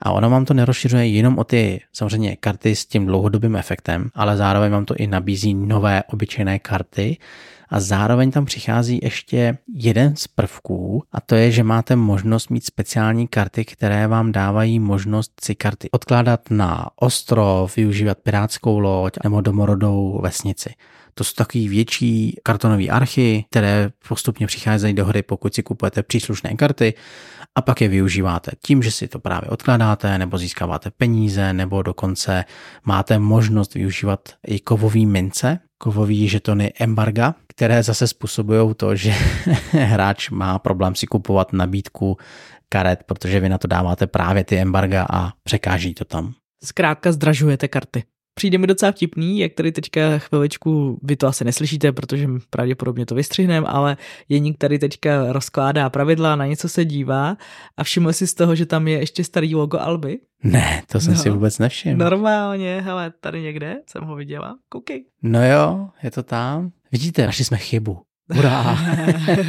A 0.00 0.12
ono 0.12 0.30
vám 0.30 0.44
to 0.44 0.54
nerozšiřuje 0.54 1.06
jenom 1.06 1.38
o 1.38 1.44
ty 1.44 1.80
samozřejmě 1.92 2.36
karty 2.36 2.76
s 2.76 2.86
tím 2.86 3.06
dlouhodobým 3.06 3.56
efektem, 3.56 4.10
ale 4.14 4.36
zároveň 4.36 4.72
vám 4.72 4.84
to 4.84 4.94
i 4.94 5.06
nabízí 5.06 5.54
nové 5.54 6.02
obyčejné 6.02 6.58
karty, 6.58 7.16
a 7.68 7.80
zároveň 7.80 8.30
tam 8.30 8.44
přichází 8.44 9.00
ještě 9.02 9.58
jeden 9.74 10.16
z 10.16 10.28
prvků 10.28 11.02
a 11.12 11.20
to 11.20 11.34
je, 11.34 11.50
že 11.50 11.62
máte 11.62 11.96
možnost 11.96 12.50
mít 12.50 12.64
speciální 12.64 13.28
karty, 13.28 13.64
které 13.64 14.06
vám 14.06 14.32
dávají 14.32 14.78
možnost 14.78 15.32
si 15.44 15.54
karty 15.54 15.90
odkládat 15.90 16.40
na 16.50 16.90
ostrov, 16.96 17.76
využívat 17.76 18.18
pirátskou 18.18 18.78
loď 18.78 19.12
nebo 19.24 19.40
domorodou 19.40 20.20
vesnici. 20.22 20.74
To 21.14 21.24
jsou 21.24 21.34
takový 21.34 21.68
větší 21.68 22.36
kartonové 22.42 22.86
archy, 22.86 23.44
které 23.50 23.90
postupně 24.08 24.46
přicházejí 24.46 24.94
do 24.94 25.04
hry, 25.04 25.22
pokud 25.22 25.54
si 25.54 25.62
kupujete 25.62 26.02
příslušné 26.02 26.54
karty 26.54 26.94
a 27.54 27.62
pak 27.62 27.80
je 27.80 27.88
využíváte 27.88 28.52
tím, 28.66 28.82
že 28.82 28.90
si 28.90 29.08
to 29.08 29.18
právě 29.18 29.50
odkládáte 29.50 30.18
nebo 30.18 30.38
získáváte 30.38 30.90
peníze 30.90 31.52
nebo 31.52 31.82
dokonce 31.82 32.44
máte 32.84 33.18
možnost 33.18 33.74
využívat 33.74 34.28
i 34.46 34.60
kovový 34.60 35.06
mince, 35.06 35.58
kovový 35.78 36.28
žetony 36.28 36.72
embarga, 36.80 37.34
které 37.48 37.82
zase 37.82 38.06
způsobují 38.06 38.74
to, 38.74 38.96
že 38.96 39.10
hráč 39.70 40.30
má 40.30 40.58
problém 40.58 40.94
si 40.94 41.06
kupovat 41.06 41.52
nabídku 41.52 42.16
karet, 42.68 43.02
protože 43.06 43.40
vy 43.40 43.48
na 43.48 43.58
to 43.58 43.68
dáváte 43.68 44.06
právě 44.06 44.44
ty 44.44 44.58
embarga 44.58 45.06
a 45.12 45.32
překáží 45.42 45.94
to 45.94 46.04
tam. 46.04 46.34
Zkrátka 46.64 47.12
zdražujete 47.12 47.68
karty. 47.68 48.04
Přijde 48.34 48.58
mi 48.58 48.66
docela 48.66 48.92
vtipný, 48.92 49.38
jak 49.38 49.52
tady 49.52 49.72
teďka 49.72 50.18
chviličku, 50.18 50.98
vy 51.02 51.16
to 51.16 51.26
asi 51.26 51.44
neslyšíte, 51.44 51.92
protože 51.92 52.28
pravděpodobně 52.50 53.06
to 53.06 53.14
vystřihneme, 53.14 53.66
ale 53.66 53.96
Jeník 54.28 54.58
tady 54.58 54.78
teďka 54.78 55.32
rozkládá 55.32 55.90
pravidla, 55.90 56.36
na 56.36 56.46
něco 56.46 56.68
se 56.68 56.84
dívá 56.84 57.36
a 57.76 57.84
všiml 57.84 58.12
si 58.12 58.26
z 58.26 58.34
toho, 58.34 58.54
že 58.54 58.66
tam 58.66 58.88
je 58.88 58.98
ještě 58.98 59.24
starý 59.24 59.54
logo 59.54 59.78
Alby? 59.80 60.18
Ne, 60.42 60.82
to 60.92 61.00
jsem 61.00 61.14
no, 61.14 61.20
si 61.20 61.30
vůbec 61.30 61.58
nevšiml. 61.58 62.04
Normálně, 62.04 62.80
hele, 62.84 63.12
tady 63.20 63.42
někde 63.42 63.76
jsem 63.86 64.04
ho 64.04 64.16
viděla, 64.16 64.56
koukej. 64.68 65.04
No 65.22 65.46
jo, 65.46 65.88
je 66.02 66.10
to 66.10 66.22
tam. 66.22 66.70
Vidíte, 66.92 67.26
našli 67.26 67.44
jsme 67.44 67.56
chybu. 67.56 68.00
Hurá. 68.32 68.78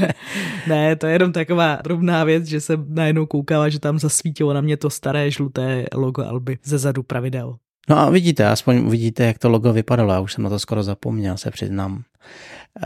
ne, 0.67 0.95
to 0.95 1.07
je 1.07 1.13
jenom 1.13 1.31
taková 1.31 1.79
drobná 1.83 2.23
věc, 2.23 2.45
že 2.45 2.61
jsem 2.61 2.85
najednou 2.89 3.25
koukala, 3.25 3.69
že 3.69 3.79
tam 3.79 3.99
zasvítilo 3.99 4.53
na 4.53 4.61
mě 4.61 4.77
to 4.77 4.89
staré 4.89 5.31
žluté 5.31 5.85
logo 5.93 6.23
Alby 6.23 6.57
ze 6.63 6.77
zadu 6.77 7.03
pravidel. 7.03 7.55
No 7.89 7.97
a 7.97 8.09
vidíte, 8.09 8.47
aspoň 8.47 8.77
uvidíte, 8.77 9.25
jak 9.25 9.39
to 9.39 9.49
logo 9.49 9.73
vypadalo, 9.73 10.13
já 10.13 10.19
už 10.19 10.33
jsem 10.33 10.43
na 10.43 10.49
to 10.49 10.59
skoro 10.59 10.83
zapomněl, 10.83 11.37
se 11.37 11.51
přiznám. 11.51 12.03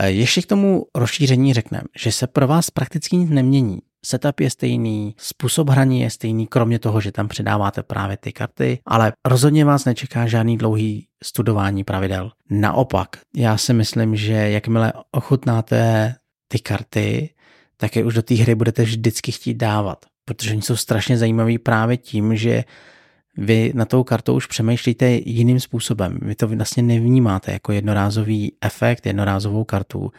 Ještě 0.04 0.42
k 0.42 0.46
tomu 0.46 0.86
rozšíření 0.94 1.54
řekneme, 1.54 1.84
že 1.98 2.12
se 2.12 2.26
pro 2.26 2.46
vás 2.46 2.70
prakticky 2.70 3.16
nic 3.16 3.30
nemění. 3.30 3.78
Setup 4.04 4.40
je 4.40 4.50
stejný, 4.50 5.14
způsob 5.18 5.68
hraní 5.68 6.00
je 6.00 6.10
stejný, 6.10 6.46
kromě 6.46 6.78
toho, 6.78 7.00
že 7.00 7.12
tam 7.12 7.28
přidáváte 7.28 7.82
právě 7.82 8.16
ty 8.16 8.32
karty, 8.32 8.78
ale 8.86 9.12
rozhodně 9.26 9.64
vás 9.64 9.84
nečeká 9.84 10.26
žádný 10.26 10.58
dlouhý 10.58 11.06
studování 11.24 11.84
pravidel. 11.84 12.30
Naopak, 12.50 13.08
já 13.36 13.56
si 13.56 13.72
myslím, 13.72 14.16
že 14.16 14.32
jakmile 14.32 14.92
ochutnáte 15.10 16.14
ty 16.48 16.58
karty, 16.58 17.34
tak 17.76 17.96
je 17.96 18.04
už 18.04 18.14
do 18.14 18.22
té 18.22 18.34
hry 18.34 18.54
budete 18.54 18.82
vždycky 18.82 19.32
chtít 19.32 19.54
dávat, 19.54 20.06
protože 20.24 20.50
oni 20.50 20.62
jsou 20.62 20.76
strašně 20.76 21.18
zajímaví 21.18 21.58
právě 21.58 21.96
tím, 21.96 22.36
že 22.36 22.64
vy 23.40 23.72
na 23.74 23.84
tou 23.84 24.04
kartou 24.04 24.36
už 24.36 24.46
přemýšlíte 24.46 25.10
jiným 25.10 25.60
způsobem. 25.60 26.18
Vy 26.22 26.34
to 26.34 26.48
vlastně 26.48 26.82
nevnímáte 26.82 27.52
jako 27.52 27.72
jednorázový 27.72 28.52
efekt, 28.60 29.06
jednorázovou 29.06 29.64
kartu, 29.64 30.12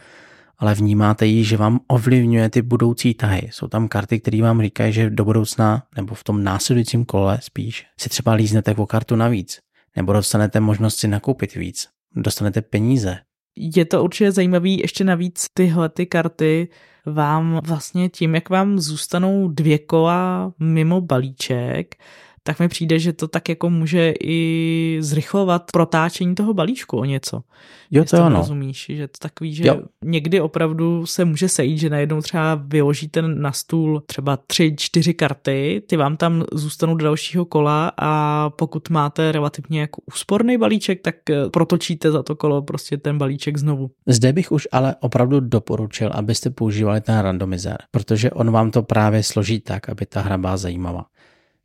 ale 0.58 0.74
vnímáte 0.74 1.26
ji, 1.26 1.44
že 1.44 1.56
vám 1.56 1.80
ovlivňuje 1.86 2.50
ty 2.50 2.62
budoucí 2.62 3.14
tahy. 3.14 3.48
Jsou 3.52 3.68
tam 3.68 3.88
karty, 3.88 4.20
které 4.20 4.42
vám 4.42 4.62
říkají, 4.62 4.92
že 4.92 5.10
do 5.10 5.24
budoucna 5.24 5.82
nebo 5.96 6.14
v 6.14 6.24
tom 6.24 6.44
následujícím 6.44 7.04
kole 7.04 7.38
spíš 7.42 7.86
si 8.00 8.08
třeba 8.08 8.32
líznete 8.32 8.74
o 8.74 8.86
kartu 8.86 9.16
navíc, 9.16 9.58
nebo 9.96 10.12
dostanete 10.12 10.60
možnost 10.60 10.96
si 10.96 11.08
nakoupit 11.08 11.54
víc, 11.54 11.88
dostanete 12.16 12.62
peníze, 12.62 13.18
Je 13.56 13.84
to 13.84 14.04
určitě 14.04 14.32
zajímavý, 14.32 14.78
ještě 14.78 15.04
navíc 15.04 15.46
tyhle 15.54 15.88
ty 15.88 16.06
karty 16.06 16.68
vám 17.06 17.60
vlastně 17.64 18.08
tím, 18.08 18.34
jak 18.34 18.50
vám 18.50 18.78
zůstanou 18.78 19.48
dvě 19.48 19.78
kola 19.78 20.52
mimo 20.58 21.00
balíček, 21.00 21.94
tak 22.42 22.60
mi 22.60 22.68
přijde, 22.68 22.98
že 22.98 23.12
to 23.12 23.28
tak 23.28 23.48
jako 23.48 23.70
může 23.70 24.12
i 24.20 24.96
zrychlovat 25.00 25.72
protáčení 25.72 26.34
toho 26.34 26.54
balíčku 26.54 26.98
o 26.98 27.04
něco. 27.04 27.42
Jo, 27.90 28.04
to 28.04 28.22
ano. 28.22 28.36
Rozumíš, 28.36 28.86
že 28.88 29.08
to 29.08 29.18
takový, 29.18 29.54
že 29.54 29.66
jo. 29.66 29.82
někdy 30.04 30.40
opravdu 30.40 31.06
se 31.06 31.24
může 31.24 31.48
sejít, 31.48 31.78
že 31.78 31.90
najednou 31.90 32.22
třeba 32.22 32.54
vyložíte 32.54 33.22
na 33.22 33.52
stůl 33.52 34.00
třeba 34.06 34.36
tři, 34.36 34.74
čtyři 34.78 35.14
karty, 35.14 35.82
ty 35.86 35.96
vám 35.96 36.16
tam 36.16 36.44
zůstanou 36.52 36.94
do 36.94 37.04
dalšího 37.04 37.44
kola 37.44 37.92
a 37.98 38.50
pokud 38.50 38.90
máte 38.90 39.32
relativně 39.32 39.80
jako 39.80 40.02
úsporný 40.06 40.58
balíček, 40.58 41.00
tak 41.02 41.30
eh, 41.30 41.50
protočíte 41.50 42.10
za 42.10 42.22
to 42.22 42.36
kolo 42.36 42.62
prostě 42.62 42.96
ten 42.96 43.18
balíček 43.18 43.56
znovu. 43.56 43.90
Zde 44.06 44.32
bych 44.32 44.52
už 44.52 44.68
ale 44.72 44.94
opravdu 45.00 45.40
doporučil, 45.40 46.10
abyste 46.14 46.50
používali 46.50 47.00
ten 47.00 47.18
randomizer, 47.18 47.78
protože 47.90 48.30
on 48.30 48.50
vám 48.50 48.70
to 48.70 48.82
právě 48.82 49.22
složí 49.22 49.60
tak, 49.60 49.88
aby 49.88 50.06
ta 50.06 50.20
hra 50.20 50.38
byla 50.38 50.56
zajímavá. 50.56 51.04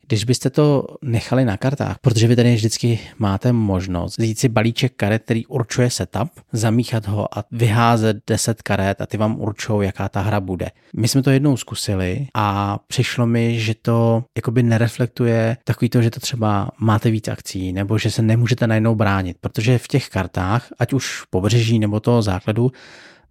Když 0.07 0.23
byste 0.23 0.49
to 0.49 0.85
nechali 1.01 1.45
na 1.45 1.57
kartách, 1.57 1.97
protože 2.01 2.27
vy 2.27 2.35
tady 2.35 2.55
vždycky 2.55 2.99
máte 3.17 3.51
možnost 3.51 4.17
vzít 4.17 4.39
si 4.39 4.49
balíček 4.49 4.93
karet, 4.95 5.23
který 5.23 5.45
určuje 5.45 5.89
setup, 5.89 6.29
zamíchat 6.53 7.07
ho 7.07 7.37
a 7.37 7.43
vyházet 7.51 8.17
10 8.27 8.61
karet 8.61 9.01
a 9.01 9.05
ty 9.05 9.17
vám 9.17 9.39
určují, 9.39 9.85
jaká 9.85 10.09
ta 10.09 10.21
hra 10.21 10.39
bude. 10.39 10.71
My 10.95 11.07
jsme 11.07 11.21
to 11.23 11.29
jednou 11.29 11.57
zkusili 11.57 12.27
a 12.33 12.77
přišlo 12.87 13.25
mi, 13.25 13.59
že 13.59 13.73
to 13.81 14.23
jakoby 14.37 14.63
nereflektuje 14.63 15.57
takový 15.63 15.89
to, 15.89 16.01
že 16.01 16.11
to 16.11 16.19
třeba 16.19 16.69
máte 16.79 17.11
víc 17.11 17.27
akcí 17.27 17.73
nebo 17.73 17.97
že 17.97 18.11
se 18.11 18.21
nemůžete 18.21 18.67
najednou 18.67 18.95
bránit, 18.95 19.37
protože 19.41 19.77
v 19.77 19.87
těch 19.87 20.09
kartách, 20.09 20.67
ať 20.79 20.93
už 20.93 21.23
pobřeží 21.29 21.79
nebo 21.79 21.99
toho 21.99 22.21
základu, 22.21 22.71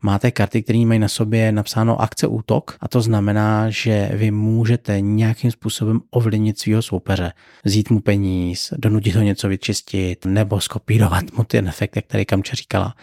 máte 0.06 0.30
karty, 0.30 0.62
které 0.62 0.78
mají 0.78 1.00
na 1.00 1.08
sobě 1.08 1.52
napsáno 1.52 2.00
akce 2.00 2.26
útok 2.26 2.76
a 2.80 2.88
to 2.88 3.00
znamená, 3.00 3.70
že 3.70 4.10
vy 4.12 4.30
můžete 4.30 5.00
nějakým 5.00 5.50
způsobem 5.50 6.00
ovlivnit 6.10 6.58
svého 6.58 6.82
soupeře. 6.82 7.32
Vzít 7.64 7.90
mu 7.90 8.00
peníz, 8.00 8.72
donutit 8.76 9.14
ho 9.16 9.22
něco 9.22 9.48
vyčistit 9.48 10.24
nebo 10.26 10.60
skopírovat 10.60 11.24
mu 11.36 11.44
ten 11.44 11.68
efekt, 11.68 11.96
jak 11.96 12.06
tady 12.06 12.24
Kamča 12.24 12.56
říkala. 12.56 12.94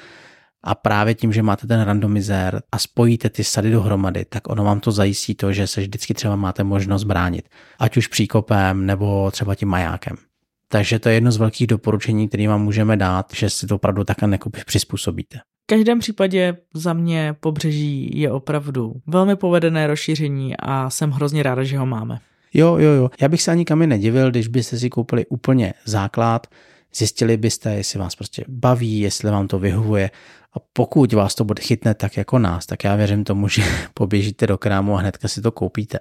A 0.64 0.76
právě 0.76 1.16
tím, 1.16 1.34
že 1.34 1.43
máte 1.43 1.68
ten 1.68 1.82
randomizér 1.82 2.62
a 2.72 2.80
spojíte 2.80 3.30
ty 3.30 3.43
sady 3.43 3.72
dohromady, 3.72 4.26
tak 4.26 4.49
ono 4.49 4.64
vám 4.64 4.80
to 4.80 4.91
zajistí 4.91 5.36
to, 5.36 5.54
že 5.54 5.68
se 5.68 5.82
vždycky 5.82 6.14
třeba 6.14 6.36
máte 6.36 6.64
možnost 6.64 7.04
bránit. 7.04 7.49
Ať 7.80 7.97
už 7.97 8.08
příkopem 8.08 8.86
nebo 8.86 9.32
třeba 9.32 9.56
tím 9.56 9.70
majákem. 9.70 10.16
Takže 10.68 10.99
to 10.99 11.10
je 11.10 11.16
jedno 11.16 11.32
z 11.32 11.38
velkých 11.38 11.68
doporučení, 11.68 12.28
které 12.28 12.47
vám 12.47 12.64
můžeme 12.64 12.97
dát, 12.97 13.34
že 13.36 13.49
si 13.49 13.68
to 13.68 13.76
opravdu 13.76 14.04
takhle 14.04 14.39
přizpůsobíte. 14.66 15.39
V 15.74 15.76
každém 15.76 16.00
případě 16.00 16.58
za 16.74 16.94
mě 16.94 17.36
pobřeží 17.40 18.20
je 18.20 18.32
opravdu 18.32 18.94
velmi 19.08 19.36
povedené 19.36 19.88
rozšíření 19.88 20.58
a 20.60 20.90
jsem 20.90 21.12
hrozně 21.12 21.44
ráda, 21.44 21.64
že 21.64 21.78
ho 21.78 21.86
máme. 21.86 22.20
Jo, 22.54 22.78
jo, 22.78 22.92
jo. 22.92 23.10
Já 23.22 23.28
bych 23.28 23.42
se 23.42 23.52
ani 23.52 23.66
kam 23.66 23.80
nedivil, 23.80 24.32
když 24.32 24.48
byste 24.48 24.78
si 24.78 24.90
koupili 24.90 25.26
úplně 25.26 25.74
základ, 25.86 26.48
zjistili 26.96 27.38
byste, 27.38 27.76
jestli 27.76 28.00
vás 28.00 28.16
prostě 28.16 28.46
baví, 28.48 29.00
jestli 29.00 29.32
vám 29.32 29.48
to 29.48 29.60
vyhovuje 29.60 30.12
a 30.54 30.60
pokud 30.74 31.14
vás 31.14 31.36
to 31.36 31.44
bude 31.44 31.62
chytne 31.62 31.94
tak 31.94 32.18
jako 32.18 32.40
nás, 32.40 32.66
tak 32.66 32.84
já 32.84 32.96
věřím 32.96 33.24
tomu, 33.24 33.48
že 33.48 33.64
poběžíte 33.94 34.48
do 34.48 34.58
krámu 34.58 34.96
a 34.96 35.00
hnedka 35.00 35.28
si 35.28 35.42
to 35.42 35.52
koupíte. 35.52 36.00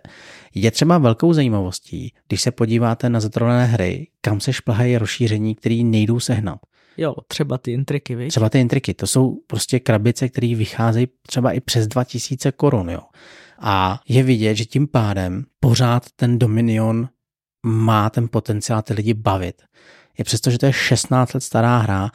Je 0.55 0.71
třeba 0.71 0.99
velkou 0.99 1.33
zajímavostí, 1.33 2.13
když 2.29 2.43
se 2.43 2.51
podíváte 2.51 3.09
na 3.09 3.21
zatrolené 3.21 3.65
hry, 3.65 4.09
kam 4.21 4.41
se 4.41 4.53
šplhají 4.53 4.99
rozšíření, 4.99 5.55
které 5.55 5.75
nejdou 5.75 6.21
sehnat. 6.21 6.59
Jo, 6.97 7.15
třeba 7.29 7.59
ty 7.59 7.73
intriky, 7.73 8.17
víš? 8.17 8.29
Třeba 8.29 8.49
ty 8.49 8.61
intriky, 8.61 8.95
to 8.95 9.07
jsou 9.07 9.39
prostě 9.47 9.81
krabice, 9.81 10.29
které 10.29 10.55
vycházejí 10.55 11.09
třeba 11.27 11.53
i 11.53 11.61
přes 11.61 11.87
2000 11.87 12.53
korun, 12.53 12.91
jo. 12.91 13.01
A 13.59 14.01
je 14.09 14.23
vidět, 14.23 14.55
že 14.55 14.65
tím 14.65 14.89
pádem 14.89 15.45
pořád 15.61 16.07
ten 16.17 16.39
Dominion 16.39 17.09
má 17.67 18.11
ten 18.11 18.29
potenciál 18.29 18.83
ty 18.83 18.95
lidi 18.95 19.15
bavit. 19.15 19.63
Je 20.19 20.25
přesto, 20.25 20.51
že 20.51 20.59
to 20.59 20.67
je 20.67 20.73
16 20.73 21.35
let 21.35 21.41
stará 21.41 21.79
hra, 21.79 22.11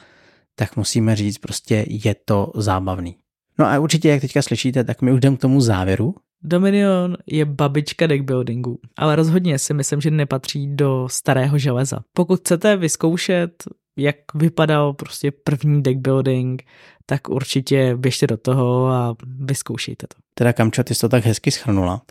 tak 0.54 0.76
musíme 0.76 1.16
říct, 1.16 1.38
prostě 1.38 1.84
je 1.88 2.14
to 2.24 2.52
zábavný. 2.54 3.16
No 3.58 3.66
a 3.66 3.78
určitě, 3.78 4.08
jak 4.08 4.20
teďka 4.20 4.42
slyšíte, 4.42 4.84
tak 4.84 5.02
my 5.02 5.12
už 5.12 5.20
jdeme 5.20 5.36
k 5.36 5.40
tomu 5.40 5.60
závěru. 5.60 6.14
Dominion 6.42 7.16
je 7.26 7.44
babička 7.44 8.06
deckbuildingu, 8.06 8.78
ale 8.96 9.16
rozhodně 9.16 9.58
si 9.58 9.74
myslím, 9.74 10.00
že 10.00 10.10
nepatří 10.10 10.76
do 10.76 11.08
starého 11.10 11.58
železa. 11.58 11.98
Pokud 12.12 12.40
chcete 12.40 12.76
vyzkoušet 12.76 13.64
jak 13.98 14.16
vypadal 14.34 14.92
prostě 14.92 15.30
první 15.30 15.82
deck 15.82 15.98
building, 15.98 16.62
tak 17.06 17.28
určitě 17.28 17.96
běžte 17.96 18.26
do 18.26 18.36
toho 18.36 18.88
a 18.88 19.16
vyzkoušejte 19.24 20.06
to. 20.06 20.16
Teda 20.34 20.52
Kamčo, 20.52 20.84
ty 20.84 20.94
jsi 20.94 21.00
to 21.00 21.08
tak 21.08 21.24
hezky 21.24 21.50
schrnula 21.50 22.02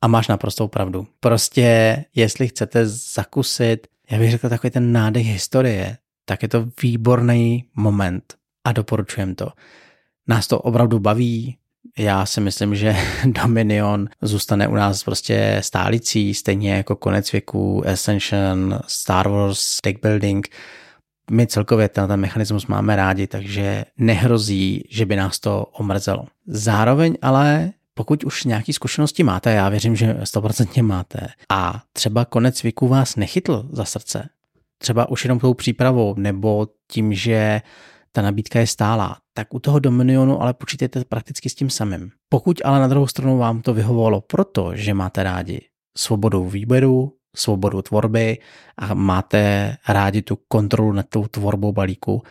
a 0.00 0.08
máš 0.08 0.28
naprostou 0.28 0.68
pravdu. 0.68 1.06
Prostě, 1.20 1.96
jestli 2.14 2.48
chcete 2.48 2.86
zakusit, 2.86 3.86
já 4.10 4.18
bych 4.18 4.30
řekl 4.30 4.48
takový 4.48 4.70
ten 4.70 4.92
nádech 4.92 5.26
historie, 5.26 5.96
tak 6.24 6.42
je 6.42 6.48
to 6.48 6.66
výborný 6.82 7.64
moment 7.74 8.34
a 8.64 8.72
doporučujem 8.72 9.34
to. 9.34 9.48
Nás 10.28 10.46
to 10.46 10.60
opravdu 10.60 10.98
baví, 10.98 11.56
já 11.98 12.26
si 12.26 12.40
myslím, 12.40 12.74
že 12.74 12.96
Dominion 13.24 14.08
zůstane 14.22 14.68
u 14.68 14.74
nás 14.74 15.04
prostě 15.04 15.58
stálicí, 15.60 16.34
stejně 16.34 16.74
jako 16.74 16.96
konec 16.96 17.32
věku, 17.32 17.88
Ascension, 17.88 18.80
Star 18.86 19.28
Wars, 19.28 19.76
deck 19.84 20.02
building, 20.02 20.48
my 21.30 21.46
celkově 21.46 21.88
ten, 21.88 22.08
ten 22.08 22.20
mechanismus 22.20 22.66
máme 22.66 22.96
rádi, 22.96 23.26
takže 23.26 23.84
nehrozí, 23.98 24.84
že 24.90 25.06
by 25.06 25.16
nás 25.16 25.40
to 25.40 25.64
omrzelo. 25.64 26.26
Zároveň 26.46 27.16
ale 27.22 27.70
pokud 27.94 28.24
už 28.24 28.44
nějaké 28.44 28.72
zkušenosti 28.72 29.22
máte, 29.22 29.52
já 29.52 29.68
věřím, 29.68 29.96
že 29.96 30.12
100% 30.12 30.82
máte, 30.82 31.28
a 31.48 31.82
třeba 31.92 32.24
konec 32.24 32.62
věku 32.62 32.88
vás 32.88 33.16
nechytl 33.16 33.68
za 33.72 33.84
srdce, 33.84 34.28
třeba 34.78 35.08
už 35.08 35.24
jenom 35.24 35.38
tou 35.38 35.54
přípravou 35.54 36.14
nebo 36.18 36.68
tím, 36.88 37.14
že 37.14 37.62
ta 38.12 38.22
nabídka 38.22 38.60
je 38.60 38.66
stálá, 38.66 39.16
tak 39.34 39.54
u 39.54 39.58
toho 39.58 39.78
Dominionu 39.78 40.42
ale 40.42 40.54
počítejte 40.54 41.04
prakticky 41.04 41.50
s 41.50 41.54
tím 41.54 41.70
samým. 41.70 42.10
Pokud 42.28 42.60
ale 42.64 42.80
na 42.80 42.88
druhou 42.88 43.06
stranu 43.06 43.38
vám 43.38 43.62
to 43.62 43.74
vyhovovalo 43.74 44.20
proto, 44.20 44.76
že 44.76 44.94
máte 44.94 45.22
rádi 45.22 45.60
svobodou 45.96 46.48
výběru, 46.48 47.12
svobodu 47.36 47.82
tvorby 47.82 48.38
a 48.78 48.94
máte 48.94 49.76
rádi 49.88 50.22
tu 50.22 50.38
kontrolu 50.48 50.92
nad 50.92 51.06
tou 51.08 51.26
tvorbou 51.26 51.72
balíku, 51.72 52.22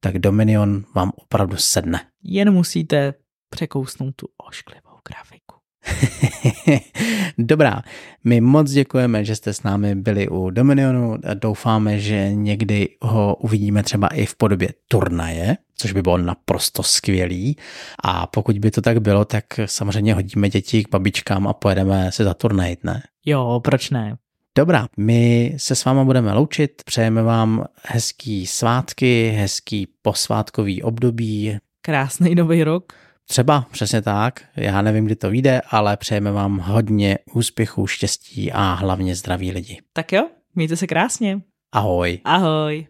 tak 0.00 0.18
Dominion 0.18 0.84
vám 0.94 1.12
opravdu 1.16 1.56
sedne. 1.56 2.00
Jen 2.22 2.50
musíte 2.50 3.14
překousnout 3.50 4.14
tu 4.16 4.26
ošklivou 4.48 4.96
grafiku. 5.08 5.56
Dobrá, 7.38 7.82
my 8.24 8.40
moc 8.40 8.70
děkujeme, 8.70 9.24
že 9.24 9.36
jste 9.36 9.52
s 9.52 9.62
námi 9.62 9.94
byli 9.94 10.28
u 10.28 10.50
Dominionu. 10.50 11.16
Doufáme, 11.34 11.98
že 11.98 12.34
někdy 12.34 12.88
ho 13.02 13.34
uvidíme 13.34 13.82
třeba 13.82 14.08
i 14.08 14.26
v 14.26 14.34
podobě 14.34 14.68
turnaje, 14.88 15.56
což 15.76 15.92
by 15.92 16.02
bylo 16.02 16.18
naprosto 16.18 16.82
skvělý. 16.82 17.56
A 18.04 18.26
pokud 18.26 18.58
by 18.58 18.70
to 18.70 18.80
tak 18.80 19.00
bylo, 19.00 19.24
tak 19.24 19.44
samozřejmě 19.66 20.14
hodíme 20.14 20.48
děti 20.48 20.84
k 20.84 20.90
babičkám 20.90 21.48
a 21.48 21.52
pojedeme 21.52 22.12
se 22.12 22.24
za 22.24 22.34
turnaj, 22.34 22.76
ne? 22.84 23.02
Jo, 23.26 23.60
proč 23.64 23.90
ne? 23.90 24.16
Dobrá, 24.56 24.86
my 24.96 25.54
se 25.56 25.74
s 25.74 25.84
váma 25.84 26.04
budeme 26.04 26.32
loučit, 26.32 26.82
přejeme 26.84 27.22
vám 27.22 27.64
hezký 27.82 28.46
svátky, 28.46 29.28
hezký 29.28 29.88
posvátkový 30.02 30.82
období. 30.82 31.58
Krásný 31.82 32.34
nový 32.34 32.64
rok. 32.64 32.92
Třeba, 33.28 33.66
přesně 33.70 34.02
tak, 34.02 34.44
já 34.56 34.82
nevím, 34.82 35.04
kdy 35.04 35.16
to 35.16 35.30
vyjde, 35.30 35.60
ale 35.70 35.96
přejeme 35.96 36.32
vám 36.32 36.58
hodně 36.58 37.18
úspěchů, 37.34 37.86
štěstí 37.86 38.52
a 38.52 38.72
hlavně 38.72 39.14
zdraví 39.14 39.52
lidi. 39.52 39.80
Tak 39.92 40.12
jo, 40.12 40.28
mějte 40.54 40.76
se 40.76 40.86
krásně. 40.86 41.40
Ahoj. 41.72 42.20
Ahoj. 42.24 42.86